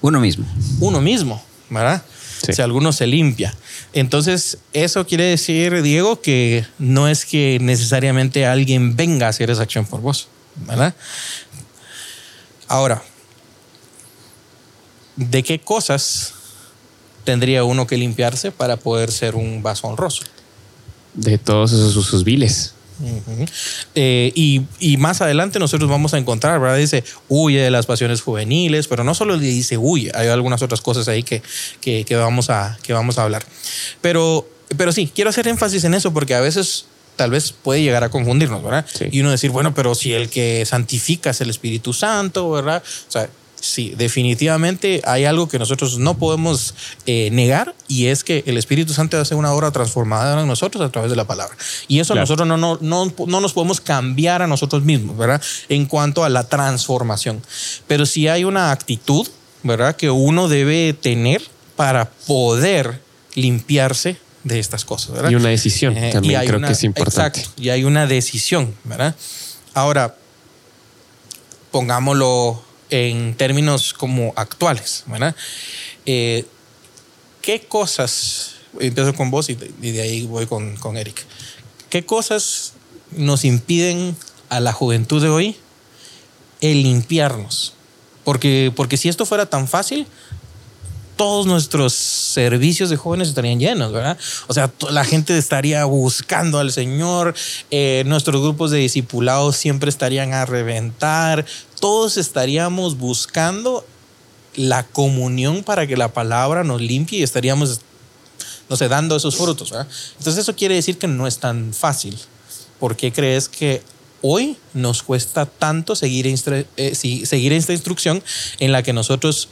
Uno 0.00 0.20
mismo. 0.20 0.44
uno 0.80 1.00
mismo, 1.00 1.42
¿verdad? 1.70 2.02
Sí. 2.46 2.52
Si 2.52 2.62
alguno 2.62 2.92
se 2.92 3.06
limpia. 3.06 3.54
Entonces, 3.92 4.58
eso 4.72 5.06
quiere 5.06 5.24
decir, 5.24 5.82
Diego, 5.82 6.20
que 6.20 6.66
no 6.78 7.08
es 7.08 7.24
que 7.24 7.58
necesariamente 7.60 8.46
alguien 8.46 8.96
venga 8.96 9.26
a 9.26 9.30
hacer 9.30 9.50
esa 9.50 9.62
acción 9.62 9.86
por 9.86 10.00
vos, 10.00 10.28
¿verdad? 10.66 10.94
Ahora, 12.68 13.02
¿de 15.16 15.42
qué 15.42 15.60
cosas 15.60 16.34
tendría 17.24 17.64
uno 17.64 17.86
que 17.86 17.96
limpiarse 17.96 18.52
para 18.52 18.76
poder 18.76 19.10
ser 19.10 19.34
un 19.34 19.62
vaso 19.62 19.86
honroso? 19.86 20.24
De 21.14 21.38
todos 21.38 21.72
esos 21.72 21.96
usos 21.96 22.24
viles. 22.24 22.74
Ujú. 23.04 23.44
Eh, 23.94 24.32
y, 24.34 24.62
y 24.80 24.96
más 24.96 25.20
adelante 25.20 25.58
nosotros 25.58 25.88
vamos 25.88 26.14
a 26.14 26.18
encontrar, 26.18 26.60
¿verdad? 26.60 26.76
Dice, 26.76 27.04
huye 27.28 27.60
de 27.60 27.70
las 27.70 27.86
pasiones 27.86 28.22
juveniles, 28.22 28.88
pero 28.88 29.04
no 29.04 29.14
solo 29.14 29.36
le 29.36 29.46
dice 29.46 29.76
huye, 29.78 30.10
hay 30.14 30.28
algunas 30.28 30.62
otras 30.62 30.80
cosas 30.80 31.08
ahí 31.08 31.22
que, 31.22 31.42
que, 31.80 32.04
que 32.04 32.16
vamos, 32.16 32.50
a, 32.50 32.78
que 32.82 32.92
vamos 32.92 33.18
a 33.18 33.24
hablar. 33.24 33.44
Pero, 34.00 34.48
pero 34.76 34.92
sí, 34.92 35.10
quiero 35.14 35.30
hacer 35.30 35.48
énfasis 35.48 35.84
en 35.84 35.94
eso 35.94 36.12
porque 36.12 36.34
a 36.34 36.40
veces 36.40 36.86
tal 37.16 37.30
vez 37.30 37.52
puede 37.52 37.82
llegar 37.82 38.04
a 38.04 38.08
confundirnos, 38.08 38.62
¿verdad? 38.62 38.84
Sí. 38.92 39.06
Y 39.10 39.20
uno 39.20 39.30
decir, 39.30 39.50
bueno, 39.50 39.74
pero 39.74 39.94
si 39.94 40.12
el 40.12 40.28
que 40.28 40.64
santifica 40.66 41.30
es 41.30 41.40
el 41.40 41.50
Espíritu 41.50 41.92
Santo, 41.92 42.50
¿verdad? 42.50 42.82
O 43.08 43.10
sea, 43.10 43.28
sí, 43.64 43.94
definitivamente 43.96 45.00
hay 45.04 45.24
algo 45.24 45.48
que 45.48 45.58
nosotros 45.58 45.98
no 45.98 46.18
podemos 46.18 46.74
eh, 47.06 47.30
negar 47.32 47.74
y 47.88 48.06
es 48.06 48.22
que 48.24 48.44
el 48.46 48.58
Espíritu 48.58 48.92
Santo 48.92 49.18
hace 49.18 49.34
una 49.34 49.52
obra 49.52 49.70
transformadora 49.70 50.42
en 50.42 50.48
nosotros 50.48 50.84
a 50.84 50.90
través 50.92 51.10
de 51.10 51.16
la 51.16 51.26
palabra. 51.26 51.56
Y 51.88 52.00
eso 52.00 52.12
Claro. 52.14 52.22
nosotros 52.22 52.46
no, 52.48 52.56
no, 52.56 52.78
no, 52.80 53.12
no 53.26 53.40
nos 53.40 53.52
podemos 53.54 53.80
cambiar 53.80 54.42
a 54.42 54.46
nosotros 54.46 54.82
mismos, 54.84 55.16
¿verdad? 55.16 55.40
En 55.68 55.86
cuanto 55.86 56.24
a 56.24 56.28
la 56.28 56.48
transformación. 56.48 57.42
Pero 57.86 58.04
sí 58.06 58.28
hay 58.28 58.44
una 58.44 58.70
actitud, 58.70 59.26
¿verdad? 59.62 59.96
Que 59.96 60.10
uno 60.10 60.48
debe 60.48 60.92
tener 60.92 61.42
para 61.76 62.10
poder 62.10 63.00
limpiarse 63.34 64.18
de 64.44 64.58
estas 64.60 64.84
cosas, 64.84 65.12
¿verdad? 65.12 65.30
Y 65.30 65.36
una 65.36 65.48
decisión 65.48 65.96
Eh, 65.96 66.10
también 66.12 66.40
creo 66.44 66.58
una- 66.58 66.66
que 66.68 66.74
es 66.74 66.84
importante. 66.84 67.40
Exacto, 67.40 67.62
y 67.62 67.70
hay 67.70 67.84
una 67.84 68.06
decisión, 68.06 68.74
¿verdad? 68.84 69.14
Ahora, 69.72 70.16
pongámoslo 71.70 72.62
en 72.94 73.34
términos 73.34 73.92
como 73.92 74.32
actuales, 74.36 75.02
¿verdad? 75.06 75.34
Eh, 76.06 76.44
¿Qué 77.42 77.60
cosas, 77.60 78.54
empiezo 78.78 79.14
con 79.14 79.30
vos 79.30 79.50
y 79.50 79.54
de, 79.54 80.00
ahí 80.00 80.26
voy 80.26 80.46
con, 80.46 80.76
con 80.76 80.96
Eric, 80.96 81.24
qué 81.90 82.06
cosas 82.06 82.74
nos 83.10 83.44
impiden 83.44 84.16
a 84.48 84.60
la 84.60 84.72
juventud 84.72 85.20
de 85.20 85.28
hoy 85.28 85.56
el 86.60 86.82
limpiarnos. 86.82 87.74
Porque, 88.22 88.72
porque 88.74 88.96
si 88.96 89.08
esto 89.08 89.26
fuera 89.26 89.46
tan 89.46 89.68
fácil, 89.68 90.06
todos 91.16 91.46
nuestros 91.46 91.92
servicios 91.92 92.90
de 92.90 92.96
jóvenes 92.96 93.28
estarían 93.28 93.58
llenos, 93.58 93.92
¿verdad? 93.92 94.18
O 94.48 94.54
sea, 94.54 94.72
la 94.90 95.04
gente 95.04 95.36
estaría 95.36 95.84
buscando 95.84 96.58
al 96.58 96.72
Señor, 96.72 97.34
eh, 97.70 98.02
nuestros 98.06 98.40
grupos 98.40 98.70
de 98.70 98.78
discipulados 98.78 99.56
siempre 99.56 99.90
estarían 99.90 100.32
a 100.32 100.46
reventar, 100.46 101.44
todos 101.84 102.16
estaríamos 102.16 102.96
buscando 102.96 103.84
la 104.54 104.86
comunión 104.86 105.62
para 105.62 105.86
que 105.86 105.98
la 105.98 106.14
palabra 106.14 106.64
nos 106.64 106.80
limpie 106.80 107.18
y 107.18 107.22
estaríamos, 107.22 107.82
no 108.70 108.76
sé, 108.76 108.88
dando 108.88 109.14
esos 109.14 109.36
frutos. 109.36 109.70
Entonces 110.16 110.38
eso 110.38 110.56
quiere 110.56 110.76
decir 110.76 110.96
que 110.96 111.06
no 111.08 111.26
es 111.26 111.40
tan 111.40 111.74
fácil. 111.74 112.18
¿Por 112.80 112.96
qué 112.96 113.12
crees 113.12 113.50
que 113.50 113.82
hoy 114.22 114.56
nos 114.72 115.02
cuesta 115.02 115.44
tanto 115.44 115.94
seguir, 115.94 116.26
eh, 116.26 116.94
seguir 116.94 117.52
esta 117.52 117.74
instrucción 117.74 118.24
en 118.60 118.72
la 118.72 118.82
que 118.82 118.94
nosotros 118.94 119.50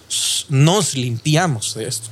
nos 0.49 0.95
limpiamos 0.95 1.74
de 1.74 1.87
esto? 1.87 2.09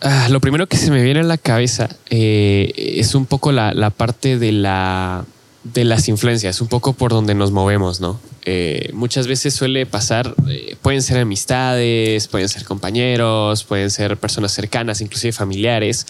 Ah, 0.00 0.28
lo 0.30 0.40
primero 0.40 0.68
que 0.68 0.78
se 0.78 0.90
me 0.90 1.02
viene 1.02 1.20
a 1.20 1.24
la 1.24 1.36
cabeza 1.36 1.90
eh, 2.08 2.72
es 2.96 3.14
un 3.14 3.26
poco 3.26 3.52
la, 3.52 3.90
parte 3.90 4.38
de, 4.38 4.52
la, 4.52 5.26
de 5.64 5.84
las 5.84 6.08
influencias, 6.08 6.62
un 6.62 6.68
poco 6.68 6.94
por 6.94 7.10
donde 7.10 7.34
nos 7.34 7.50
movemos, 7.50 8.00
¿no? 8.00 8.18
Eh, 8.48 8.90
muchas 8.92 9.26
veces 9.26 9.54
suele 9.54 9.86
pasar, 9.86 10.32
pueden 10.80 11.02
ser 11.02 11.18
amistades, 11.18 12.28
pueden 12.28 12.48
ser 12.48 12.64
compañeros, 12.64 13.64
pueden 13.64 13.90
ser 13.90 14.16
personas 14.16 14.52
cercanas, 14.52 15.00
inclusive 15.00 15.32
familiares, 15.32 16.06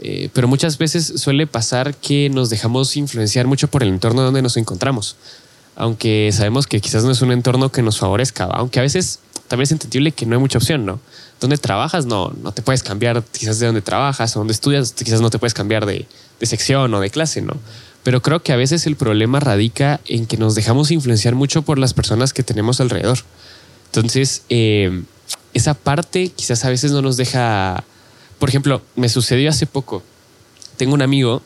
eh, 0.00 0.28
pero 0.34 0.48
muchas 0.48 0.76
veces 0.76 1.14
suele 1.16 1.46
pasar 1.46 1.94
que 1.96 2.28
nos 2.28 2.50
dejamos 2.50 2.94
influenciar 2.98 3.46
mucho 3.46 3.68
por 3.68 3.82
el 3.82 3.88
entorno 3.88 4.20
donde 4.20 4.42
nos 4.42 4.58
encontramos. 4.58 5.16
Aunque 5.76 6.30
sabemos 6.32 6.66
que 6.66 6.80
quizás 6.80 7.04
no 7.04 7.10
es 7.10 7.22
un 7.22 7.32
entorno 7.32 7.72
que 7.72 7.82
nos 7.82 7.98
favorezca, 7.98 8.44
aunque 8.44 8.80
a 8.80 8.82
veces 8.82 9.20
también 9.48 9.64
es 9.64 9.72
entendible 9.72 10.12
que 10.12 10.26
no 10.26 10.36
hay 10.36 10.40
mucha 10.40 10.58
opción, 10.58 10.84
¿no? 10.84 11.00
Donde 11.40 11.56
trabajas, 11.56 12.04
no, 12.04 12.34
no 12.42 12.52
te 12.52 12.62
puedes 12.62 12.82
cambiar 12.82 13.22
quizás 13.32 13.58
de 13.60 13.66
donde 13.66 13.80
trabajas 13.80 14.36
o 14.36 14.40
donde 14.40 14.52
estudias, 14.52 14.92
quizás 14.92 15.20
no 15.22 15.30
te 15.30 15.38
puedes 15.38 15.54
cambiar 15.54 15.86
de, 15.86 16.06
sección 16.42 16.92
o 16.92 17.00
de 17.00 17.10
clase, 17.10 17.40
¿no? 17.40 17.54
Pero 18.04 18.22
creo 18.22 18.42
que 18.42 18.52
a 18.52 18.56
veces 18.56 18.86
el 18.86 18.96
problema 18.96 19.40
radica 19.40 20.00
en 20.06 20.26
que 20.26 20.36
nos 20.36 20.54
dejamos 20.54 20.90
influenciar 20.90 21.34
mucho 21.34 21.62
por 21.62 21.78
las 21.78 21.94
personas 21.94 22.32
que 22.32 22.42
tenemos 22.42 22.80
alrededor. 22.80 23.18
Entonces, 23.86 24.42
eh, 24.48 25.02
esa 25.52 25.74
parte 25.74 26.28
quizás 26.28 26.64
a 26.64 26.70
veces 26.70 26.92
no 26.92 27.02
nos 27.02 27.16
deja 27.16 27.84
por 28.38 28.48
ejemplo, 28.48 28.82
me 28.96 29.08
sucedió 29.08 29.50
hace 29.50 29.66
poco. 29.66 30.02
Tengo 30.76 30.94
un 30.94 31.02
amigo 31.02 31.42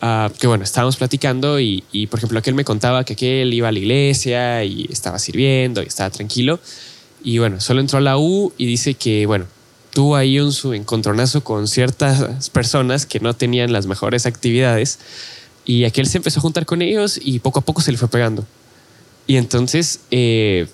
ah, 0.00 0.30
que, 0.38 0.46
bueno, 0.46 0.64
estábamos 0.64 0.96
platicando 0.96 1.60
y, 1.60 1.82
por 2.10 2.18
ejemplo, 2.18 2.38
aquel 2.38 2.54
me 2.54 2.64
contaba 2.64 3.04
que 3.04 3.12
aquel 3.12 3.54
iba 3.54 3.68
a 3.68 3.72
la 3.72 3.78
iglesia 3.78 4.64
y 4.64 4.88
estaba 4.90 5.18
sirviendo 5.18 5.82
y 5.82 5.86
estaba 5.86 6.10
tranquilo. 6.10 6.58
Y 7.22 7.38
bueno, 7.38 7.60
solo 7.60 7.80
entró 7.80 7.98
a 7.98 8.02
la 8.02 8.18
U 8.18 8.52
y 8.58 8.66
dice 8.66 8.94
que, 8.94 9.26
bueno, 9.26 9.46
tuvo 9.92 10.16
ahí 10.16 10.40
un 10.40 10.52
su 10.52 10.74
encontronazo 10.74 11.44
con 11.44 11.68
ciertas 11.68 12.50
personas 12.50 13.06
que 13.06 13.20
no 13.20 13.34
tenían 13.34 13.72
las 13.72 13.86
mejores 13.86 14.26
actividades 14.26 14.98
y 15.64 15.84
aquel 15.84 16.06
se 16.06 16.18
empezó 16.18 16.40
a 16.40 16.42
juntar 16.42 16.66
con 16.66 16.82
ellos 16.82 17.18
y 17.22 17.38
poco 17.38 17.60
a 17.60 17.62
poco 17.62 17.80
se 17.80 17.92
le 17.92 17.98
fue 17.98 18.08
pegando. 18.08 18.44
Y 19.26 19.36
entonces, 19.36 20.00
eh, 20.10 20.66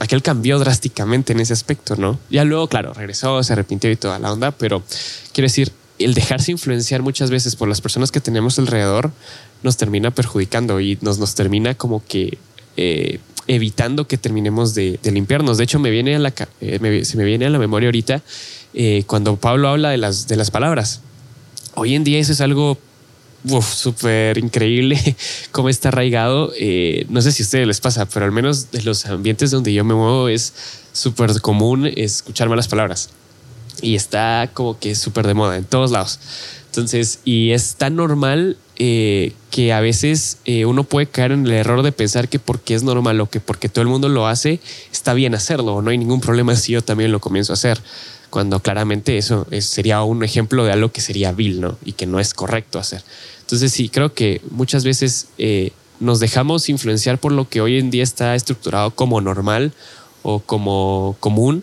aquel 0.00 0.22
cambió 0.22 0.58
drásticamente 0.58 1.32
en 1.32 1.40
ese 1.40 1.52
aspecto, 1.52 1.96
¿no? 1.96 2.18
Ya 2.30 2.44
luego, 2.44 2.68
claro, 2.68 2.92
regresó, 2.94 3.42
se 3.42 3.52
arrepintió 3.52 3.90
y 3.90 3.96
toda 3.96 4.18
la 4.18 4.32
onda, 4.32 4.50
pero 4.52 4.82
quiero 5.32 5.46
decir, 5.46 5.72
el 5.98 6.14
dejarse 6.14 6.52
influenciar 6.52 7.02
muchas 7.02 7.30
veces 7.30 7.56
por 7.56 7.68
las 7.68 7.80
personas 7.80 8.12
que 8.12 8.20
tenemos 8.20 8.58
alrededor 8.58 9.12
nos 9.62 9.76
termina 9.76 10.10
perjudicando 10.10 10.80
y 10.80 10.98
nos, 11.00 11.18
nos 11.18 11.34
termina 11.34 11.74
como 11.74 12.04
que 12.04 12.38
eh, 12.76 13.18
evitando 13.48 14.06
que 14.06 14.18
terminemos 14.18 14.74
de, 14.74 14.98
limpiarnos. 15.04 15.58
De 15.58 15.64
hecho, 15.64 15.78
me 15.78 15.90
viene 15.90 16.16
a 16.16 16.18
la, 16.18 16.34
eh, 16.60 17.04
se 17.04 17.16
me 17.16 17.24
viene 17.24 17.46
a 17.46 17.50
la 17.50 17.58
memoria 17.58 17.88
ahorita 17.88 18.22
eh, 18.74 19.04
cuando 19.06 19.36
Pablo 19.36 19.68
habla 19.68 19.90
de 19.90 19.98
las, 19.98 20.28
de 20.28 20.36
las 20.36 20.50
palabras. 20.50 21.00
Hoy 21.74 21.94
en 21.94 22.04
día 22.04 22.18
eso 22.18 22.32
es 22.32 22.40
algo 22.40 22.78
súper 23.62 24.38
increíble 24.38 24.98
cómo 25.52 25.68
está 25.68 25.88
arraigado. 25.88 26.52
Eh, 26.58 27.06
no 27.08 27.20
sé 27.22 27.32
si 27.32 27.42
a 27.42 27.44
ustedes 27.44 27.66
les 27.66 27.80
pasa, 27.80 28.06
pero 28.06 28.24
al 28.24 28.32
menos 28.32 28.70
de 28.70 28.82
los 28.82 29.06
ambientes 29.06 29.50
donde 29.50 29.72
yo 29.72 29.84
me 29.84 29.94
muevo 29.94 30.28
es 30.28 30.52
súper 30.92 31.40
común 31.40 31.86
escuchar 31.86 32.48
malas 32.48 32.68
palabras. 32.68 33.10
Y 33.82 33.94
está 33.94 34.50
como 34.54 34.78
que 34.78 34.94
súper 34.94 35.26
de 35.26 35.34
moda 35.34 35.56
en 35.56 35.64
todos 35.64 35.90
lados. 35.90 36.18
Entonces, 36.66 37.20
y 37.24 37.52
es 37.52 37.76
tan 37.76 37.96
normal 37.96 38.58
eh, 38.76 39.32
que 39.50 39.72
a 39.72 39.80
veces 39.80 40.38
eh, 40.44 40.66
uno 40.66 40.84
puede 40.84 41.06
caer 41.06 41.32
en 41.32 41.46
el 41.46 41.52
error 41.52 41.82
de 41.82 41.92
pensar 41.92 42.28
que 42.28 42.38
porque 42.38 42.74
es 42.74 42.82
normal 42.82 43.18
o 43.20 43.30
que 43.30 43.40
porque 43.40 43.70
todo 43.70 43.82
el 43.82 43.88
mundo 43.88 44.08
lo 44.10 44.26
hace, 44.26 44.60
está 44.92 45.14
bien 45.14 45.34
hacerlo 45.34 45.76
o 45.76 45.82
no 45.82 45.90
hay 45.90 45.96
ningún 45.96 46.20
problema 46.20 46.54
si 46.56 46.72
yo 46.72 46.82
también 46.82 47.12
lo 47.12 47.20
comienzo 47.20 47.52
a 47.52 47.54
hacer 47.54 47.80
cuando 48.30 48.60
claramente 48.60 49.16
eso 49.16 49.46
sería 49.60 50.02
un 50.02 50.22
ejemplo 50.22 50.64
de 50.64 50.72
algo 50.72 50.92
que 50.92 51.00
sería 51.00 51.32
vil, 51.32 51.60
¿no? 51.60 51.78
Y 51.84 51.92
que 51.92 52.04
no 52.04 52.20
es 52.20 52.34
correcto 52.34 52.78
hacer. 52.78 53.02
Entonces 53.46 53.72
sí, 53.72 53.88
creo 53.88 54.12
que 54.12 54.40
muchas 54.50 54.84
veces 54.84 55.28
eh, 55.38 55.70
nos 56.00 56.18
dejamos 56.18 56.68
influenciar 56.68 57.18
por 57.18 57.30
lo 57.30 57.48
que 57.48 57.60
hoy 57.60 57.78
en 57.78 57.90
día 57.90 58.02
está 58.02 58.34
estructurado 58.34 58.90
como 58.90 59.20
normal 59.20 59.72
o 60.24 60.40
como 60.40 61.16
común 61.20 61.62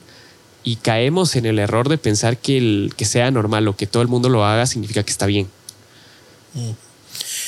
y 0.63 0.77
caemos 0.77 1.35
en 1.35 1.45
el 1.45 1.59
error 1.59 1.89
de 1.89 1.97
pensar 1.97 2.37
que 2.37 2.57
el 2.57 2.93
que 2.95 3.03
sea 3.03 3.29
normal 3.31 3.67
o 3.67 3.75
que 3.75 3.85
todo 3.85 4.01
el 4.01 4.07
mundo 4.07 4.29
lo 4.29 4.45
haga 4.45 4.65
significa 4.65 5.03
que 5.03 5.11
está 5.11 5.25
bien. 5.25 5.49
Mm. 6.53 6.71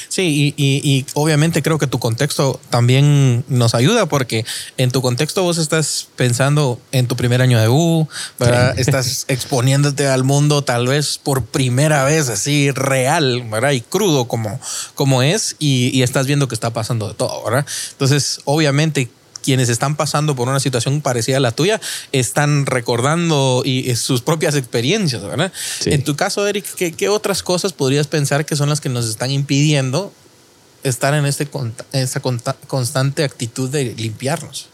Sí, 0.07 0.53
y, 0.57 1.05
obviamente 1.13 1.61
creo 1.61 1.77
que 1.77 1.87
tu 1.87 1.99
contexto 1.99 2.59
también 2.69 3.43
nos 3.47 3.75
ayuda 3.75 4.05
porque 4.07 4.45
en 4.77 4.91
tu 4.91 5.01
contexto 5.01 5.43
vos 5.43 5.57
estás 5.57 6.07
pensando 6.15 6.79
en 6.91 7.07
tu 7.07 7.15
primer 7.15 7.41
año 7.41 7.59
de 7.59 7.69
U, 7.69 8.07
¿verdad? 8.39 8.77
estás 8.79 9.25
exponiéndote 9.27 10.07
al 10.07 10.23
mundo 10.23 10.63
tal 10.63 10.87
vez 10.87 11.17
por 11.17 11.45
primera 11.45 12.03
vez 12.03 12.29
así 12.29 12.71
real, 12.71 13.43
¿verdad? 13.49 13.71
Y 13.71 13.81
crudo 13.81 14.27
como, 14.27 14.59
como 14.95 15.23
es 15.23 15.55
y, 15.59 15.89
y 15.97 16.03
estás 16.03 16.27
viendo 16.27 16.47
que 16.47 16.55
está 16.55 16.71
pasando 16.71 17.07
de 17.07 17.13
todo, 17.13 17.43
¿verdad? 17.43 17.65
Entonces, 17.91 18.39
obviamente 18.45 19.09
quienes 19.45 19.69
están 19.69 19.95
pasando 19.95 20.35
por 20.35 20.49
una 20.49 20.59
situación 20.59 21.01
parecida 21.01 21.37
a 21.37 21.39
la 21.39 21.51
tuya 21.51 21.79
están 22.11 22.65
recordando 22.65 23.61
y, 23.63 23.95
sus 23.95 24.21
propias 24.21 24.55
experiencias, 24.55 25.21
¿verdad? 25.21 25.53
En 25.85 26.03
tu 26.03 26.15
caso, 26.15 26.47
Eric, 26.47 26.65
¿qué, 26.75 27.09
otras 27.09 27.43
cosas 27.43 27.71
podrías 27.71 28.07
pensar 28.07 28.45
que 28.45 28.55
son 28.55 28.69
las 28.69 28.81
que 28.81 28.89
nos 28.89 29.07
están 29.07 29.29
impidiendo 29.29 30.11
estar 30.83 31.13
en 31.13 31.25
este, 31.25 31.47
esa 31.93 32.21
constante 32.67 33.23
actitud 33.23 33.69
de 33.69 33.93
limpiarnos? 33.95 34.69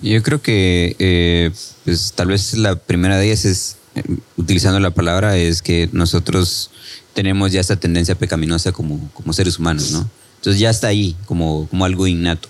Yo 0.00 0.22
creo 0.22 0.40
que 0.40 0.96
eh, 0.98 1.50
pues, 1.84 2.14
tal 2.14 2.28
vez 2.28 2.54
la 2.54 2.76
primera 2.76 3.18
de 3.18 3.26
ellas 3.26 3.44
es, 3.44 3.76
eh, 3.94 4.02
utilizando 4.38 4.80
la 4.80 4.92
palabra, 4.92 5.36
es 5.36 5.60
que 5.60 5.90
nosotros 5.92 6.70
tenemos 7.12 7.52
ya 7.52 7.60
esta 7.60 7.76
tendencia 7.76 8.14
pecaminosa 8.14 8.72
como, 8.72 9.10
como 9.12 9.34
seres 9.34 9.58
humanos, 9.58 9.90
¿no? 9.90 10.08
Entonces 10.36 10.58
ya 10.58 10.70
está 10.70 10.86
ahí 10.86 11.14
como, 11.26 11.68
como 11.68 11.84
algo 11.84 12.06
innato 12.06 12.48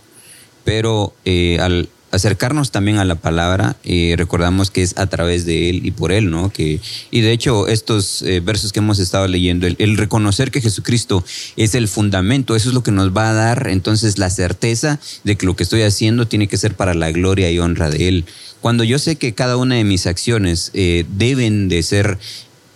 pero 0.65 1.15
eh, 1.25 1.59
al 1.61 1.89
acercarnos 2.13 2.73
también 2.73 2.99
a 2.99 3.05
la 3.05 3.15
palabra, 3.15 3.77
eh, 3.85 4.15
recordamos 4.19 4.73
que 4.73 4.83
es 4.83 4.99
a 4.99 5.07
través 5.07 5.47
de 5.47 5.71
Él 5.71 5.87
y 5.87 5.93
por 5.93 6.11
Él, 6.11 6.29
¿no? 6.29 6.51
Que, 6.51 6.81
y 7.13 7.21
de 7.21 7.31
hecho, 7.31 7.69
estos 7.69 8.23
eh, 8.23 8.41
versos 8.41 8.73
que 8.73 8.81
hemos 8.81 8.99
estado 8.99 9.29
leyendo, 9.29 9.69
el, 9.69 9.97
reconocer 9.97 10.51
que 10.51 10.61
Jesucristo 10.61 11.25
es 11.57 11.77
el 11.77 11.87
fundamento, 11.87 12.57
eso 12.57 12.69
es 12.69 12.75
lo 12.75 12.83
que 12.83 12.91
nos 12.91 13.17
va 13.17 13.31
a 13.31 13.35
dar 13.35 13.69
entonces 13.69 14.19
la 14.19 14.29
certeza 14.29 14.99
de 15.23 15.37
que 15.37 15.47
lo 15.47 15.55
que 15.55 15.63
estoy 15.63 15.83
haciendo 15.83 16.27
tiene 16.27 16.49
que 16.49 16.57
ser 16.57 16.75
para 16.75 16.95
la 16.95 17.13
gloria 17.13 17.51
y 17.51 17.61
honra 17.61 17.91
de 17.91 18.09
Él. 18.09 18.25
Cuando 18.61 18.83
yo 18.83 18.99
sé 18.99 19.15
que 19.17 19.33
cada 19.33 19.57
una 19.57 19.77
de 19.77 19.85
mis 19.85 20.07
acciones 20.07 20.73
deben 20.73 21.69
de 21.69 21.83
ser 21.83 22.19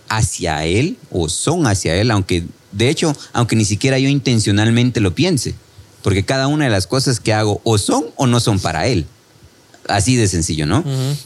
hacia 0.07 0.65
Él 0.65 0.97
o 1.11 1.27
son 1.29 1.67
hacia 1.67 1.95
Él, 1.95 2.09
aunque 2.09 2.45
de 2.71 2.89
hecho, 2.89 3.15
aunque 3.33 3.55
ni 3.55 3.65
siquiera 3.65 3.99
yo 3.99 4.09
intencionalmente 4.09 4.99
lo 5.01 5.13
piense 5.13 5.55
porque 6.05 6.23
cada 6.23 6.45
una 6.45 6.65
de 6.65 6.69
las 6.69 6.85
cosas 6.85 7.19
que 7.19 7.33
hago 7.33 7.61
o 7.63 7.79
son 7.79 8.05
o 8.15 8.27
no 8.27 8.39
son 8.39 8.59
para 8.59 8.85
Él. 8.85 9.07
Así 9.87 10.15
de 10.15 10.27
sencillo, 10.27 10.67
¿no? 10.67 10.83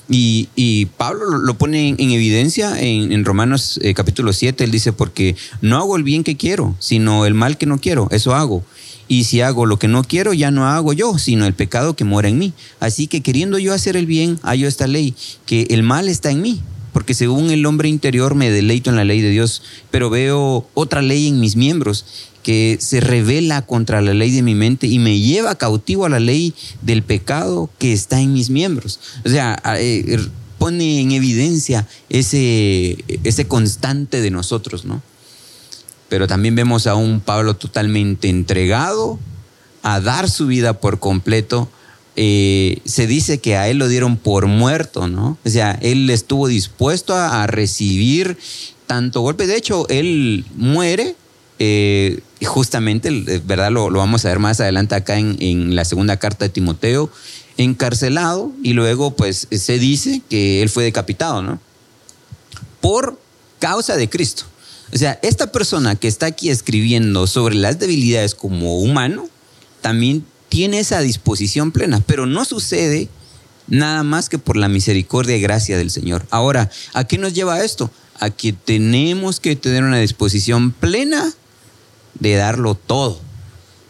y, 0.08 0.86
Pablo 0.96 1.38
lo 1.38 1.58
pone 1.58 1.90
en, 1.90 2.12
evidencia 2.12 2.80
en, 2.80 3.26
Romanos 3.26 3.78
eh, 3.84 3.94
capítulo 3.94 4.32
7, 4.32 4.64
él 4.64 4.72
dice, 4.72 4.94
porque 4.94 5.36
no 5.62 5.76
hago 5.80 5.98
el 5.98 6.04
bien 6.04 6.24
que 6.24 6.38
quiero, 6.38 6.78
sino 6.80 7.26
el 7.26 7.34
mal 7.34 7.58
que 7.58 7.66
no 7.66 7.80
quiero, 7.80 8.08
eso 8.12 8.34
hago. 8.36 8.64
Y 9.10 9.26
si 9.26 9.42
hago 9.42 9.66
lo 9.66 9.78
que 9.80 9.90
no 9.90 10.02
quiero, 10.06 10.34
ya 10.34 10.50
no 10.50 10.66
hago 10.66 10.94
yo, 10.94 11.18
sino 11.18 11.46
el 11.46 11.54
pecado 11.54 11.98
que 11.98 12.06
mora 12.06 12.30
en 12.30 12.38
mí. 12.38 12.54
Así 12.80 13.08
que 13.08 13.20
queriendo 13.20 13.60
yo 13.60 13.74
hacer 13.74 13.98
el 13.98 14.06
bien, 14.06 14.40
hallo 14.44 14.66
esta 14.66 14.88
ley, 14.88 15.14
que 15.46 15.68
el 15.72 15.84
mal 15.84 16.08
está 16.08 16.32
en 16.32 16.42
mí, 16.42 16.62
porque 16.94 17.14
según 17.14 17.50
el 17.52 17.66
hombre 17.66 17.90
interior 17.90 18.34
me 18.34 18.50
deleito 18.50 18.90
en 18.90 18.96
la 18.96 19.04
ley 19.04 19.20
de 19.20 19.30
Dios, 19.30 19.62
pero 19.92 20.10
veo 20.10 20.68
otra 20.74 21.02
ley 21.02 21.28
en 21.28 21.42
mis 21.42 21.58
miembros 21.58 22.29
que 22.44 22.78
se 22.80 23.00
revela 23.00 23.62
contra 23.62 24.02
la 24.02 24.14
ley 24.14 24.32
de 24.32 24.42
mi 24.42 24.56
mente 24.56 24.88
y 24.88 25.00
me 25.00 25.20
lleva 25.20 25.56
cautivo 25.56 26.06
a 26.06 26.10
la 26.10 26.20
ley 26.20 26.54
del 26.82 27.04
pecado 27.04 27.70
que 27.78 27.94
está 27.94 28.22
en 28.22 28.34
mis 28.34 28.50
miembros. 28.50 29.00
O 29.26 29.30
sea, 29.30 29.62
eh, 29.78 30.06
er, 30.08 30.30
pone 30.58 31.02
en 31.02 31.12
evidencia 31.12 31.88
ese, 32.10 32.98
ese 33.24 33.48
constante 33.48 34.22
de 34.22 34.32
nosotros, 34.32 34.86
¿no? 34.86 35.02
pero 36.10 36.28
también 36.28 36.56
vemos 36.56 36.88
a 36.88 36.96
un 36.96 37.22
Pablo 37.22 37.56
totalmente 37.56 38.28
entregado 38.28 39.20
a 39.84 40.02
dar 40.02 40.30
su 40.30 40.48
vida 40.48 40.74
por 40.74 41.00
completo. 41.00 41.70
Eh, 42.16 42.80
se 42.84 43.08
dice 43.08 43.38
que 43.38 43.56
a 43.56 43.70
él 43.70 43.78
lo 43.78 43.88
dieron 43.88 44.18
por 44.18 44.48
muerto, 44.48 45.08
¿no? 45.08 45.38
O 45.46 45.50
sea, 45.50 45.78
él 45.82 46.10
estuvo 46.10 46.48
dispuesto 46.48 47.16
a, 47.16 47.48
recibir 47.48 48.38
tanto 48.88 49.22
golpe. 49.22 49.48
De 49.48 49.56
hecho, 49.56 49.88
él 49.88 50.44
muere 50.58 51.16
eh, 51.60 52.22
justamente, 52.46 53.12
¿verdad? 53.46 53.72
Lo, 53.72 53.90
vamos 53.92 54.26
a 54.26 54.30
ver 54.30 54.40
más 54.40 54.60
adelante 54.60 54.96
acá 54.96 55.18
en, 55.20 55.38
en, 55.40 55.76
la 55.76 55.86
segunda 55.86 56.18
carta 56.18 56.46
de 56.46 56.50
Timoteo, 56.50 57.10
encarcelado 57.58 58.52
y 58.64 58.74
luego 58.74 59.16
pues 59.16 59.48
se 59.52 59.78
dice 59.78 60.22
que 60.30 60.62
él 60.62 60.70
fue 60.70 60.86
decapitado, 60.86 61.42
¿no? 61.42 61.60
Por 62.80 63.20
causa 63.60 63.98
de 63.98 64.10
Cristo. 64.10 64.46
O 64.94 64.98
sea, 64.98 65.20
esta 65.22 65.52
persona 65.52 65.96
que 65.96 66.08
está 66.08 66.28
aquí 66.28 66.50
escribiendo 66.50 67.28
sobre 67.28 67.56
las 67.56 67.78
debilidades 67.78 68.34
como 68.34 68.80
humano, 68.80 69.30
también 69.82 70.26
tiene 70.48 70.80
esa 70.80 71.02
disposición 71.02 71.72
plena, 71.72 72.02
pero 72.06 72.26
no 72.26 72.44
sucede 72.46 73.10
nada 73.68 74.04
más 74.04 74.30
que 74.30 74.40
por 74.40 74.58
la 74.58 74.68
misericordia 74.68 75.38
y 75.38 75.42
gracia 75.42 75.78
del 75.78 75.92
Señor. 75.92 76.26
Ahora, 76.32 76.72
¿a 76.94 77.04
qué 77.04 77.18
nos 77.18 77.34
lleva 77.34 77.64
esto? 77.64 77.92
A 78.20 78.32
que 78.32 78.52
tenemos 78.54 79.40
que 79.40 79.56
tener 79.56 79.84
una 79.84 80.00
disposición 80.00 80.72
plena 80.72 81.34
de 82.20 82.36
darlo 82.36 82.76
todo, 82.76 83.20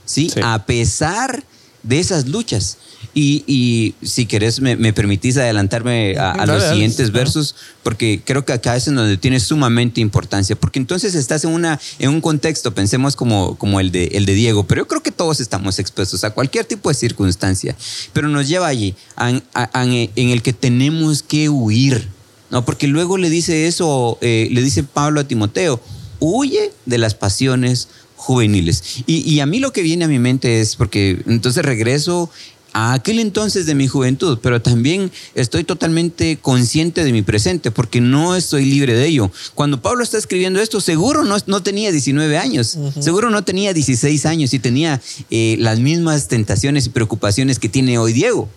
¿sí? 0.05 0.31
A 0.43 0.65
pesar 0.65 1.43
de 1.83 1.99
esas 1.99 2.27
luchas. 2.27 2.77
Y, 3.13 3.95
si 4.01 4.25
querés, 4.27 4.61
me, 4.61 4.93
permitís 4.93 5.35
adelantarme 5.37 6.15
a, 6.17 6.45
los 6.45 6.63
siguientes 6.63 7.11
versos, 7.11 7.55
porque 7.83 8.21
creo 8.23 8.45
que 8.45 8.53
acá 8.53 8.75
es 8.75 8.87
en 8.87 8.95
donde 8.95 9.17
tiene 9.17 9.39
sumamente 9.39 9.99
importancia, 9.99 10.55
porque 10.55 10.79
entonces 10.79 11.15
estás 11.15 11.43
en, 11.43 11.51
una, 11.51 11.79
en 11.97 12.11
un 12.11 12.21
contexto, 12.21 12.73
pensemos 12.73 13.15
como, 13.15 13.57
como 13.57 13.79
el, 13.79 13.91
de, 13.91 14.05
el 14.13 14.25
de 14.25 14.35
Diego, 14.35 14.65
pero 14.67 14.83
yo 14.83 14.87
creo 14.87 15.03
que 15.03 15.11
todos 15.11 15.39
estamos 15.41 15.79
expuestos 15.79 16.23
a 16.23 16.31
cualquier 16.31 16.65
tipo 16.65 16.87
de 16.87 16.95
circunstancia, 16.95 17.75
pero 18.13 18.29
nos 18.29 18.47
lleva 18.47 18.67
allí, 18.67 18.95
en 19.17 20.29
el 20.29 20.41
que 20.41 20.53
tenemos 20.53 21.23
que 21.23 21.49
huir, 21.49 22.07
¿no? 22.51 22.63
Porque 22.63 22.87
luego 22.87 23.17
le 23.17 23.29
dice 23.29 23.67
eso, 23.67 24.17
eh, 24.21 24.47
le 24.51 24.61
dice 24.61 24.83
Pablo 24.83 25.19
a 25.19 25.23
Timoteo, 25.25 25.81
huye 26.19 26.71
de 26.85 26.97
las 26.97 27.15
pasiones 27.15 27.89
juveniles. 28.19 29.03
Y, 29.07 29.21
y, 29.21 29.39
a 29.39 29.45
mí 29.45 29.59
lo 29.59 29.71
que 29.71 29.81
viene 29.81 30.03
a 30.03 30.07
mi 30.09 30.19
mente 30.19 30.59
es, 30.59 30.75
porque 30.75 31.23
entonces 31.25 31.63
regreso 31.63 32.29
a 32.73 32.93
aquel 32.93 33.17
entonces 33.19 33.65
de 33.65 33.75
mi 33.75 33.87
juventud, 33.87 34.39
pero 34.43 34.61
también 34.61 35.09
estoy 35.35 35.63
totalmente 35.63 36.37
consciente 36.37 37.05
de 37.05 37.13
mi 37.13 37.21
presente 37.21 37.71
porque 37.71 38.01
no 38.01 38.35
estoy 38.35 38.65
libre 38.65 38.93
de 38.93 39.07
ello. 39.07 39.31
Cuando 39.55 39.81
Pablo 39.81 40.03
está 40.03 40.17
escribiendo 40.17 40.59
esto, 40.59 40.81
seguro 40.81 41.23
no, 41.23 41.37
no 41.47 41.63
tenía 41.63 41.91
19 41.91 42.37
años, 42.37 42.77
seguro 42.99 43.29
no 43.29 43.43
tenía 43.45 43.73
16 43.73 44.25
años 44.25 44.53
y 44.53 44.59
tenía 44.59 45.01
eh, 45.31 45.55
las 45.59 45.79
mismas 45.79 46.27
tentaciones 46.27 46.85
y 46.85 46.89
preocupaciones 46.89 47.57
que 47.57 47.69
tiene 47.69 47.97
hoy 47.97 48.11
Diego, 48.11 48.49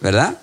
¿verdad? 0.00 0.38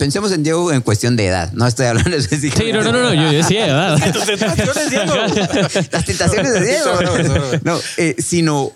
Pensemos 0.00 0.32
en 0.32 0.42
Diego 0.42 0.72
en 0.72 0.80
cuestión 0.80 1.14
de 1.14 1.26
edad. 1.26 1.52
No 1.52 1.66
estoy 1.66 1.84
hablando 1.84 2.08
de 2.08 2.22
Sí, 2.22 2.50
no, 2.72 2.82
no, 2.82 2.90
no, 2.90 3.12
yo 3.12 3.30
decía 3.32 3.66
edad. 3.66 3.98
Las 3.98 4.26
tentaciones, 4.26 4.88
Diego. 4.88 5.14
Las 5.92 6.04
tentaciones 6.06 6.52
de 6.54 6.64
Diego. 6.64 6.92
No, 7.64 7.78
eh, 7.98 8.16
sino 8.18 8.72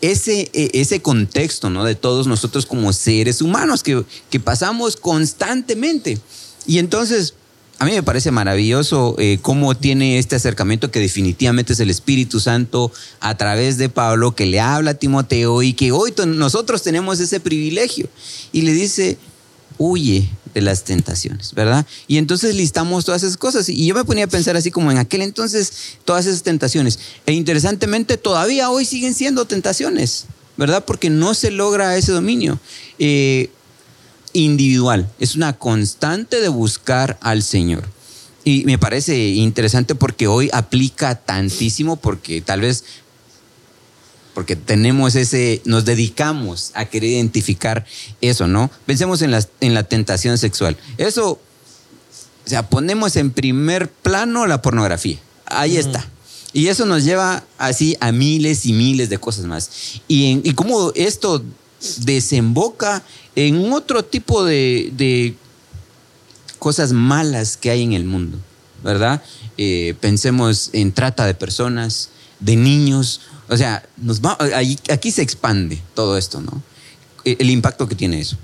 ese, 0.00 0.50
e, 0.54 0.70
ese 0.72 1.02
contexto 1.02 1.68
¿no? 1.68 1.84
de 1.84 1.94
todos 1.94 2.26
nosotros 2.26 2.64
como 2.64 2.94
seres 2.94 3.42
humanos 3.42 3.82
que, 3.82 4.02
que 4.30 4.40
pasamos 4.40 4.96
constantemente. 4.96 6.18
Y 6.66 6.78
entonces, 6.78 7.34
a 7.78 7.84
mí 7.84 7.92
me 7.92 8.02
parece 8.02 8.30
maravilloso 8.30 9.14
eh, 9.18 9.40
cómo 9.42 9.76
tiene 9.76 10.18
este 10.18 10.36
acercamiento 10.36 10.90
que 10.90 11.00
definitivamente 11.00 11.74
es 11.74 11.80
el 11.80 11.90
Espíritu 11.90 12.40
Santo 12.40 12.90
a 13.20 13.36
través 13.36 13.76
de 13.76 13.90
Pablo 13.90 14.34
que 14.34 14.46
le 14.46 14.58
habla 14.58 14.92
a 14.92 14.94
Timoteo 14.94 15.62
y 15.62 15.74
que 15.74 15.92
hoy 15.92 16.14
nosotros 16.26 16.82
tenemos 16.82 17.20
ese 17.20 17.40
privilegio. 17.40 18.08
Y 18.52 18.62
le 18.62 18.72
dice, 18.72 19.18
huye 19.82 20.28
de 20.54 20.60
las 20.60 20.84
tentaciones, 20.84 21.54
¿verdad? 21.54 21.86
Y 22.06 22.18
entonces 22.18 22.54
listamos 22.54 23.04
todas 23.04 23.22
esas 23.22 23.36
cosas. 23.36 23.68
Y 23.68 23.86
yo 23.86 23.94
me 23.94 24.04
ponía 24.04 24.24
a 24.24 24.28
pensar 24.28 24.56
así 24.56 24.70
como 24.70 24.90
en 24.92 24.98
aquel 24.98 25.22
entonces 25.22 25.72
todas 26.04 26.26
esas 26.26 26.42
tentaciones. 26.42 26.98
E 27.26 27.32
interesantemente 27.32 28.16
todavía 28.16 28.70
hoy 28.70 28.84
siguen 28.84 29.14
siendo 29.14 29.44
tentaciones, 29.46 30.26
¿verdad? 30.56 30.84
Porque 30.84 31.10
no 31.10 31.34
se 31.34 31.50
logra 31.50 31.96
ese 31.96 32.12
dominio. 32.12 32.60
Eh, 32.98 33.50
individual, 34.34 35.10
es 35.18 35.36
una 35.36 35.58
constante 35.58 36.40
de 36.40 36.48
buscar 36.48 37.18
al 37.20 37.42
Señor. 37.42 37.84
Y 38.44 38.64
me 38.64 38.78
parece 38.78 39.16
interesante 39.28 39.94
porque 39.94 40.26
hoy 40.26 40.50
aplica 40.52 41.14
tantísimo 41.14 41.96
porque 41.96 42.40
tal 42.40 42.62
vez 42.62 42.84
porque 44.34 44.56
tenemos 44.56 45.14
ese, 45.14 45.60
nos 45.64 45.84
dedicamos 45.84 46.70
a 46.74 46.86
querer 46.86 47.10
identificar 47.10 47.84
eso, 48.20 48.46
¿no? 48.46 48.70
Pensemos 48.86 49.22
en 49.22 49.30
la, 49.30 49.46
en 49.60 49.74
la 49.74 49.82
tentación 49.84 50.38
sexual. 50.38 50.76
Eso, 50.98 51.32
o 51.32 52.48
sea, 52.48 52.68
ponemos 52.68 53.16
en 53.16 53.30
primer 53.30 53.90
plano 53.90 54.46
la 54.46 54.62
pornografía. 54.62 55.18
Ahí 55.46 55.76
está. 55.76 56.08
Y 56.54 56.68
eso 56.68 56.86
nos 56.86 57.04
lleva 57.04 57.44
así 57.58 57.96
a 58.00 58.12
miles 58.12 58.66
y 58.66 58.72
miles 58.72 59.08
de 59.08 59.18
cosas 59.18 59.46
más. 59.46 60.00
Y, 60.08 60.32
en, 60.32 60.42
y 60.44 60.52
cómo 60.54 60.92
esto 60.94 61.42
desemboca 61.98 63.02
en 63.34 63.72
otro 63.72 64.04
tipo 64.04 64.44
de, 64.44 64.90
de, 64.96 65.34
cosas 66.58 66.92
malas 66.92 67.56
que 67.56 67.70
hay 67.70 67.82
en 67.82 67.92
el 67.92 68.04
mundo, 68.04 68.38
¿verdad? 68.84 69.20
Eh, 69.58 69.94
pensemos 70.00 70.70
en 70.72 70.92
trata 70.92 71.26
de 71.26 71.34
personas, 71.34 72.10
de 72.38 72.54
niños, 72.54 73.20
o 73.48 73.56
sea, 73.56 73.86
va, 74.24 74.38
aquí 74.90 75.10
se 75.10 75.22
expande 75.22 75.80
todo 75.94 76.16
esto, 76.16 76.40
¿no? 76.40 76.62
E, 77.24 77.36
el 77.38 77.50
impacto 77.50 77.88
que 77.88 77.94
tiene 77.94 78.20
eso. 78.20 78.36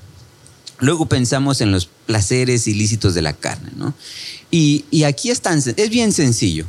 Luego 0.80 1.06
pensamos 1.06 1.60
en 1.60 1.72
los 1.72 1.86
placeres 2.06 2.66
ilícitos 2.68 3.14
de 3.14 3.22
la 3.22 3.32
carne, 3.32 3.70
¿no? 3.76 3.94
Y, 4.50 4.84
aquí 5.04 5.30
es, 5.30 5.42
es 5.44 5.90
bien 5.90 6.12
sencillo. 6.12 6.66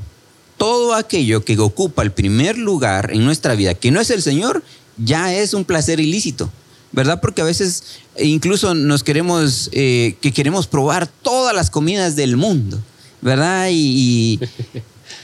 Todo 0.58 0.96
aquello 0.96 1.46
que 1.46 1.58
ocupa 1.60 2.02
el 2.02 2.12
primer 2.12 2.58
lugar 2.58 3.12
en 3.14 3.24
nuestra 3.24 3.56
vida, 3.56 3.76
que 3.76 3.92
no 3.92 4.02
es 4.02 4.10
el 4.10 4.22
Señor, 4.22 4.64
ya 4.98 5.34
es 5.34 5.54
un 5.54 5.64
placer 5.64 6.00
ilícito, 6.00 6.52
¿verdad? 6.92 7.22
Porque 7.22 7.42
a 7.42 7.46
veces 7.46 7.84
incluso 8.18 8.74
nos 8.74 9.04
queremos, 9.04 9.70
eh, 9.72 10.18
que 10.22 10.34
queremos 10.34 10.68
probar 10.68 11.08
todas 11.08 11.56
las 11.56 11.70
comidas 11.70 12.16
del 12.16 12.36
mundo, 12.36 12.82
¿verdad? 13.22 13.70
y 13.72 14.40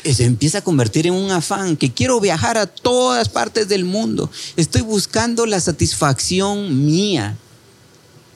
se 0.03 0.25
empieza 0.25 0.59
a 0.59 0.63
convertir 0.63 1.07
en 1.07 1.13
un 1.13 1.31
afán, 1.31 1.77
que 1.77 1.91
quiero 1.91 2.19
viajar 2.19 2.57
a 2.57 2.67
todas 2.67 3.29
partes 3.29 3.67
del 3.67 3.85
mundo. 3.85 4.29
Estoy 4.55 4.81
buscando 4.81 5.45
la 5.45 5.59
satisfacción 5.59 6.85
mía. 6.85 7.37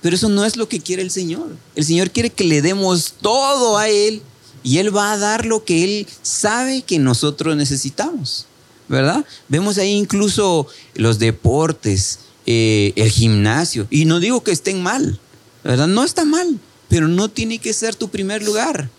Pero 0.01 0.15
eso 0.15 0.29
no 0.29 0.45
es 0.45 0.55
lo 0.55 0.69
que 0.69 0.79
quiere 0.79 1.01
el 1.01 1.11
Señor. 1.11 1.55
El 1.75 1.85
Señor 1.85 2.11
quiere 2.11 2.29
que 2.29 2.43
le 2.43 2.61
demos 2.61 3.15
todo 3.21 3.77
a 3.77 3.89
Él 3.89 4.21
y 4.63 4.77
Él 4.77 4.95
va 4.95 5.11
a 5.11 5.17
dar 5.17 5.45
lo 5.45 5.65
que 5.65 5.83
Él 5.83 6.07
sabe 6.21 6.81
que 6.81 6.99
nosotros 6.99 7.55
necesitamos. 7.55 8.45
¿Verdad? 8.87 9.23
Vemos 9.47 9.77
ahí 9.77 9.91
incluso 9.91 10.65
los 10.95 11.19
deportes, 11.19 12.19
eh, 12.45 12.93
el 12.95 13.11
gimnasio. 13.11 13.85
Y 13.91 14.05
no 14.05 14.19
digo 14.19 14.43
que 14.43 14.51
estén 14.51 14.81
mal, 14.81 15.19
¿verdad? 15.63 15.87
No 15.87 16.03
está 16.03 16.25
mal, 16.25 16.59
pero 16.87 17.07
no 17.07 17.29
tiene 17.29 17.59
que 17.59 17.73
ser 17.73 17.93
tu 17.93 18.09
primer 18.09 18.41
lugar. 18.41 18.89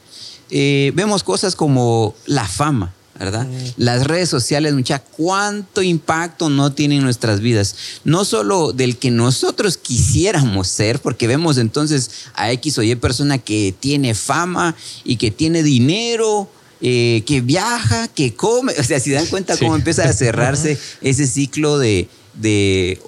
Eh, 0.51 0.92
vemos 0.94 1.22
cosas 1.22 1.55
como 1.55 2.14
la 2.26 2.46
fama, 2.46 2.92
¿verdad? 3.18 3.46
Las 3.76 4.07
redes 4.07 4.28
sociales, 4.28 4.74
mucha, 4.74 4.98
cuánto 4.98 5.82
impacto 5.82 6.48
no 6.48 6.72
tienen 6.72 6.98
en 6.98 7.05
nuestras 7.05 7.40
vidas. 7.40 7.76
No 8.05 8.24
solo 8.24 8.72
del 8.72 8.96
que 8.96 9.11
nosotros 9.11 9.76
quisiéramos 9.76 10.68
ser, 10.68 11.01
porque 11.01 11.26
vemos 11.26 11.59
entonces 11.59 12.11
a 12.34 12.51
X 12.53 12.78
o 12.78 12.82
Y 12.82 12.94
persona 12.96 13.38
que 13.38 13.74
tiene 13.78 14.14
fama 14.14 14.74
y 15.05 15.16
que 15.16 15.30
tiene 15.30 15.62
dinero, 15.62 16.51
eh, 16.80 17.22
que 17.26 17.42
viaja, 17.42 18.09
que 18.09 18.34
come. 18.34 18.72
O 18.78 18.82
sea, 18.82 18.98
si 19.01 19.11
dan 19.11 19.26
cuenta 19.26 19.57
cómo 19.59 19.76
empieza 19.76 20.05
a 20.05 20.12
cerrarse 20.14 20.78
ese 21.03 21.26
ciclo 21.26 21.78
de, 21.78 22.09
de 22.34 23.01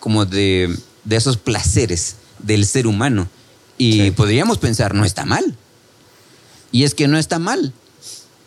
como 0.00 0.24
de, 0.24 0.74
de, 1.04 1.16
esos 1.16 1.36
placeres 1.36 2.16
del 2.38 2.64
ser 2.66 2.86
humano. 2.86 3.28
Y 3.76 4.10
podríamos 4.12 4.58
pensar, 4.58 4.94
no 4.94 5.04
está 5.04 5.26
mal. 5.26 5.56
Y 6.72 6.84
es 6.84 6.94
que 6.94 7.08
no 7.08 7.18
está 7.18 7.38
mal. 7.38 7.72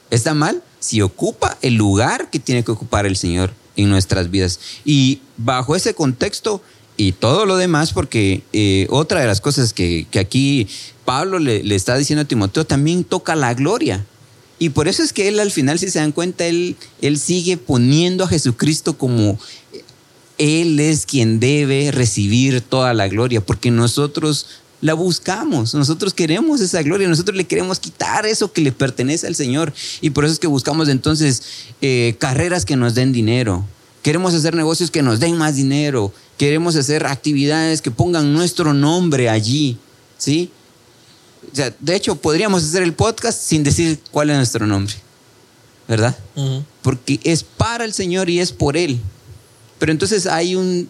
Está 0.10 0.34
mal 0.34 0.62
si 0.80 1.02
ocupa 1.02 1.58
el 1.62 1.76
lugar 1.76 2.30
que 2.30 2.40
tiene 2.40 2.64
que 2.64 2.72
ocupar 2.72 3.06
el 3.06 3.16
Señor 3.16 3.54
en 3.76 3.90
nuestras 3.90 4.30
vidas. 4.30 4.60
Y 4.86 5.22
bajo 5.38 5.76
ese 5.76 5.94
contexto 5.94 6.62
y 6.98 7.14
todo 7.14 7.46
lo 7.46 7.58
demás, 7.58 7.94
porque 7.94 8.44
eh, 8.54 8.88
otra 8.90 9.22
de 9.22 9.28
las 9.28 9.42
cosas 9.42 9.74
que, 9.74 10.06
aquí 10.20 10.68
Pablo 11.06 11.40
le, 11.40 11.64
está 11.76 11.98
diciendo 11.98 12.22
a 12.22 12.28
Timoteo 12.28 12.66
también 12.66 13.04
toca 13.04 13.36
la 13.36 13.54
gloria. 13.54 14.06
Y 14.60 14.70
por 14.70 14.88
eso 14.88 15.04
es 15.04 15.12
que 15.12 15.28
él 15.28 15.40
al 15.40 15.52
final, 15.52 15.80
si 15.80 15.90
se 15.90 16.00
dan 16.00 16.12
cuenta, 16.12 16.46
él, 16.46 16.76
él 17.02 17.18
sigue 17.18 17.58
poniendo 17.58 18.24
a 18.24 18.28
Jesucristo 18.28 18.98
como 18.98 19.40
Él 20.38 20.80
es 20.80 21.06
quien 21.06 21.40
debe 21.40 21.92
recibir 21.92 22.62
toda 22.62 22.94
la 22.94 23.08
gloria, 23.08 23.42
porque 23.42 23.72
nosotros 23.72 24.48
la 24.84 24.94
buscamos. 24.94 25.74
Nosotros 25.74 26.14
queremos 26.14 26.60
esa 26.60 26.82
gloria, 26.84 27.08
nosotros 27.08 27.38
le 27.38 27.46
queremos 27.46 27.80
quitar 27.80 28.26
eso 28.26 28.52
que 28.52 28.60
le 28.60 28.74
pertenece 28.74 29.26
al 29.26 29.34
Señor. 29.34 29.74
Y 30.02 30.10
por 30.10 30.26
eso 30.26 30.34
es 30.34 30.40
que 30.40 30.48
buscamos 30.48 30.90
entonces 30.90 31.42
eh, 31.82 32.18
carreras 32.20 32.66
que 32.66 32.76
nos 32.76 32.94
den 32.94 33.14
dinero. 33.14 33.66
Queremos 34.02 34.34
hacer 34.34 34.56
negocios 34.56 34.92
que 34.92 35.02
nos 35.02 35.22
den 35.22 35.38
más 35.38 35.56
dinero. 35.56 36.12
Queremos 36.38 36.76
hacer 36.76 37.06
actividades 37.06 37.82
que 37.82 37.92
pongan 37.92 38.34
nuestro 38.34 38.74
nombre 38.74 39.30
allí. 39.30 39.78
¿Sí? 40.18 40.52
O 41.50 41.56
sea, 41.56 41.74
de 41.80 41.96
hecho, 41.96 42.16
podríamos 42.18 42.66
hacer 42.66 42.84
el 42.84 42.92
podcast 42.92 43.42
sin 43.42 43.64
decir 43.64 44.02
cuál 44.12 44.32
es 44.32 44.36
nuestro 44.36 44.68
nombre. 44.68 44.96
¿Verdad? 45.88 46.18
Porque 46.82 47.22
es 47.24 47.44
para 47.44 47.86
el 47.86 47.94
Señor 47.94 48.30
y 48.30 48.42
es 48.42 48.52
por 48.52 48.76
Él. 48.76 49.00
Pero 49.80 49.94
entonces 49.94 50.28
hay 50.28 50.56
un, 50.56 50.90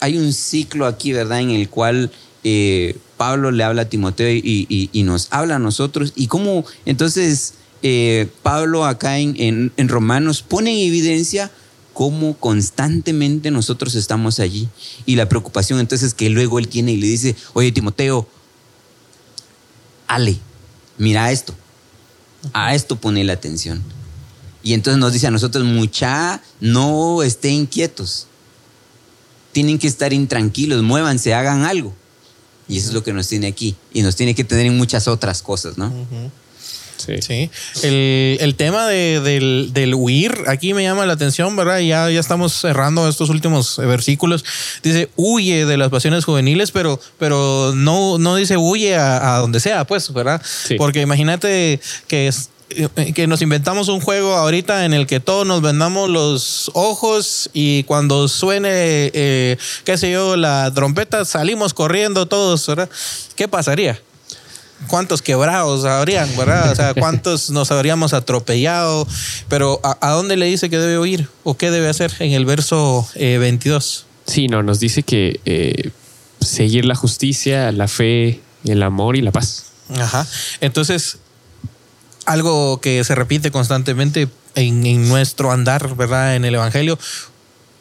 hay 0.00 0.16
un 0.16 0.32
ciclo 0.32 0.86
aquí, 0.86 1.12
¿verdad? 1.12 1.40
En 1.40 1.50
el 1.50 1.68
cual 1.68 2.10
eh, 2.44 2.96
Pablo 3.16 3.50
le 3.50 3.62
habla 3.62 3.82
a 3.82 3.88
Timoteo 3.88 4.28
y, 4.30 4.90
nos 5.04 5.28
habla 5.30 5.56
a 5.56 5.58
nosotros. 5.58 6.12
Y 6.16 6.26
cómo 6.26 6.64
entonces 6.86 7.54
eh, 7.82 8.28
Pablo 8.42 8.84
acá 8.84 9.18
en, 9.18 9.72
en, 9.76 9.88
Romanos 9.88 10.42
pone 10.42 10.72
en 10.72 10.88
evidencia 10.88 11.50
cómo 11.92 12.36
constantemente 12.36 13.50
nosotros 13.50 13.94
estamos 13.94 14.40
allí. 14.40 14.68
Y 15.06 15.16
la 15.16 15.28
preocupación 15.28 15.78
entonces 15.78 16.14
que 16.14 16.30
luego 16.30 16.58
él 16.58 16.68
tiene 16.68 16.92
y 16.92 16.96
le 16.96 17.06
dice, 17.06 17.36
oye 17.52 17.70
Timoteo, 17.70 18.26
Ale, 20.08 20.36
mira 20.98 21.30
esto. 21.30 21.54
A 22.52 22.74
esto 22.74 22.96
pone 22.96 23.22
la 23.22 23.34
atención. 23.34 23.82
Y 24.64 24.74
entonces 24.74 24.98
nos 24.98 25.12
dice 25.12 25.26
a 25.26 25.30
nosotros, 25.30 25.64
mucha, 25.64 26.42
no 26.60 27.22
estén 27.22 27.66
quietos. 27.66 28.26
Tienen 29.52 29.78
que 29.78 29.86
estar 29.86 30.12
intranquilos, 30.12 30.82
muévanse, 30.82 31.34
hagan 31.34 31.64
algo. 31.64 31.94
Y 32.68 32.78
eso 32.78 32.88
es 32.88 32.94
lo 32.94 33.02
que 33.02 33.12
nos 33.12 33.28
tiene 33.28 33.46
aquí. 33.46 33.76
Y 33.92 34.02
nos 34.02 34.16
tiene 34.16 34.34
que 34.34 34.44
tener 34.44 34.66
en 34.66 34.76
muchas 34.76 35.08
otras 35.08 35.42
cosas, 35.42 35.78
¿no? 35.78 35.92
Sí. 36.96 37.50
El, 37.82 38.54
tema 38.56 38.86
del, 38.86 39.94
huir, 39.96 40.32
aquí 40.46 40.74
me 40.74 40.82
llama 40.82 41.06
la 41.06 41.14
atención, 41.14 41.56
¿verdad? 41.56 41.80
Ya, 41.80 42.08
ya 42.10 42.20
estamos 42.20 42.52
cerrando 42.52 43.08
estos 43.08 43.30
últimos 43.30 43.76
versículos. 43.78 44.44
Dice, 44.82 45.10
huye 45.16 45.66
de 45.66 45.76
las 45.76 45.90
pasiones 45.90 46.24
juveniles, 46.24 46.70
pero, 46.70 47.00
pero 47.18 47.72
no, 47.74 48.18
no 48.18 48.36
dice 48.36 48.56
huye 48.56 48.96
a, 48.96 49.38
donde 49.38 49.60
sea, 49.60 49.84
pues, 49.84 50.12
¿verdad? 50.12 50.40
Porque 50.78 51.00
imagínate 51.00 51.80
que 52.06 52.28
es, 52.28 52.50
que 53.14 53.26
nos 53.26 53.42
inventamos 53.42 53.88
un 53.88 54.00
juego 54.00 54.34
ahorita 54.34 54.84
en 54.84 54.92
el 54.92 55.06
que 55.06 55.20
todos 55.20 55.46
nos 55.46 55.62
vendamos 55.62 56.08
los 56.08 56.70
ojos 56.74 57.50
y 57.52 57.84
cuando 57.84 58.28
suene, 58.28 58.70
eh, 59.14 59.56
qué 59.84 59.96
sé 59.98 60.10
yo, 60.10 60.36
la 60.36 60.72
trompeta, 60.74 61.24
salimos 61.24 61.74
corriendo 61.74 62.26
todos, 62.26 62.66
¿verdad? 62.66 62.88
¿Qué 63.36 63.48
pasaría? 63.48 64.00
¿Cuántos 64.88 65.22
quebrados 65.22 65.84
habrían, 65.84 66.28
verdad? 66.36 66.72
O 66.72 66.74
sea, 66.74 66.94
¿cuántos 66.98 67.50
nos 67.50 67.70
habríamos 67.70 68.14
atropellado? 68.14 69.06
Pero 69.48 69.80
¿a, 69.82 70.10
dónde 70.10 70.36
le 70.36 70.46
dice 70.46 70.70
que 70.70 70.78
debe 70.78 70.96
oír 70.96 71.28
o 71.44 71.56
qué 71.56 71.70
debe 71.70 71.88
hacer 71.88 72.12
en 72.18 72.32
el 72.32 72.44
verso 72.44 73.08
22? 73.14 74.06
Eh, 74.06 74.30
sí, 74.30 74.48
no, 74.48 74.62
nos 74.62 74.80
dice 74.80 75.02
que 75.02 75.92
seguir 76.40 76.84
la 76.84 76.94
justicia, 76.94 77.72
la 77.72 77.88
fe, 77.88 78.40
el 78.64 78.82
amor 78.82 79.16
y 79.16 79.22
la 79.22 79.32
paz. 79.32 79.66
Ajá. 79.96 80.26
Entonces, 80.60 81.18
algo 82.26 82.80
que 82.80 83.02
se 83.04 83.14
repite 83.14 83.50
constantemente 83.50 84.28
en, 84.54 85.08
nuestro 85.08 85.50
andar, 85.52 85.96
¿verdad? 85.96 86.36
En 86.36 86.44
el 86.44 86.54
Evangelio. 86.54 86.98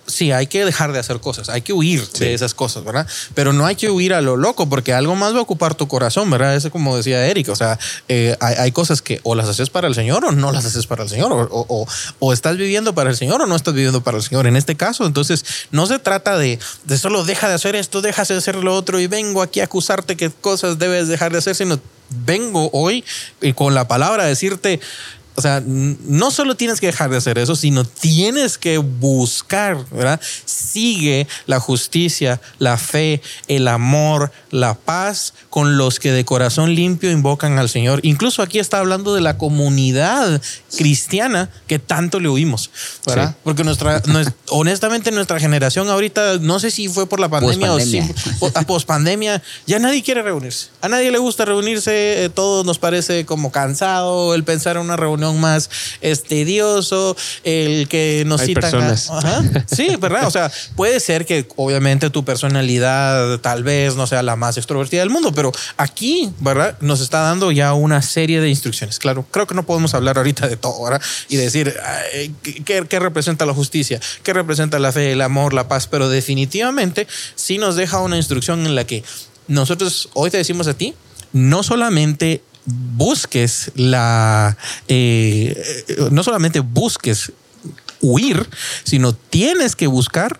Sí, 0.08 0.32
hay 0.32 0.48
que 0.48 0.66
dejar 0.66 0.92
de 0.92 1.00
hacer 1.00 1.20
cosas, 1.20 1.50
hay 1.50 1.62
que 1.62 1.74
huir 1.74 2.06
de 2.20 2.34
esas 2.34 2.54
cosas, 2.54 2.84
¿verdad? 2.84 3.08
Pero 3.34 3.54
no 3.54 3.66
hay 3.66 3.76
que 3.76 3.90
huir 3.90 4.14
a 4.14 4.22
lo 4.22 4.36
loco, 4.36 4.68
porque 4.68 4.94
algo 4.94 5.16
más 5.16 5.34
va 5.34 5.40
a 5.40 5.42
ocupar 5.42 5.76
tu 5.76 5.88
corazón, 5.88 6.30
¿verdad? 6.30 6.56
Es 6.56 6.68
como 6.70 6.98
decía 6.98 7.26
Eric, 7.28 7.50
o 7.50 7.56
sea, 7.56 7.80
eh, 8.10 8.36
hay, 8.40 8.72
cosas 8.72 9.02
que 9.02 9.22
o 9.24 9.36
las 9.36 9.48
haces 9.48 9.70
para 9.70 9.88
el 9.88 9.96
Señor 9.96 10.26
o 10.26 10.32
no 10.32 10.52
las 10.52 10.66
haces 10.66 10.88
para 10.88 11.04
el 11.04 11.10
Señor, 11.10 11.50
o, 11.52 11.88
o, 12.20 12.34
estás 12.34 12.58
viviendo 12.58 12.94
para 12.94 13.10
el 13.10 13.16
Señor 13.16 13.42
o 13.42 13.46
no 13.46 13.56
estás 13.56 13.74
viviendo 13.74 14.02
para 14.04 14.18
el 14.18 14.24
Señor. 14.24 14.48
En 14.48 14.56
este 14.56 14.76
caso, 14.76 15.06
entonces, 15.06 15.46
no 15.72 15.86
se 15.86 16.00
trata 16.00 16.38
de, 16.38 16.60
de 16.86 16.98
solo 16.98 17.24
deja 17.24 17.48
de 17.48 17.54
hacer 17.54 17.76
esto, 17.76 18.02
dejas 18.02 18.28
de 18.28 18.36
hacer 18.36 18.56
lo 18.56 18.76
otro 18.76 19.00
y 19.00 19.08
vengo 19.08 19.42
aquí 19.42 19.60
a 19.60 19.66
acusarte 19.66 20.18
que 20.18 20.30
cosas 20.30 20.80
debes 20.80 21.08
dejar 21.08 21.32
de 21.32 21.38
hacer, 21.38 21.56
sino 21.56 21.80
vengo 22.10 22.70
hoy 22.74 23.04
y 23.42 23.54
con 23.54 23.74
la 23.74 23.88
palabra 23.88 24.24
a 24.24 24.28
decirte, 24.28 24.80
o 25.42 25.44
sea, 25.44 25.64
no 25.66 26.30
solo 26.30 26.54
tienes 26.54 26.80
que 26.80 26.86
dejar 26.86 27.10
de 27.10 27.18
hacer 27.18 27.40
eso, 27.40 27.56
sino 27.56 27.84
tienes 27.84 28.60
que 28.60 28.78
buscar, 28.78 29.84
¿verdad? 29.90 30.22
Sigue 30.46 31.28
la 31.48 31.60
justicia, 31.60 32.40
la 32.60 32.78
fe, 32.78 33.24
el 33.48 33.68
amor, 33.68 34.32
la 34.52 34.76
paz 34.76 35.34
con 35.52 35.78
los 35.78 36.00
que 36.00 36.14
de 36.14 36.24
corazón 36.24 36.74
limpio 36.76 37.12
invocan 37.12 37.60
al 37.60 37.68
Señor. 37.68 38.00
Incluso 38.04 38.42
aquí 38.42 38.58
está 38.58 38.80
hablando 38.80 39.14
de 39.14 39.20
la 39.20 39.38
comunidad 39.38 40.42
cristiana 40.78 41.50
que 41.68 41.78
tanto 41.78 42.22
le 42.22 42.30
oímos, 42.30 42.72
¿verdad? 43.06 43.36
Porque 43.44 43.66
nuestra, 43.66 44.02
honestamente, 44.50 45.12
nuestra 45.12 45.42
generación 45.42 45.90
ahorita, 45.90 46.38
no 46.40 46.62
sé 46.62 46.72
si 46.72 46.88
fue 46.88 47.06
por 47.06 47.20
la 47.20 47.28
pandemia 47.28 47.74
o 47.74 47.80
si 47.82 48.02
post 48.66 48.88
pandemia, 48.88 49.44
ya 49.68 49.78
nadie 49.80 50.02
quiere 50.02 50.22
reunirse. 50.22 50.68
A 50.80 50.88
nadie 50.88 51.12
le 51.12 51.18
gusta 51.18 51.44
reunirse, 51.44 52.24
eh, 52.24 52.30
todo 52.30 52.64
nos 52.64 52.80
parece 52.80 53.26
como 53.26 53.52
cansado 53.52 54.34
el 54.34 54.46
pensar 54.46 54.78
en 54.78 54.84
una 54.84 54.96
reunión 54.96 55.38
más 55.42 55.70
estudioso, 56.00 57.18
el 57.44 57.90
que 57.90 58.24
nos 58.26 58.40
Hay 58.40 58.54
Personas. 58.54 59.12
Sí, 59.70 59.98
¿verdad? 60.00 60.28
O 60.28 60.32
sea, 60.32 60.50
puede 60.78 61.02
ser 61.02 61.26
que 61.26 61.46
obviamente 61.58 62.10
tu 62.10 62.24
personalidad 62.24 63.40
tal 63.40 63.64
vez 63.64 63.98
no 63.98 64.08
sea 64.08 64.24
la 64.24 64.38
más 64.38 64.56
extrovertida 64.56 65.02
del 65.02 65.10
mundo, 65.10 65.34
pero 65.34 65.41
aquí, 65.78 66.32
¿verdad? 66.40 66.78
Nos 66.82 67.02
está 67.02 67.22
dando 67.22 67.52
ya 67.52 67.74
una 67.74 68.02
serie 68.02 68.40
de 68.42 68.50
instrucciones. 68.50 69.00
Claro, 69.00 69.26
creo 69.32 69.48
que 69.48 69.56
no 69.56 69.64
podemos 69.64 69.94
hablar 69.94 70.18
ahorita 70.18 70.48
de 70.48 70.58
todo, 70.58 70.84
¿verdad? 70.84 71.02
Y 71.30 71.38
decir 71.38 71.74
¿qué, 72.66 73.00
representa 73.00 73.46
la 73.46 73.54
justicia, 73.54 74.00
qué 74.24 74.34
representa 74.34 74.80
la 74.80 74.92
fe, 74.92 75.14
el 75.14 75.22
amor, 75.22 75.54
la 75.54 75.68
paz, 75.68 75.88
pero 75.88 76.10
definitivamente 76.10 77.08
sí 77.36 77.58
nos 77.58 77.76
deja 77.76 78.00
una 78.00 78.18
instrucción 78.18 78.66
en 78.66 78.76
la 78.76 78.86
que 78.86 79.04
nosotros 79.48 80.10
hoy 80.14 80.30
te 80.30 80.38
decimos 80.38 80.68
a 80.68 80.74
ti, 80.74 80.94
no 81.34 81.64
solamente 81.64 82.44
busques 82.66 83.72
la, 83.76 84.58
eh, 84.88 85.86
no 86.12 86.24
solamente 86.24 86.60
busques 86.60 87.32
huir, 88.02 88.48
sino 88.84 89.14
tienes 89.14 89.76
que 89.76 89.88
buscar 89.88 90.40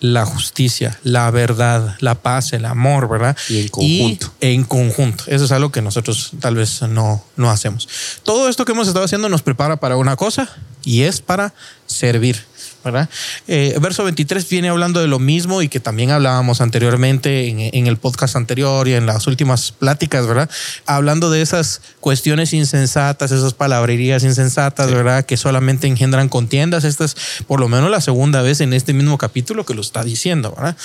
la 0.00 0.26
justicia, 0.26 0.98
la 1.02 1.30
verdad, 1.30 1.96
la 2.00 2.14
paz, 2.14 2.52
el 2.52 2.64
amor, 2.64 3.08
¿verdad? 3.08 3.36
Y 3.48 3.60
en 3.60 3.68
conjunto. 3.68 4.32
en 4.40 4.64
conjunto. 4.64 5.24
Eso 5.26 5.44
es 5.44 5.52
algo 5.52 5.72
que 5.72 5.82
nosotros 5.82 6.32
tal 6.40 6.56
vez 6.56 6.82
no, 6.82 7.24
no 7.36 7.50
hacemos. 7.50 7.88
Todo 8.22 8.48
esto 8.48 8.64
que 8.64 8.72
hemos 8.72 8.88
estado 8.88 9.04
haciendo 9.04 9.28
nos 9.28 9.42
prepara 9.42 9.76
para 9.76 9.96
una 9.96 10.16
cosa 10.16 10.48
y 10.84 11.02
es 11.02 11.20
para 11.20 11.54
servir. 11.86 12.44
¿Verdad? 12.84 13.08
Eh, 13.48 13.76
verso 13.80 14.04
23 14.04 14.48
viene 14.48 14.68
hablando 14.68 15.00
de 15.00 15.08
lo 15.08 15.18
mismo 15.18 15.62
y 15.62 15.68
que 15.68 15.80
también 15.80 16.10
hablábamos 16.10 16.60
anteriormente 16.60 17.48
en, 17.48 17.86
el 17.86 17.96
podcast 17.96 18.36
anterior 18.36 18.86
y 18.88 18.94
en 18.94 19.06
las 19.06 19.26
últimas 19.26 19.72
pláticas, 19.72 20.26
¿verdad? 20.26 20.50
Hablando 20.86 21.30
de 21.30 21.42
esas 21.42 21.80
cuestiones 22.00 22.52
insensatas, 22.52 23.32
esas 23.32 23.54
palabrerías 23.54 24.24
insensatas, 24.24 24.90
¿verdad? 24.90 25.24
Que 25.24 25.36
solamente 25.36 25.86
engendran 25.86 26.28
contiendas. 26.28 26.84
Esta 26.84 27.04
es 27.04 27.16
por 27.46 27.60
lo 27.60 27.68
menos 27.68 27.90
la 27.90 28.00
segunda 28.00 28.42
vez 28.42 28.60
en 28.60 28.72
este 28.72 28.92
mismo 28.92 29.18
capítulo 29.18 29.64
que 29.64 29.74
lo 29.74 29.80
está 29.80 30.04
diciendo, 30.04 30.54
¿verdad? 30.56 30.76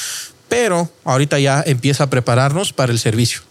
Pero 0.47 0.91
ahorita 1.04 1.39
ya 1.39 1.64
empieza 1.66 2.06
a 2.06 2.10
prepararnos 2.10 2.74
para 2.74 2.91
el 2.91 3.00
servicio 3.00 3.49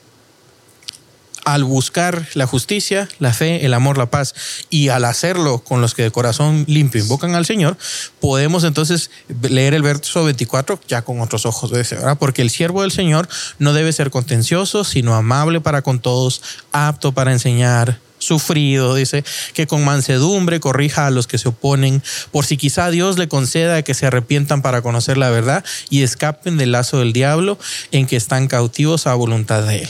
al 1.54 1.64
buscar 1.64 2.26
la 2.34 2.46
justicia, 2.46 3.08
la 3.18 3.32
fe, 3.32 3.64
el 3.64 3.72
amor, 3.72 3.96
la 3.96 4.10
paz, 4.10 4.34
y 4.68 4.90
al 4.90 5.06
hacerlo 5.06 5.60
con 5.60 5.80
los 5.80 5.94
que 5.94 6.02
de 6.02 6.10
corazón 6.10 6.64
limpio 6.68 7.00
invocan 7.00 7.34
al 7.34 7.46
Señor, 7.46 7.78
podemos 8.20 8.64
entonces 8.64 9.10
leer 9.40 9.72
el 9.72 9.82
verso 9.82 10.24
24 10.24 10.78
ya 10.86 11.02
con 11.02 11.22
otros 11.22 11.46
ojos, 11.46 11.70
¿verdad? 11.70 12.18
Porque 12.18 12.42
el 12.42 12.50
siervo 12.50 12.82
del 12.82 12.92
Señor 12.92 13.30
no 13.58 13.72
debe 13.72 13.94
ser 13.94 14.10
contencioso, 14.10 14.84
sino 14.84 15.14
amable 15.14 15.62
para 15.62 15.80
con 15.80 16.00
todos, 16.00 16.42
apto 16.72 17.12
para 17.12 17.32
enseñar, 17.32 17.98
sufrido, 18.18 18.94
dice, 18.94 19.24
que 19.54 19.66
con 19.66 19.82
mansedumbre 19.84 20.60
corrija 20.60 21.06
a 21.06 21.10
los 21.10 21.26
que 21.26 21.38
se 21.38 21.48
oponen, 21.48 22.02
por 22.30 22.44
si 22.44 22.58
quizá 22.58 22.90
Dios 22.90 23.16
le 23.16 23.28
conceda 23.28 23.80
que 23.82 23.94
se 23.94 24.06
arrepientan 24.06 24.60
para 24.60 24.82
conocer 24.82 25.16
la 25.16 25.30
verdad 25.30 25.64
y 25.88 26.02
escapen 26.02 26.58
del 26.58 26.72
lazo 26.72 26.98
del 26.98 27.14
diablo 27.14 27.58
en 27.90 28.06
que 28.06 28.16
están 28.16 28.48
cautivos 28.48 29.06
a 29.06 29.14
voluntad 29.14 29.62
de 29.62 29.78
él 29.84 29.88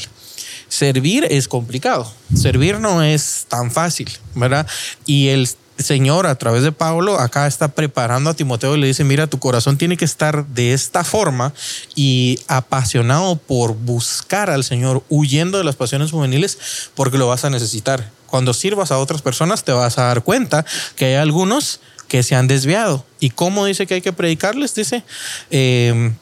servir 0.68 1.26
es 1.30 1.48
complicado, 1.48 2.10
servir 2.34 2.78
no 2.80 3.02
es 3.02 3.46
tan 3.48 3.70
fácil, 3.70 4.08
¿verdad? 4.34 4.66
Y 5.06 5.28
el 5.28 5.48
Señor 5.78 6.26
a 6.26 6.34
través 6.34 6.62
de 6.62 6.72
Pablo 6.72 7.18
acá 7.20 7.46
está 7.46 7.68
preparando 7.68 8.30
a 8.30 8.34
Timoteo 8.34 8.74
y 8.74 8.80
le 8.80 8.88
dice, 8.88 9.04
mira, 9.04 9.28
tu 9.28 9.38
corazón 9.38 9.78
tiene 9.78 9.96
que 9.96 10.04
estar 10.04 10.44
de 10.46 10.72
esta 10.72 11.04
forma 11.04 11.54
y 11.94 12.40
apasionado 12.48 13.36
por 13.36 13.74
buscar 13.74 14.50
al 14.50 14.64
Señor, 14.64 15.04
huyendo 15.08 15.58
de 15.58 15.64
las 15.64 15.76
pasiones 15.76 16.10
juveniles, 16.10 16.58
porque 16.94 17.18
lo 17.18 17.28
vas 17.28 17.44
a 17.44 17.50
necesitar. 17.50 18.10
Cuando 18.26 18.54
sirvas 18.54 18.90
a 18.90 18.98
otras 18.98 19.22
personas 19.22 19.64
te 19.64 19.72
vas 19.72 19.98
a 19.98 20.04
dar 20.04 20.22
cuenta 20.22 20.64
que 20.96 21.06
hay 21.06 21.14
algunos 21.14 21.80
que 22.08 22.22
se 22.22 22.34
han 22.34 22.48
desviado. 22.48 23.04
¿Y 23.20 23.30
cómo 23.30 23.64
dice 23.64 23.86
que 23.86 23.94
hay 23.94 24.00
que 24.02 24.12
predicarles? 24.12 24.74
Dice... 24.74 25.04
Eh, 25.50 26.12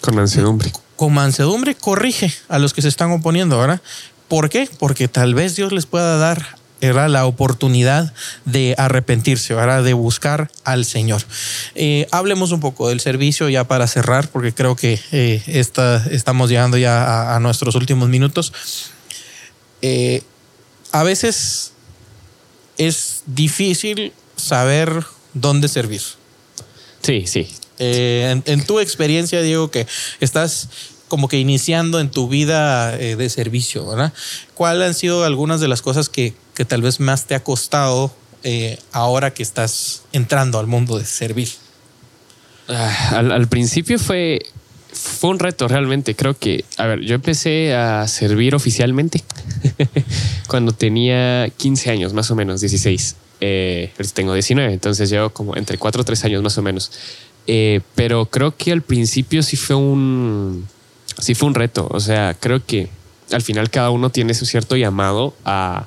con 0.00 0.14
mansedumbre 0.14 0.70
con 0.96 1.12
mansedumbre 1.12 1.74
corrige 1.74 2.32
a 2.48 2.58
los 2.58 2.72
que 2.72 2.82
se 2.82 2.88
están 2.88 3.10
oponiendo, 3.10 3.58
¿verdad? 3.58 3.80
¿Por 4.28 4.48
qué? 4.48 4.68
Porque 4.78 5.08
tal 5.08 5.34
vez 5.34 5.56
Dios 5.56 5.72
les 5.72 5.86
pueda 5.86 6.16
dar 6.16 6.56
era 6.80 7.08
la 7.08 7.26
oportunidad 7.26 8.12
de 8.44 8.74
arrepentirse, 8.76 9.54
de 9.54 9.92
buscar 9.94 10.50
al 10.64 10.84
Señor. 10.84 11.22
Eh, 11.74 12.06
hablemos 12.10 12.52
un 12.52 12.60
poco 12.60 12.88
del 12.88 13.00
servicio 13.00 13.48
ya 13.48 13.64
para 13.64 13.86
cerrar, 13.86 14.28
porque 14.28 14.52
creo 14.52 14.76
que 14.76 15.00
eh, 15.12 15.42
estamos 15.46 16.50
llegando 16.50 16.76
ya 16.76 17.34
a, 17.34 17.40
nuestros 17.40 17.74
últimos 17.74 18.08
minutos. 18.08 18.52
Eh, 19.82 20.22
a 20.92 21.02
veces 21.02 21.72
es 22.76 23.22
difícil 23.26 24.12
saber 24.36 25.04
dónde 25.32 25.68
servir. 25.68 26.02
Sí, 27.02 27.26
sí. 27.26 27.48
En, 28.30 28.42
en, 28.46 28.64
tu 28.64 28.80
experiencia, 28.80 29.42
Diego, 29.42 29.70
que 29.70 29.86
estás 30.20 30.68
como 31.08 31.28
que 31.28 31.38
iniciando 31.38 32.00
en 32.00 32.10
tu 32.10 32.28
vida 32.28 32.98
eh, 32.98 33.16
de 33.16 33.28
servicio, 33.28 33.86
¿verdad? 33.86 34.12
¿Cuáles 34.54 34.88
han 34.88 34.94
sido 34.94 35.24
algunas 35.24 35.60
de 35.60 35.68
las 35.68 35.82
cosas 35.82 36.08
que, 36.08 36.34
que 36.54 36.64
tal 36.64 36.82
vez 36.82 36.98
más 36.98 37.26
te 37.26 37.34
ha 37.34 37.42
costado 37.44 38.12
eh, 38.42 38.78
ahora 38.92 39.32
que 39.32 39.42
estás 39.42 40.02
entrando 40.12 40.58
al 40.58 40.66
mundo 40.66 40.98
de 40.98 41.04
servir? 41.04 41.48
Ah, 42.68 43.18
al, 43.18 43.48
principio 43.48 43.98
fue, 43.98 44.40
fue 44.92 45.30
un 45.30 45.38
reto 45.38 45.68
realmente. 45.68 46.16
Creo 46.16 46.36
que, 46.36 46.64
a 46.78 46.86
ver, 46.86 47.00
yo 47.00 47.14
empecé 47.14 47.74
a 47.74 48.08
servir 48.08 48.54
oficialmente 48.54 49.22
cuando 50.48 50.72
tenía 50.72 51.48
15 51.56 51.90
años, 51.90 52.12
más 52.12 52.30
o 52.30 52.34
menos, 52.34 52.60
16. 52.60 53.16
Eh, 53.40 53.92
tengo 54.14 54.32
19, 54.32 54.72
entonces 54.72 55.10
llevo 55.10 55.30
como 55.30 55.56
entre 55.56 55.76
4 55.76 56.00
o 56.00 56.04
3 56.04 56.24
años 56.24 56.42
más 56.42 56.56
o 56.56 56.62
menos. 56.62 56.90
Eh, 57.46 57.80
pero 57.94 58.26
creo 58.26 58.56
que 58.56 58.72
al 58.72 58.82
principio 58.82 59.42
sí 59.42 59.56
fue 59.56 59.76
un, 59.76 60.66
sí 61.18 61.34
fue 61.34 61.48
un 61.48 61.54
reto. 61.54 61.88
O 61.90 62.00
sea, 62.00 62.34
creo 62.38 62.64
que 62.64 62.88
al 63.32 63.42
final 63.42 63.70
cada 63.70 63.90
uno 63.90 64.10
tiene 64.10 64.34
su 64.34 64.46
cierto 64.46 64.76
llamado 64.76 65.34
a, 65.44 65.86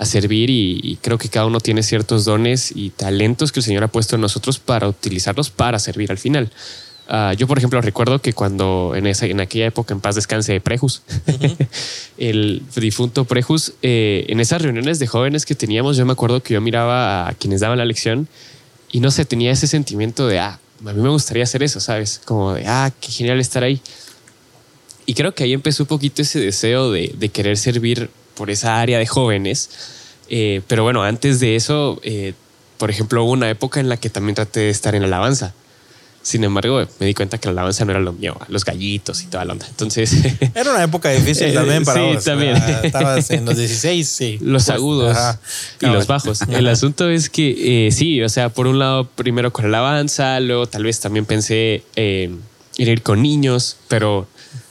servir 0.00 0.50
y, 0.50 0.98
creo 1.00 1.16
que 1.16 1.28
cada 1.28 1.46
uno 1.46 1.60
tiene 1.60 1.84
ciertos 1.84 2.24
dones 2.24 2.72
y 2.74 2.90
talentos 2.90 3.52
que 3.52 3.60
el 3.60 3.64
Señor 3.64 3.84
ha 3.84 3.88
puesto 3.88 4.16
en 4.16 4.20
nosotros 4.20 4.58
para 4.58 4.88
utilizarlos 4.88 5.50
para 5.50 5.78
servir 5.78 6.10
al 6.10 6.18
final. 6.18 6.50
Ah, 7.08 7.34
yo, 7.34 7.46
por 7.46 7.58
ejemplo, 7.58 7.80
recuerdo 7.80 8.20
que 8.20 8.32
cuando 8.32 8.94
en, 8.96 9.06
esa, 9.06 9.26
en 9.26 9.40
aquella 9.40 9.66
época, 9.66 9.94
en 9.94 10.00
paz 10.00 10.16
descanse, 10.16 10.60
Prejus, 10.60 11.02
el 12.18 12.62
difunto 12.74 13.26
Prejus, 13.26 13.74
eh, 13.82 14.24
en 14.28 14.40
esas 14.40 14.60
reuniones 14.62 14.98
de 14.98 15.06
jóvenes 15.06 15.46
que 15.46 15.54
teníamos, 15.54 15.96
yo 15.96 16.04
me 16.04 16.12
acuerdo 16.12 16.42
que 16.42 16.54
yo 16.54 16.60
miraba 16.60 17.28
a 17.28 17.34
quienes 17.34 17.60
daban 17.60 17.78
la 17.78 17.84
lección 17.84 18.26
y 18.90 18.98
no 18.98 19.12
sé, 19.12 19.24
tenía 19.24 19.52
ese 19.52 19.68
sentimiento 19.68 20.26
de, 20.26 20.40
ah, 20.40 20.58
a 20.86 20.92
mí 20.92 21.00
me 21.00 21.08
gustaría 21.08 21.44
hacer 21.44 21.62
eso, 21.62 21.80
¿sabes? 21.80 22.20
Como 22.24 22.54
de, 22.54 22.66
ah, 22.66 22.92
qué 23.00 23.10
genial 23.10 23.40
estar 23.40 23.62
ahí. 23.62 23.80
Y 25.06 25.14
creo 25.14 25.34
que 25.34 25.44
ahí 25.44 25.52
empezó 25.52 25.82
un 25.84 25.88
poquito 25.88 26.22
ese 26.22 26.40
deseo 26.40 26.90
de, 26.90 27.30
querer 27.32 27.56
servir 27.56 28.10
por 28.34 28.50
esa 28.50 28.80
área 28.80 28.98
de 28.98 29.06
jóvenes. 29.06 29.70
Eh, 30.28 30.62
pero 30.68 30.82
bueno, 30.82 31.02
antes 31.02 31.40
de 31.40 31.56
eso, 31.56 32.00
eh, 32.02 32.34
por 32.78 32.90
ejemplo, 32.90 33.24
hubo 33.24 33.32
una 33.32 33.50
época 33.50 33.80
en 33.80 33.88
la 33.88 33.96
que 33.96 34.10
también 34.10 34.34
traté 34.34 34.60
de 34.60 34.70
estar 34.70 34.94
en 34.94 35.02
alabanza. 35.02 35.54
Sin 36.22 36.44
embargo, 36.44 36.86
me 37.00 37.06
di 37.06 37.14
cuenta 37.14 37.38
que 37.38 37.48
la 37.48 37.52
alabanza 37.52 37.84
no 37.84 37.90
era 37.90 38.00
lo 38.00 38.12
mío, 38.12 38.36
los 38.48 38.64
gallitos 38.64 39.22
y 39.22 39.26
toda 39.26 39.44
la 39.44 39.54
onda. 39.54 39.66
Entonces. 39.66 40.12
Era 40.54 40.70
una 40.70 40.84
época 40.84 41.10
difícil 41.10 41.48
eh, 41.48 41.52
también 41.52 41.84
para 41.84 42.20
sí, 42.20 42.24
también. 42.24 42.56
estabas 42.84 43.30
en 43.30 43.44
los 43.44 43.56
16, 43.56 44.08
sí. 44.08 44.38
Los 44.40 44.66
pues, 44.66 44.76
agudos 44.76 45.16
y 45.80 45.86
los 45.86 46.06
bajos. 46.06 46.42
El 46.48 46.68
asunto 46.68 47.10
es 47.10 47.28
que 47.28 47.90
sí, 47.92 48.22
o 48.22 48.28
sea, 48.28 48.50
por 48.50 48.66
un 48.66 48.78
lado, 48.78 49.04
primero 49.04 49.52
con 49.52 49.64
alabanza, 49.64 50.38
luego 50.40 50.66
tal 50.66 50.84
vez 50.84 51.00
también 51.00 51.26
pensé 51.26 51.82
en 51.96 52.40
ir 52.76 53.02
con 53.02 53.22
niños, 53.22 53.76
pero 53.88 54.26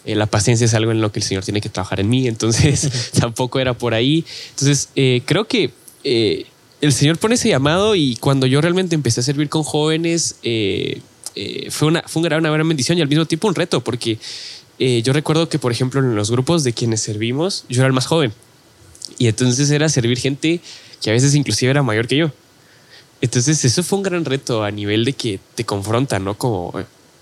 eh, 0.05 0.15
la 0.15 0.25
paciencia 0.25 0.65
es 0.65 0.73
algo 0.73 0.91
en 0.91 1.01
lo 1.01 1.11
que 1.11 1.19
el 1.19 1.23
Señor 1.23 1.43
tiene 1.43 1.61
que 1.61 1.69
trabajar 1.69 1.99
en 1.99 2.09
mí, 2.09 2.27
entonces 2.27 3.11
tampoco 3.19 3.59
era 3.59 3.73
por 3.73 3.93
ahí. 3.93 4.25
Entonces, 4.51 4.89
eh, 4.95 5.21
creo 5.25 5.45
que 5.45 5.71
eh, 6.03 6.45
el 6.81 6.93
Señor 6.93 7.17
pone 7.17 7.35
ese 7.35 7.49
llamado 7.49 7.95
y 7.95 8.15
cuando 8.15 8.47
yo 8.47 8.61
realmente 8.61 8.95
empecé 8.95 9.19
a 9.19 9.23
servir 9.23 9.49
con 9.49 9.63
jóvenes, 9.63 10.35
fue, 11.69 11.87
una, 11.87 12.03
fue 12.07 12.21
una 12.21 12.29
gran 12.29 12.67
bendición 12.67 12.97
y 12.97 13.01
al 13.01 13.07
mismo 13.07 13.25
tiempo 13.25 13.47
un 13.47 13.55
reto, 13.55 13.81
porque 13.81 14.17
yo 14.79 15.13
recuerdo 15.13 15.47
que, 15.47 15.59
por 15.59 15.71
ejemplo, 15.71 15.99
en 15.99 16.15
los 16.15 16.31
grupos 16.31 16.63
de 16.63 16.73
quienes 16.73 17.01
servimos, 17.01 17.65
yo 17.69 17.81
era 17.81 17.87
el 17.87 17.93
más 17.93 18.07
joven. 18.07 18.33
Y 19.17 19.27
entonces 19.27 19.69
era 19.69 19.89
servir 19.89 20.17
gente 20.17 20.59
que 21.01 21.09
a 21.09 21.13
veces 21.13 21.35
inclusive 21.35 21.71
era 21.71 21.83
mayor 21.83 22.07
que 22.07 22.17
yo. 22.17 22.31
Entonces 23.21 23.63
eso 23.63 23.83
fue 23.83 23.97
un 23.97 24.03
gran 24.03 24.25
reto 24.25 24.63
a 24.63 24.71
nivel 24.71 25.05
de 25.05 25.13
que 25.13 25.39
te 25.55 25.63
confronta, 25.63 26.17
¿no? 26.17 26.37
Como 26.37 26.73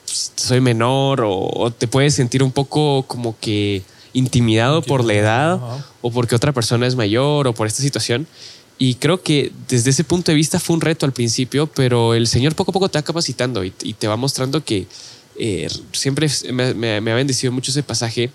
soy 0.06 0.62
menor 0.62 1.22
o, 1.24 1.72
te 1.78 1.88
puedes 1.88 2.16
sentir 2.16 2.42
un 2.42 2.52
poco 2.52 3.04
como 3.04 3.38
que 3.40 3.84
intimidado 4.14 4.82
por 4.82 5.04
la 5.04 5.14
edad 5.14 5.60
o 6.02 6.12
porque 6.12 6.36
otra 6.36 6.52
persona 6.52 6.88
es 6.88 6.96
mayor 6.96 7.48
o 7.48 7.54
por 7.54 7.68
esta 7.68 7.82
situación. 7.82 8.28
Y 8.80 8.96
creo 8.96 9.22
que 9.22 9.52
desde 9.68 9.92
ese 9.92 10.04
punto 10.04 10.32
de 10.32 10.36
vista 10.36 10.60
fue 10.60 10.76
un 10.76 10.82
reto 10.82 11.06
al 11.06 11.12
principio, 11.12 11.68
pero 11.68 12.16
el 12.16 12.28
Señor 12.28 12.56
poco 12.56 12.72
a 12.72 12.74
poco 12.74 12.90
te 12.90 12.98
va 12.98 13.04
capacitando 13.04 13.64
y, 13.64 13.72
te 13.72 14.08
va 14.08 14.16
mostrando 14.16 14.64
que 14.64 14.88
eh, 15.38 15.68
siempre 15.92 16.28
me, 16.52 16.98
ha 16.98 17.16
bendecido 17.16 17.52
mucho 17.52 17.72
ese 17.72 17.84
pasaje 17.84 18.32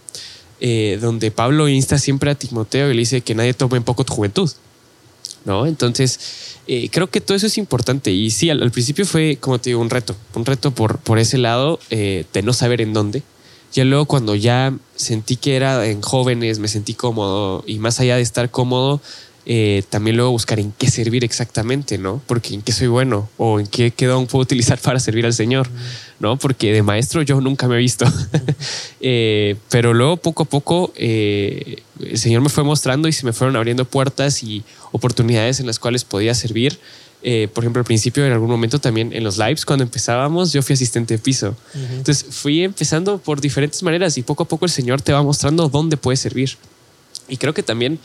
eh, 0.60 0.98
donde 1.00 1.30
Pablo 1.30 1.68
insta 1.68 1.98
siempre 1.98 2.30
a 2.30 2.34
Timoteo 2.34 2.90
y 2.90 2.94
le 2.94 3.00
dice 3.00 3.22
que 3.22 3.34
nadie 3.34 3.54
tome 3.54 3.78
en 3.78 3.84
poco 3.84 4.04
tu 4.04 4.12
juventud. 4.12 4.50
¿no? 5.44 5.66
Entonces, 5.66 6.18
eh, 6.66 6.88
creo 6.90 7.10
que 7.10 7.20
todo 7.20 7.36
eso 7.36 7.46
es 7.46 7.58
importante. 7.58 8.10
Y 8.10 8.30
sí, 8.30 8.50
al, 8.50 8.70
principio 8.70 9.04
fue, 9.06 9.36
como 9.40 9.58
te 9.58 9.70
digo, 9.70 9.80
un 9.80 9.90
reto, 9.90 10.16
un 10.34 10.44
reto 10.44 10.70
por, 10.70 10.98
por 10.98 11.18
ese 11.18 11.38
lado 11.38 11.78
eh, 11.90 12.24
de 12.32 12.42
no 12.42 12.52
saber 12.52 12.80
en 12.80 12.92
dónde. 12.92 13.22
Ya 13.72 13.84
luego 13.84 14.06
cuando 14.06 14.34
ya 14.36 14.72
sentí 14.94 15.36
que 15.36 15.56
era 15.56 15.86
en 15.86 16.00
jóvenes, 16.00 16.60
me 16.60 16.68
sentí 16.68 16.94
cómodo 16.94 17.64
y 17.66 17.78
más 17.78 17.98
allá 17.98 18.16
de 18.16 18.22
estar 18.22 18.50
cómodo, 18.50 19.00
eh, 19.46 19.82
también 19.90 20.16
luego 20.16 20.30
buscar 20.30 20.58
en 20.58 20.72
qué 20.72 20.90
servir 20.90 21.22
exactamente, 21.22 21.98
¿no? 21.98 22.22
Porque 22.26 22.54
en 22.54 22.62
qué 22.62 22.72
soy 22.72 22.86
bueno 22.86 23.28
o 23.36 23.60
en 23.60 23.66
qué, 23.66 23.90
qué 23.90 24.06
don 24.06 24.26
puedo 24.26 24.42
utilizar 24.42 24.78
para 24.82 24.98
servir 24.98 25.26
al 25.26 25.34
Señor, 25.34 25.68
¿no? 26.18 26.38
Porque 26.38 26.72
de 26.72 26.82
maestro 26.82 27.20
yo 27.22 27.40
nunca 27.40 27.68
me 27.68 27.76
he 27.76 27.78
visto. 27.78 28.06
Eh, 29.06 29.56
pero 29.68 29.92
luego 29.92 30.16
poco 30.16 30.44
a 30.44 30.46
poco 30.46 30.90
eh, 30.96 31.82
el 32.00 32.16
Señor 32.16 32.40
me 32.40 32.48
fue 32.48 32.64
mostrando 32.64 33.06
y 33.06 33.12
se 33.12 33.26
me 33.26 33.34
fueron 33.34 33.54
abriendo 33.54 33.84
puertas 33.84 34.42
y 34.42 34.64
oportunidades 34.92 35.60
en 35.60 35.66
las 35.66 35.78
cuales 35.78 36.04
podía 36.04 36.34
servir. 36.34 36.78
por 37.52 37.64
ejemplo, 37.64 37.80
al 37.80 37.84
principio, 37.84 38.24
en 38.24 38.32
algún 38.32 38.48
momento 38.48 38.78
también 38.78 39.12
en 39.12 39.22
los 39.22 39.36
lives, 39.36 39.66
cuando 39.66 39.84
empezábamos, 39.84 40.54
yo 40.54 40.62
fui 40.62 40.72
asistente 40.72 41.14
de 41.14 41.18
piso. 41.18 41.54
Entonces 41.74 42.24
fui 42.30 42.64
empezando 42.64 43.18
por 43.18 43.42
diferentes 43.42 43.82
maneras 43.82 44.16
y 44.16 44.22
poco 44.22 44.44
a 44.44 44.48
poco 44.48 44.64
el 44.64 44.70
Señor 44.70 45.02
te 45.02 45.12
va 45.12 45.22
mostrando 45.22 45.68
dónde 45.68 45.98
puedes 45.98 46.20
servir. 46.20 46.56
Y 47.28 47.36
creo 47.36 47.52
que 47.52 47.62
también 47.62 47.98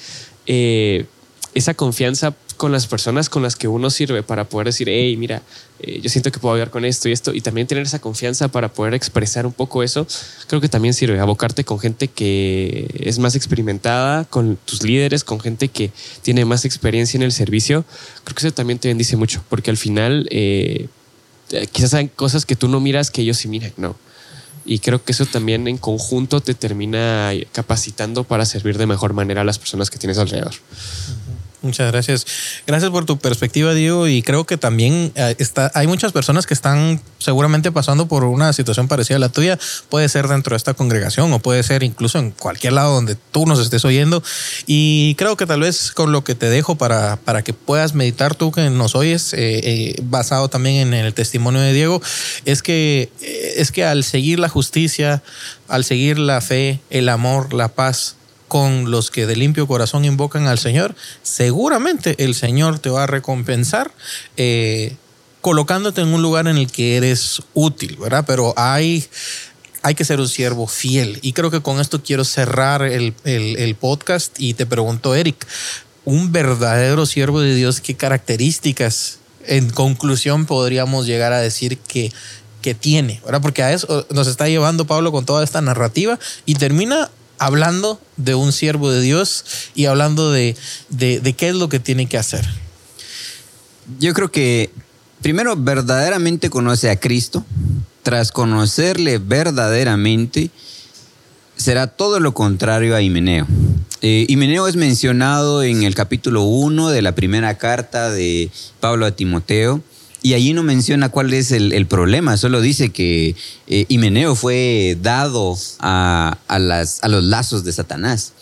esa 1.54 1.74
confianza 1.74 2.36
con 2.58 2.72
las 2.74 2.88
personas 2.88 3.30
con 3.30 3.42
las 3.42 3.56
que 3.56 3.68
uno 3.68 3.90
sirve 3.90 4.22
para 4.22 4.44
poder 4.44 4.68
decir, 4.68 4.90
hey, 4.90 5.16
mira, 5.16 5.42
eh, 5.80 6.02
yo 6.02 6.10
siento 6.10 6.30
que 6.30 6.40
puedo 6.40 6.54
hablar 6.54 6.70
con 6.70 6.84
esto 6.84 7.08
y 7.08 7.14
esto, 7.14 7.34
y 7.34 7.40
también 7.40 7.68
tener 7.68 7.84
esa 7.86 8.00
confianza 8.00 8.50
para 8.50 8.74
poder 8.74 8.94
expresar 8.94 9.46
un 9.46 9.54
poco 9.54 9.82
eso, 9.82 10.06
creo 10.48 10.60
que 10.60 10.68
también 10.68 10.94
sirve, 10.94 11.20
abocarte 11.20 11.64
con 11.64 11.80
gente 11.80 12.10
que 12.10 12.88
es 13.00 13.18
más 13.18 13.36
experimentada, 13.36 14.26
con 14.26 14.58
tus 14.66 14.84
líderes, 14.84 15.24
con 15.24 15.40
gente 15.40 15.70
que 15.70 15.92
tiene 16.22 16.44
más 16.44 16.66
experiencia 16.66 17.18
en 17.18 17.24
el 17.24 17.32
servicio, 17.32 17.86
creo 18.26 18.36
que 18.36 18.48
eso 18.48 18.54
también 18.54 18.78
te 18.78 18.90
bendice 18.90 19.16
mucho, 19.16 19.42
porque 19.48 19.72
al 19.72 19.78
final 19.78 20.28
eh, 20.32 20.88
quizás 21.72 21.94
hay 21.94 22.10
cosas 22.10 22.46
que 22.46 22.58
tú 22.58 22.68
no 22.68 22.82
miras 22.82 23.10
que 23.10 23.22
ellos 23.22 23.38
sí 23.38 23.48
miran, 23.48 23.72
¿no? 23.78 23.96
Y 24.66 24.80
creo 24.80 25.04
que 25.04 25.14
eso 25.14 25.26
también 25.26 25.68
en 25.68 25.78
conjunto 25.78 26.42
te 26.42 26.54
termina 26.54 27.32
capacitando 27.54 28.24
para 28.24 28.46
servir 28.46 28.78
de 28.78 28.86
mejor 28.86 29.14
manera 29.14 29.42
a 29.42 29.44
las 29.44 29.58
personas 29.58 29.90
que 29.90 29.98
tienes 29.98 30.18
alrededor. 30.18 30.54
Muchas 31.62 31.92
gracias. 31.92 32.26
Gracias 32.66 32.90
por 32.90 33.06
tu 33.06 33.18
perspectiva, 33.18 33.74
Diego. 33.74 34.08
Y 34.08 34.22
creo 34.22 34.46
que 34.46 34.56
también 34.56 35.12
eh, 35.16 35.36
está, 35.40 35.70
hay 35.76 35.88
muchas 35.88 36.14
personas 36.14 36.48
que 36.48 36.54
están 36.54 37.02
seguramente 37.18 37.70
pasando 37.72 38.08
por 38.08 38.24
una 38.24 38.54
situación 38.54 38.88
parecida 38.88 39.18
a 39.18 39.20
la 39.20 39.30
tuya. 39.30 39.60
Puede 39.90 40.08
ser 40.08 40.30
dentro 40.30 40.54
de 40.54 40.58
esta 40.58 40.74
congregación 40.74 41.34
o 41.34 41.40
puede 41.40 41.62
ser 41.64 41.84
incluso 41.84 42.18
en 42.18 42.32
cualquier 42.32 42.74
lado 42.74 42.96
donde 42.96 43.16
tú 43.16 43.46
nos 43.46 43.60
estés 43.60 43.84
oyendo. 43.84 44.24
Y 44.68 45.16
creo 45.16 45.36
que 45.36 45.46
tal 45.46 45.60
vez 45.60 45.92
con 45.92 46.14
lo 46.14 46.24
que 46.24 46.34
te 46.34 46.50
dejo 46.50 46.76
para, 46.76 47.18
para 47.18 47.42
que 47.42 47.52
puedas 47.52 47.94
meditar 47.94 48.36
tú 48.36 48.54
que 48.54 48.70
nos 48.70 48.96
oyes, 48.96 49.34
eh, 49.34 49.60
eh, 49.64 49.96
basado 50.02 50.48
también 50.48 50.76
en 50.78 50.94
el 50.94 51.14
testimonio 51.14 51.60
de 51.60 51.74
Diego, 51.74 52.02
es 52.46 52.64
que, 52.64 53.12
es 53.22 53.74
que 53.74 53.84
al 53.84 54.06
seguir 54.06 54.40
la 54.40 54.48
justicia, 54.48 55.24
al 55.68 55.84
seguir 55.84 56.20
la 56.20 56.40
fe, 56.40 56.80
el 56.90 57.10
amor, 57.10 57.54
la 57.54 57.68
paz, 57.68 58.16
con 58.50 58.92
los 58.92 59.12
que 59.12 59.26
de 59.26 59.38
limpio 59.38 59.66
corazón 59.66 60.04
invocan 60.04 60.48
al 60.48 60.60
Señor, 60.60 60.94
seguramente 61.24 62.22
el 62.22 62.36
Señor 62.36 62.80
te 62.80 62.90
va 62.90 63.04
a 63.04 63.08
recompensar 63.08 63.92
eh, 64.36 64.98
colocándote 65.40 66.02
en 66.02 66.10
un 66.10 66.22
lugar 66.22 66.48
en 66.48 66.58
el 66.58 66.70
que 66.70 66.98
eres 66.98 67.42
útil, 67.54 67.96
¿verdad? 67.96 68.26
Pero 68.28 68.54
hay, 68.58 69.06
hay 69.84 69.96
que 69.96 70.04
ser 70.04 70.20
un 70.20 70.28
siervo 70.28 70.68
fiel. 70.68 71.20
Y 71.22 71.32
creo 71.32 71.50
que 71.50 71.62
con 71.62 71.80
esto 71.80 72.04
quiero 72.04 72.26
cerrar 72.26 72.82
el, 72.82 73.14
el 73.24 73.76
podcast 73.76 74.38
y 74.38 74.54
te 74.56 74.66
pregunto, 74.66 75.16
Eric, 75.16 75.48
un 76.04 76.34
verdadero 76.34 77.06
siervo 77.06 77.40
de 77.40 77.56
Dios, 77.56 77.80
¿qué 77.80 77.96
características 77.96 79.20
en 79.46 79.70
conclusión 79.70 80.46
podríamos 80.46 81.06
llegar 81.06 81.32
a 81.32 81.40
decir 81.40 81.78
que 81.78 82.12
que 82.62 82.74
tiene, 82.74 83.22
¿verdad? 83.24 83.42
Porque 83.42 83.64
a 83.64 83.72
eso 83.72 84.06
nos 84.10 84.28
está 84.28 84.48
llevando 84.48 84.86
Pablo 84.86 85.12
con 85.12 85.26
toda 85.26 85.44
esta 85.44 85.62
narrativa 85.62 86.20
y 86.46 86.56
termina 86.56 87.10
hablando 87.40 88.00
de 88.18 88.36
un 88.36 88.52
siervo 88.52 88.92
de 88.92 89.02
Dios 89.02 89.46
y 89.74 89.86
hablando 89.86 90.32
de, 90.32 90.56
de, 90.90 91.34
qué 91.34 91.50
es 91.50 91.56
lo 91.56 91.70
que 91.70 91.80
tiene 91.80 92.08
que 92.08 92.18
hacer. 92.18 92.46
Yo 94.00 94.14
creo 94.14 94.32
que 94.32 94.70
primero 95.22 95.56
verdaderamente 95.56 96.50
conoce 96.50 96.90
a 96.90 97.00
Cristo, 97.00 97.44
tras 98.04 98.32
conocerle 98.32 99.18
verdaderamente, 99.18 100.52
será 101.56 101.88
todo 101.88 102.20
lo 102.20 102.34
contrario 102.34 102.96
a 102.96 103.02
Himeneo. 103.02 103.48
Eh, 104.02 104.26
Himeneo 104.30 104.68
es 104.68 104.76
mencionado 104.76 105.64
en 105.64 105.84
el 105.84 105.96
capítulo 105.96 106.44
1 106.44 106.90
de 106.90 107.02
la 107.02 107.16
primera 107.16 107.58
carta 107.58 108.10
de 108.12 108.50
Pablo 108.80 109.06
a 109.06 109.12
Timoteo. 109.12 109.82
Y 110.22 110.34
allí 110.34 110.54
no 110.54 110.64
menciona 110.64 111.10
cuál 111.10 111.34
es 111.34 111.52
el, 111.52 111.86
problema, 111.88 112.36
solo 112.36 112.60
dice 112.60 112.90
que 112.90 113.36
eh, 113.68 113.86
Himeneo 113.88 114.36
fue 114.36 114.98
dado 115.02 115.58
a, 115.80 116.38
los 117.08 117.24
lazos 117.24 117.64
de 117.64 117.72
Satanás. 117.72 118.34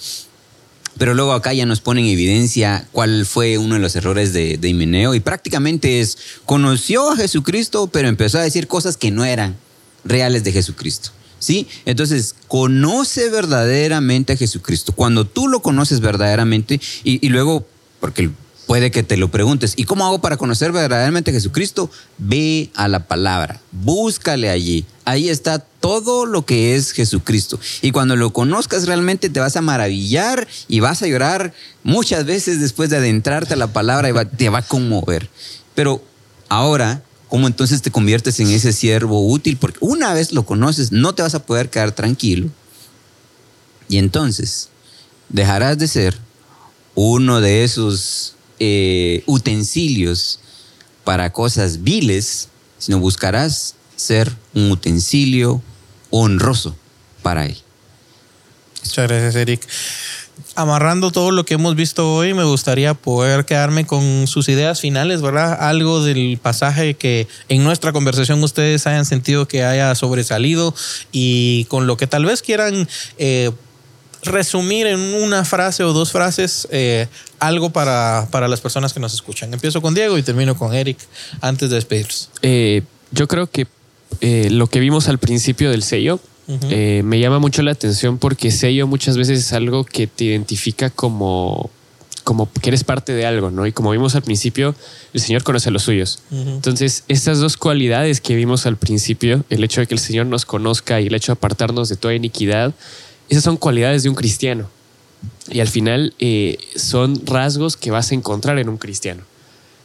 Pero 0.97 1.13
luego 1.13 1.33
acá 1.33 1.53
ya 1.53 1.67
nos 1.67 1.79
pone 1.79 2.01
en 2.01 2.07
evidencia 2.07 2.87
cuál 2.91 3.27
fue 3.27 3.59
uno 3.59 3.75
de 3.75 3.81
los 3.81 3.95
errores 3.95 4.33
de, 4.33 4.57
de 4.57 4.69
Himeneo 4.69 5.13
y 5.13 5.19
prácticamente 5.19 5.99
es, 5.99 6.17
conoció 6.45 7.11
a 7.11 7.15
Jesucristo, 7.15 7.85
pero 7.85 8.07
empezó 8.07 8.39
a 8.39 8.41
decir 8.41 8.67
cosas 8.67 8.97
que 8.97 9.11
no 9.11 9.23
eran 9.23 9.55
reales 10.03 10.43
de 10.43 10.53
Jesucristo. 10.53 11.11
¿Sí? 11.39 11.67
Entonces, 11.85 12.33
conoce 12.47 13.29
verdaderamente 13.29 14.33
a 14.33 14.37
Jesucristo. 14.37 14.93
Cuando 14.93 15.27
tú 15.27 15.47
lo 15.47 15.61
conoces 15.61 15.99
verdaderamente 15.99 16.81
y, 17.03 17.23
y 17.23 17.29
luego, 17.29 17.67
porque 17.99 18.31
puede 18.67 18.91
que 18.91 19.01
te 19.01 19.15
lo 19.17 19.31
preguntes, 19.31 19.73
¿y 19.77 19.85
cómo 19.85 20.05
hago 20.05 20.19
para 20.19 20.35
conocer 20.35 20.73
verdaderamente 20.73 21.31
a 21.31 21.33
Jesucristo? 21.33 21.89
Ve 22.17 22.69
a 22.75 22.89
la 22.89 23.07
palabra, 23.07 23.61
búscale 23.71 24.49
allí. 24.49 24.85
Ahí 25.05 25.29
está 25.29 25.59
todo 25.59 26.25
lo 26.25 26.45
que 26.45 26.75
es 26.75 26.91
Jesucristo. 26.91 27.57
Y 27.81 27.91
cuando 27.91 28.17
lo 28.17 28.33
conozcas 28.33 28.85
realmente 28.85 29.29
te 29.29 29.39
vas 29.39 29.55
a 29.55 29.61
maravillar 29.61 30.47
y 30.67 30.81
vas 30.81 31.01
a 31.01 31.07
llorar 31.07 31.53
muchas 31.83 32.25
veces 32.25 32.59
después 32.59 32.89
de 32.89 32.97
adentrarte 32.97 33.53
a 33.53 33.57
la 33.57 33.71
palabra 33.71 34.09
y 34.09 34.35
te 34.35 34.49
va 34.49 34.59
a 34.59 34.67
conmover. 34.67 35.29
Pero 35.73 36.03
ahora, 36.49 37.01
¿cómo 37.29 37.47
entonces 37.47 37.81
te 37.81 37.89
conviertes 37.89 38.41
en 38.41 38.49
ese 38.49 38.73
siervo 38.73 39.25
útil? 39.25 39.55
Porque 39.55 39.77
una 39.79 40.13
vez 40.13 40.33
lo 40.33 40.45
conoces, 40.45 40.91
no 40.91 41.15
te 41.15 41.21
vas 41.21 41.35
a 41.35 41.45
poder 41.45 41.69
quedar 41.69 41.93
tranquilo. 41.93 42.49
Y 43.87 43.97
entonces 43.97 44.67
dejarás 45.29 45.77
de 45.77 45.87
ser 45.87 46.17
uno 46.95 47.39
de 47.39 47.63
esos 47.63 48.36
eh, 48.59 49.23
utensilios 49.25 50.39
para 51.03 51.31
cosas 51.31 51.83
viles, 51.83 52.49
sino 52.77 52.99
buscarás 52.99 53.75
ser 53.95 54.31
un 54.53 54.71
utensilio 54.71 55.61
honroso 56.09 56.75
para 57.21 57.45
Él. 57.45 57.57
Muchas 58.83 59.07
gracias, 59.07 59.35
Eric. 59.35 59.67
Amarrando 60.55 61.11
todo 61.11 61.31
lo 61.31 61.45
que 61.45 61.55
hemos 61.55 61.75
visto 61.75 62.13
hoy, 62.13 62.33
me 62.33 62.43
gustaría 62.43 62.93
poder 62.93 63.45
quedarme 63.45 63.85
con 63.85 64.27
sus 64.27 64.49
ideas 64.49 64.79
finales, 64.79 65.21
¿verdad? 65.21 65.57
Algo 65.59 66.03
del 66.03 66.37
pasaje 66.41 66.93
que 66.93 67.27
en 67.49 67.63
nuestra 67.63 67.91
conversación 67.91 68.43
ustedes 68.43 68.85
hayan 68.85 69.05
sentido 69.05 69.47
que 69.47 69.63
haya 69.63 69.93
sobresalido 69.95 70.75
y 71.11 71.65
con 71.65 71.87
lo 71.87 71.97
que 71.97 72.05
tal 72.05 72.25
vez 72.25 72.41
quieran 72.41 72.87
eh, 73.17 73.51
resumir 74.23 74.87
en 74.87 74.99
una 74.99 75.45
frase 75.45 75.83
o 75.83 75.93
dos 75.93 76.11
frases 76.11 76.67
eh, 76.71 77.07
algo 77.39 77.69
para, 77.69 78.27
para, 78.31 78.47
las 78.47 78.61
personas 78.61 78.93
que 78.93 78.99
nos 78.99 79.13
escuchan. 79.13 79.53
Empiezo 79.53 79.81
con 79.81 79.93
Diego 79.93 80.17
y 80.17 80.23
termino 80.23 80.57
con 80.57 80.73
Eric 80.73 80.97
antes 81.41 81.69
de 81.69 81.75
despedirnos. 81.75 82.29
Eh, 82.41 82.83
yo 83.11 83.27
creo 83.27 83.47
que 83.47 83.67
eh, 84.21 84.49
lo 84.51 84.67
que 84.67 84.79
vimos 84.79 85.07
al 85.07 85.17
principio 85.17 85.71
del 85.71 85.83
sello 85.83 86.19
me 86.47 87.19
llama 87.19 87.39
mucho 87.39 87.61
la 87.61 87.71
atención 87.71 88.19
porque 88.19 88.51
sello 88.51 88.87
muchas 88.87 89.17
veces 89.17 89.39
es 89.39 89.51
algo 89.51 89.83
que 89.83 90.07
te 90.07 90.23
identifica 90.23 90.89
como, 90.89 91.69
como 92.27 92.51
que 92.51 92.69
eres 92.69 92.83
parte 92.83 93.13
de 93.13 93.25
algo, 93.25 93.51
¿no? 93.51 93.65
Y 93.65 93.71
como 93.71 93.91
vimos 93.91 94.13
al 94.15 94.21
principio, 94.21 94.75
el 95.13 95.21
Señor 95.21 95.43
conoce 95.43 95.69
a 95.69 95.71
los 95.71 95.83
suyos. 95.83 96.19
Entonces, 96.29 97.05
estas 97.07 97.39
dos 97.39 97.55
cualidades 97.55 98.19
que 98.19 98.35
vimos 98.35 98.65
al 98.65 98.75
principio, 98.75 99.45
el 99.49 99.63
hecho 99.63 99.79
de 99.79 99.87
que 99.87 99.93
el 99.93 99.99
Señor 100.01 100.25
nos 100.25 100.43
conozca 100.43 100.99
y 100.99 101.07
el 101.07 101.15
hecho 101.15 101.31
de 101.31 101.37
apartarnos 101.37 101.87
de 101.87 101.95
toda 101.95 102.13
iniquidad, 102.13 102.73
esas 103.29 103.43
son 103.43 103.57
cualidades 103.57 104.03
de 104.03 104.09
un 104.09 104.15
cristiano. 104.15 104.69
Y 105.49 105.59
al 105.59 105.67
final 105.67 106.13
eh, 106.19 106.57
son 106.75 107.25
rasgos 107.25 107.77
que 107.77 107.91
vas 107.91 108.11
a 108.11 108.15
encontrar 108.15 108.59
en 108.59 108.69
un 108.69 108.77
cristiano. 108.77 109.23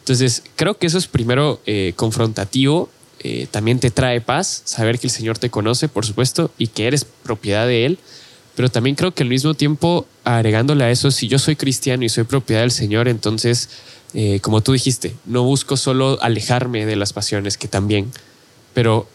Entonces, 0.01 0.43
creo 0.57 0.77
que 0.79 0.87
eso 0.87 0.99
es 0.99 1.07
primero 1.07 1.61
eh, 1.67 1.93
confrontativo. 1.97 2.89
Eh, 3.21 3.47
también 3.51 3.79
te 3.79 3.91
trae 3.91 4.21
paz 4.21 4.63
saber 4.65 4.99
que 4.99 5.07
el 5.07 5.13
Señor 5.13 5.39
te 5.39 5.51
conoce, 5.51 5.89
por 5.89 6.05
supuesto, 6.05 6.51
y 6.59 6.69
que 6.69 6.87
eres 6.87 7.05
propiedad 7.05 7.67
de 7.67 7.87
Él. 7.87 7.99
Pero 8.57 8.69
también 8.69 8.97
creo 8.97 9.13
que 9.13 9.23
al 9.23 9.29
mismo 9.29 9.55
tiempo, 9.55 10.07
agregándole 10.25 10.85
a 10.85 10.91
eso, 10.91 11.11
si 11.11 11.29
yo 11.29 11.39
soy 11.39 11.57
cristiano 11.57 12.05
y 12.05 12.09
soy 12.09 12.25
propiedad 12.25 12.61
del 12.61 12.71
Señor, 12.71 13.09
entonces, 13.09 13.71
como 14.43 14.61
tú 14.61 14.73
dijiste, 14.73 15.15
no 15.25 15.43
busco 15.43 15.79
solo 15.79 16.19
alejarme 16.21 16.85
de 16.85 16.97
las 16.97 17.15
pasiones, 17.15 17.57
que 17.57 17.67
también, 17.67 18.13
pero 18.75 19.09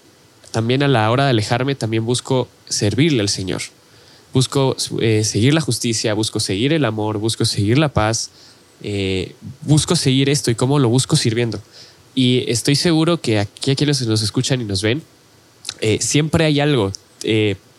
también 0.50 0.82
a 0.82 0.88
la 0.88 1.12
hora 1.12 1.26
de 1.26 1.30
alejarme, 1.30 1.76
también 1.76 2.04
busco 2.04 2.48
servirle 2.68 3.22
al 3.22 3.30
Señor 3.30 3.62
busco 4.34 4.76
eh, 5.02 5.24
seguir 5.24 5.54
la 5.54 5.62
justicia, 5.62 6.14
busco 6.14 6.40
seguir 6.40 6.74
el 6.74 6.86
amor, 6.86 7.18
busco 7.18 7.46
seguir 7.46 7.78
la 7.78 7.90
paz, 7.90 8.30
eh, 8.84 9.36
busco 9.62 9.96
seguir 9.96 10.30
esto 10.30 10.52
y 10.52 10.56
cómo 10.56 10.80
lo 10.80 10.90
busco 10.90 11.16
sirviendo. 11.16 11.60
Y 12.16 12.50
estoy 12.50 12.76
seguro 12.76 13.22
que 13.22 13.40
aquí 13.40 13.72
a 13.72 13.76
quienes 13.76 14.06
nos 14.08 14.22
escuchan 14.22 14.62
y 14.62 14.66
nos 14.66 14.82
ven, 14.82 15.02
eh, 15.82 16.00
siempre 16.02 16.46
hay 16.46 16.60
algo, 16.60 16.92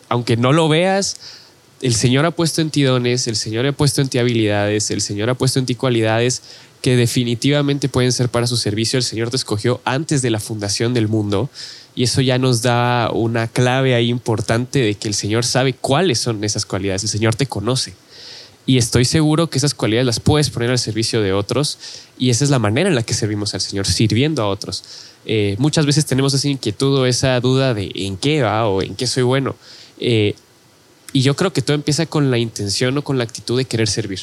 aunque 0.07 0.37
no 0.37 0.53
lo 0.53 0.69
veas, 0.69 1.17
el 1.81 1.95
Señor 1.95 2.25
ha 2.25 2.31
puesto 2.31 2.61
en 2.61 2.71
ti 2.71 2.83
dones, 2.83 3.27
el 3.27 3.35
Señor 3.35 3.65
ha 3.65 3.71
puesto 3.71 4.01
en 4.01 4.09
ti 4.09 4.17
habilidades, 4.17 4.91
el 4.91 5.01
Señor 5.01 5.29
ha 5.29 5.35
puesto 5.35 5.59
en 5.59 5.65
ti 5.65 5.75
cualidades 5.75 6.41
que 6.81 6.95
definitivamente 6.95 7.89
pueden 7.89 8.11
ser 8.11 8.29
para 8.29 8.47
su 8.47 8.57
servicio. 8.57 8.97
El 8.97 9.03
Señor 9.03 9.29
te 9.29 9.37
escogió 9.37 9.81
antes 9.85 10.21
de 10.21 10.29
la 10.29 10.39
fundación 10.39 10.93
del 10.93 11.07
mundo 11.07 11.49
y 11.95 12.03
eso 12.03 12.21
ya 12.21 12.37
nos 12.37 12.61
da 12.61 13.11
una 13.11 13.47
clave 13.47 13.95
ahí 13.95 14.09
importante 14.09 14.79
de 14.79 14.95
que 14.95 15.07
el 15.07 15.13
Señor 15.13 15.45
sabe 15.45 15.73
cuáles 15.73 16.19
son 16.19 16.43
esas 16.43 16.65
cualidades, 16.65 17.03
el 17.03 17.09
Señor 17.09 17.35
te 17.35 17.45
conoce. 17.45 17.93
Y 18.65 18.77
estoy 18.77 19.05
seguro 19.05 19.49
que 19.49 19.57
esas 19.57 19.73
cualidades 19.73 20.05
las 20.05 20.19
puedes 20.19 20.49
poner 20.49 20.69
al 20.69 20.77
servicio 20.77 21.21
de 21.21 21.33
otros 21.33 21.79
y 22.19 22.29
esa 22.29 22.43
es 22.43 22.51
la 22.51 22.59
manera 22.59 22.87
en 22.87 22.95
la 22.95 23.01
que 23.01 23.13
servimos 23.13 23.53
al 23.55 23.61
Señor, 23.61 23.87
sirviendo 23.87 24.43
a 24.43 24.47
otros. 24.47 24.83
Eh, 25.25 25.55
muchas 25.57 25.85
veces 25.85 26.05
tenemos 26.05 26.33
esa 26.33 26.47
inquietud 26.47 26.99
o 26.99 27.05
esa 27.05 27.39
duda 27.39 27.73
de 27.73 27.91
en 27.95 28.17
qué 28.17 28.43
va 28.43 28.67
o 28.67 28.81
en 28.81 28.95
qué 28.95 29.07
soy 29.07 29.23
bueno. 29.23 29.55
Eh, 29.99 30.35
y 31.13 31.21
yo 31.21 31.35
creo 31.35 31.51
que 31.51 31.63
todo 31.63 31.75
empieza 31.75 32.05
con 32.05 32.29
la 32.29 32.37
intención 32.37 32.95
o 32.97 33.03
con 33.03 33.17
la 33.17 33.23
actitud 33.23 33.57
de 33.57 33.65
querer 33.65 33.87
servir 33.87 34.19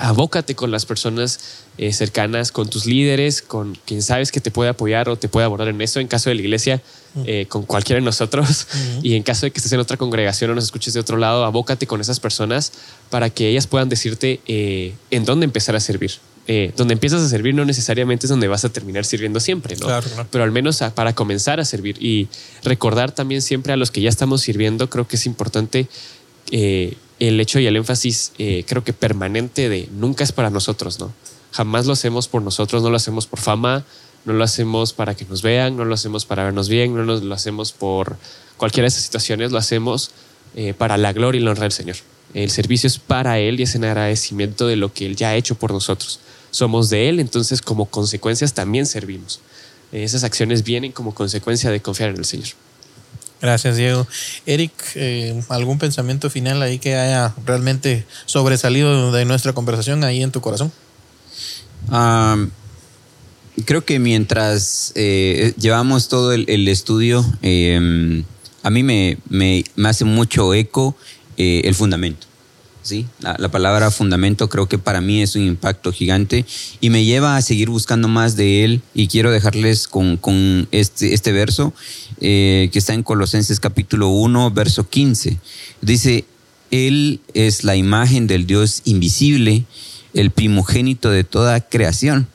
abócate 0.00 0.54
con 0.54 0.70
las 0.70 0.86
personas 0.86 1.38
eh, 1.78 1.92
cercanas, 1.92 2.52
con 2.52 2.68
tus 2.68 2.86
líderes, 2.86 3.42
con 3.42 3.76
quien 3.84 4.02
sabes 4.02 4.32
que 4.32 4.40
te 4.40 4.50
puede 4.50 4.70
apoyar 4.70 5.08
o 5.08 5.16
te 5.16 5.28
puede 5.28 5.44
abordar 5.44 5.68
en 5.68 5.80
eso. 5.80 6.00
En 6.00 6.08
caso 6.08 6.30
de 6.30 6.36
la 6.36 6.42
iglesia, 6.42 6.82
eh, 7.24 7.46
con 7.48 7.64
cualquiera 7.64 8.00
de 8.00 8.04
nosotros. 8.04 8.66
Y 9.02 9.14
en 9.14 9.22
caso 9.22 9.46
de 9.46 9.50
que 9.50 9.58
estés 9.58 9.72
en 9.72 9.80
otra 9.80 9.96
congregación 9.96 10.50
o 10.50 10.54
nos 10.54 10.64
escuches 10.64 10.94
de 10.94 11.00
otro 11.00 11.16
lado, 11.16 11.44
abócate 11.44 11.86
con 11.86 12.00
esas 12.00 12.20
personas 12.20 12.72
para 13.08 13.30
que 13.30 13.48
ellas 13.48 13.66
puedan 13.66 13.88
decirte 13.88 14.40
eh, 14.46 14.94
en 15.10 15.24
dónde 15.24 15.44
empezar 15.44 15.76
a 15.76 15.80
servir. 15.80 16.12
donde 16.76 16.94
empiezas 16.94 17.22
a 17.22 17.28
servir 17.28 17.54
no 17.54 17.64
necesariamente 17.64 18.26
es 18.26 18.30
donde 18.30 18.48
vas 18.48 18.64
a 18.64 18.70
terminar 18.70 19.04
sirviendo 19.04 19.38
siempre, 19.38 19.76
¿no? 19.76 19.86
Pero 20.30 20.42
al 20.42 20.50
menos 20.50 20.80
para 20.94 21.14
comenzar 21.14 21.60
a 21.60 21.64
servir 21.64 21.96
y 22.02 22.28
recordar 22.64 23.12
también 23.12 23.40
siempre 23.40 23.72
a 23.72 23.76
los 23.76 23.90
que 23.90 24.00
ya 24.00 24.08
estamos 24.08 24.40
sirviendo, 24.40 24.90
creo 24.90 25.06
que 25.06 25.16
es 25.16 25.26
importante 25.26 25.86
el 27.20 27.38
hecho 27.38 27.60
y 27.60 27.66
el 27.66 27.76
énfasis 27.76 28.32
eh, 28.38 28.64
creo 28.66 28.82
que 28.82 28.92
permanente 28.92 29.68
de 29.68 29.88
nunca 29.92 30.24
es 30.24 30.32
para 30.32 30.50
nosotros, 30.50 30.98
¿no? 30.98 31.12
Jamás 31.52 31.86
lo 31.86 31.92
hacemos 31.92 32.28
por 32.28 32.42
nosotros, 32.42 32.82
no 32.82 32.90
lo 32.90 32.96
hacemos 32.96 33.26
por 33.26 33.40
fama, 33.40 33.84
no 34.24 34.32
lo 34.32 34.42
hacemos 34.42 34.92
para 34.92 35.14
que 35.14 35.26
nos 35.26 35.42
vean, 35.42 35.76
no 35.76 35.84
lo 35.84 35.94
hacemos 35.94 36.24
para 36.24 36.44
vernos 36.44 36.68
bien, 36.68 36.94
no 36.94 37.02
lo 37.02 37.34
hacemos 37.34 37.72
por 37.72 38.16
cualquiera 38.56 38.84
de 38.84 38.88
esas 38.88 39.02
situaciones, 39.02 39.52
lo 39.52 39.58
hacemos 39.58 40.12
eh, 40.56 40.74
para 40.74 40.96
la 40.96 41.12
gloria 41.12 41.40
y 41.40 41.44
la 41.44 41.50
honra 41.50 41.64
del 41.64 41.72
Señor. 41.72 41.96
El 42.32 42.50
servicio 42.50 42.86
es 42.86 42.98
para 42.98 43.38
Él 43.38 43.60
y 43.60 43.64
es 43.64 43.74
en 43.74 43.84
agradecimiento 43.84 44.66
de 44.66 44.76
lo 44.76 44.92
que 44.92 45.06
Él 45.06 45.16
ya 45.16 45.30
ha 45.30 45.36
hecho 45.36 45.56
por 45.56 45.72
nosotros. 45.72 46.20
Somos 46.50 46.88
de 46.88 47.08
Él, 47.08 47.20
entonces 47.20 47.60
como 47.60 47.86
consecuencias 47.86 48.54
también 48.54 48.86
servimos. 48.86 49.40
esas 49.92 50.24
acciones 50.24 50.62
vienen 50.62 50.92
como 50.92 51.14
consecuencia 51.14 51.70
de 51.70 51.82
confiar 51.82 52.10
en 52.10 52.18
el 52.18 52.24
Señor. 52.24 52.48
Gracias, 53.40 53.76
Diego. 53.76 54.06
Eric, 54.46 54.72
eh, 54.94 55.40
¿algún 55.48 55.78
pensamiento 55.78 56.28
final 56.28 56.60
ahí 56.62 56.78
que 56.78 56.96
haya 56.96 57.34
realmente 57.46 58.04
sobresalido 58.26 59.12
de 59.12 59.24
nuestra 59.24 59.52
conversación 59.54 60.04
ahí 60.04 60.22
en 60.22 60.30
tu 60.30 60.40
corazón? 60.40 60.72
creo 63.64 63.84
que 63.84 63.98
mientras 63.98 64.92
eh, 64.94 65.54
llevamos 65.58 66.08
todo 66.08 66.32
el, 66.32 66.68
estudio, 66.68 67.24
em, 67.42 68.24
a 68.62 68.70
mí 68.70 68.82
me, 68.82 69.18
me, 69.28 69.64
hace 69.84 70.04
mucho 70.04 70.54
eco 70.54 70.96
eh, 71.36 71.62
el 71.64 71.74
fundamento. 71.74 72.26
¿Sí? 72.82 73.06
La, 73.20 73.36
la, 73.38 73.50
palabra 73.50 73.90
fundamento 73.90 74.48
creo 74.48 74.66
que 74.66 74.78
para 74.78 75.00
mí 75.00 75.22
es 75.22 75.36
un 75.36 75.42
impacto 75.42 75.92
gigante 75.92 76.44
y 76.80 76.90
me 76.90 77.04
lleva 77.04 77.36
a 77.36 77.42
seguir 77.42 77.70
buscando 77.70 78.08
más 78.08 78.36
de 78.36 78.64
él 78.64 78.82
y 78.94 79.08
quiero 79.08 79.30
dejarles 79.30 79.88
con, 79.88 80.16
con 80.16 80.68
este, 80.70 81.14
este 81.14 81.32
verso 81.32 81.72
eh, 82.20 82.68
que 82.72 82.78
está 82.78 82.94
en 82.94 83.02
Colosenses 83.02 83.60
capítulo 83.60 84.08
1, 84.08 84.50
verso 84.50 84.88
15. 84.88 85.38
Dice, 85.80 86.24
Él 86.70 87.20
es 87.34 87.64
la 87.64 87.76
imagen 87.76 88.26
del 88.26 88.46
Dios 88.46 88.82
invisible, 88.84 89.64
el 90.12 90.30
primogénito 90.30 91.10
de 91.10 91.24
toda 91.24 91.60
creación 91.60 92.26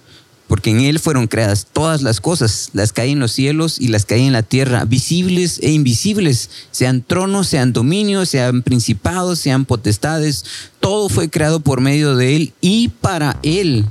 porque 0.48 0.70
en 0.70 0.82
Él 0.82 1.00
fueron 1.00 1.28
creadas 1.28 1.68
todas 1.72 2.02
las 2.02 2.22
cosas, 2.22 2.70
las 2.74 2.94
que 2.94 3.02
hay 3.02 3.12
en 3.12 3.20
los 3.20 3.32
cielos 3.32 3.80
y 3.80 3.88
las 3.88 4.06
que 4.06 4.16
hay 4.16 4.26
en 4.26 4.34
la 4.34 4.44
tierra, 4.44 4.86
visibles 4.86 5.60
e 5.62 5.72
invisibles, 5.72 6.50
sean 6.72 7.02
tronos, 7.02 7.48
sean 7.48 7.74
dominios, 7.74 8.30
sean 8.30 8.62
principados, 8.62 9.40
sean 9.40 9.66
potestades, 9.66 10.46
todo 10.80 11.10
fue 11.10 11.30
creado 11.30 11.60
por 11.62 11.82
medio 11.82 12.16
de 12.16 12.36
Él 12.36 12.54
y 12.62 12.90
para 12.90 13.40
Él. 13.42 13.86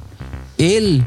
Él. 0.59 1.05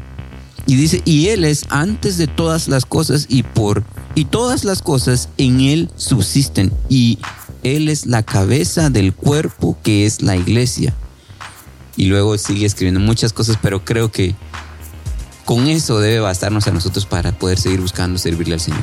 Y 0.66 0.76
dice, 0.76 1.00
y 1.06 1.28
Él 1.28 1.44
es 1.44 1.64
antes 1.70 2.18
de 2.18 2.26
todas 2.26 2.68
las 2.68 2.84
cosas 2.84 3.24
y 3.30 3.42
por, 3.42 3.84
y 4.14 4.26
todas 4.26 4.64
las 4.64 4.82
cosas 4.82 5.30
en 5.38 5.60
Él 5.60 5.88
subsisten. 5.96 6.72
Y 6.90 7.18
Él 7.62 7.88
es 7.88 8.04
la 8.04 8.22
cabeza 8.22 8.90
del 8.90 9.14
cuerpo 9.14 9.78
que 9.82 10.04
es 10.04 10.20
la 10.20 10.36
iglesia. 10.36 10.94
Y 11.96 12.04
luego 12.04 12.36
sigue 12.36 12.66
escribiendo 12.66 13.00
muchas 13.00 13.32
cosas, 13.32 13.58
pero 13.62 13.82
creo 13.82 14.12
que 14.12 14.34
con 15.48 15.66
eso 15.66 15.98
debe 15.98 16.20
bastarnos 16.20 16.66
a 16.66 16.72
nosotros 16.72 17.06
para 17.06 17.32
poder 17.32 17.58
seguir 17.58 17.80
buscando 17.80 18.18
servirle 18.18 18.52
al 18.52 18.60
Señor. 18.60 18.82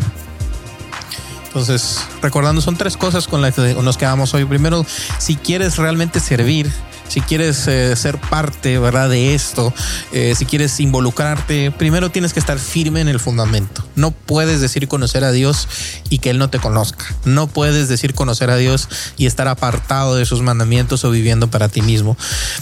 Entonces, 1.46 2.00
recordando, 2.24 2.60
son 2.60 2.76
tres 2.76 2.98
cosas 2.98 3.28
con 3.28 3.44
las 3.44 3.54
que 3.54 3.76
nos 3.76 3.98
quedamos 3.98 4.34
hoy. 4.34 4.46
Primero, 4.46 4.84
si 5.20 5.36
quieres 5.36 5.78
realmente 5.78 6.20
servir, 6.20 6.72
si 7.08 7.22
quieres 7.22 7.68
eh, 7.68 7.96
ser 7.96 8.20
parte, 8.20 8.80
¿verdad? 8.80 9.10
De 9.10 9.36
esto, 9.36 9.72
eh, 10.12 10.34
si 10.36 10.48
quieres 10.48 10.80
involucrarte, 10.80 11.70
primero 11.70 12.10
tienes 12.10 12.34
que 12.34 12.40
estar 12.40 12.58
firme 12.58 13.00
en 13.00 13.10
el 13.10 13.20
fundamento. 13.20 13.86
No 13.96 14.10
puedes 14.10 14.60
decir 14.60 14.88
conocer 14.88 15.24
a 15.24 15.32
Dios 15.32 15.68
y 16.10 16.18
que 16.18 16.32
Él 16.32 16.40
no 16.40 16.50
te 16.50 16.58
conozca. 16.58 17.06
No 17.26 17.46
puedes 17.46 17.90
decir 17.90 18.16
conocer 18.16 18.50
a 18.50 18.58
Dios 18.58 18.90
y 19.18 19.28
estar 19.28 19.48
apartado 19.48 20.16
de 20.16 20.26
sus 20.26 20.42
mandamientos 20.42 21.06
o 21.06 21.12
viviendo 21.12 21.48
para 21.48 21.70
ti 21.70 21.84
mismo. 21.84 22.18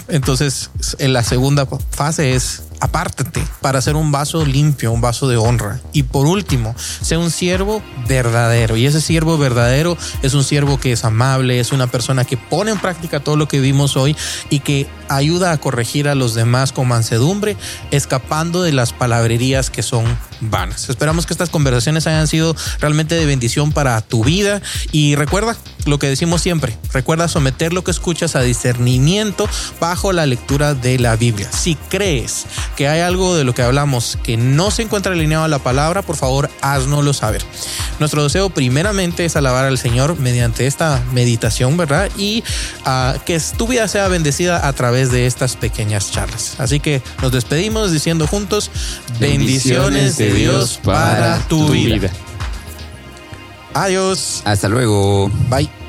Entonces, 0.08 0.68
en 0.98 1.14
la 1.14 1.24
segunda 1.24 1.66
fase 1.90 2.34
es 2.34 2.64
apártate 2.80 3.42
para 3.60 3.80
ser 3.80 3.96
un 3.96 4.12
vaso 4.12 4.44
limpio, 4.44 4.92
un 4.92 5.00
vaso 5.00 5.28
de 5.28 5.36
honra. 5.36 5.80
Y 5.92 6.04
por 6.04 6.26
último, 6.26 6.74
sea 6.78 7.18
un 7.18 7.30
siervo 7.30 7.82
verdadero. 8.08 8.76
Y 8.76 8.86
ese 8.86 9.00
siervo 9.00 9.38
verdadero 9.38 9.96
es 10.22 10.34
un 10.34 10.44
siervo 10.44 10.78
que 10.78 10.92
es 10.92 11.04
amable, 11.04 11.60
es 11.60 11.72
una 11.72 11.86
persona 11.86 12.24
que 12.24 12.36
pone 12.36 12.70
en 12.70 12.78
práctica 12.78 13.20
todo 13.20 13.36
lo 13.36 13.48
que 13.48 13.60
vimos 13.60 13.96
hoy 13.96 14.16
y 14.50 14.60
que 14.60 14.86
ayuda 15.08 15.52
a 15.52 15.58
corregir 15.58 16.08
a 16.08 16.14
los 16.14 16.34
demás 16.34 16.72
con 16.72 16.88
mansedumbre, 16.88 17.56
escapando 17.90 18.62
de 18.62 18.72
las 18.72 18.92
palabrerías 18.92 19.70
que 19.70 19.82
son 19.82 20.04
vanas. 20.40 20.88
Esperamos 20.88 21.26
que 21.26 21.32
estas 21.32 21.50
conversaciones 21.50 22.06
hayan 22.06 22.26
sido 22.28 22.54
realmente 22.80 23.14
de 23.14 23.26
bendición 23.26 23.72
para 23.72 24.00
tu 24.00 24.24
vida 24.24 24.60
y 24.92 25.14
recuerda 25.14 25.56
lo 25.86 25.98
que 25.98 26.08
decimos 26.08 26.42
siempre, 26.42 26.76
recuerda 26.92 27.28
someter 27.28 27.72
lo 27.72 27.84
que 27.84 27.90
escuchas 27.90 28.36
a 28.36 28.40
discernimiento 28.42 29.48
bajo 29.80 30.12
la 30.12 30.26
lectura 30.26 30.74
de 30.74 30.98
la 30.98 31.16
Biblia. 31.16 31.50
Si 31.52 31.74
crees 31.88 32.46
que 32.76 32.88
hay 32.88 33.00
algo 33.00 33.36
de 33.36 33.44
lo 33.44 33.54
que 33.54 33.62
hablamos 33.62 34.18
que 34.22 34.36
no 34.36 34.70
se 34.70 34.82
encuentra 34.82 35.12
alineado 35.12 35.44
a 35.44 35.48
la 35.48 35.58
palabra, 35.58 36.02
por 36.02 36.16
favor, 36.16 36.50
haznoslo 36.60 37.12
saber. 37.12 37.42
Nuestro 38.00 38.22
deseo 38.22 38.50
primeramente 38.50 39.24
es 39.24 39.36
alabar 39.36 39.64
al 39.64 39.78
Señor 39.78 40.18
mediante 40.18 40.66
esta 40.66 41.02
meditación, 41.12 41.76
¿verdad? 41.76 42.10
Y 42.16 42.42
uh, 42.86 43.18
que 43.24 43.40
tu 43.56 43.68
vida 43.68 43.86
sea 43.88 44.08
bendecida 44.08 44.66
a 44.66 44.72
través 44.72 45.10
de 45.10 45.26
estas 45.26 45.56
pequeñas 45.56 46.10
charlas. 46.10 46.56
Así 46.58 46.80
que 46.80 47.02
nos 47.22 47.32
despedimos 47.32 47.92
diciendo 47.92 48.26
juntos, 48.26 48.70
bendiciones, 49.18 50.16
de 50.16 50.32
Dios 50.32 50.80
para 50.82 51.38
tu, 51.48 51.68
vida. 51.68 51.94
vida. 51.94 52.10
Adiós. 53.74 54.42
Hasta 54.44 54.68
luego. 54.68 55.30
Bye. 55.48 55.83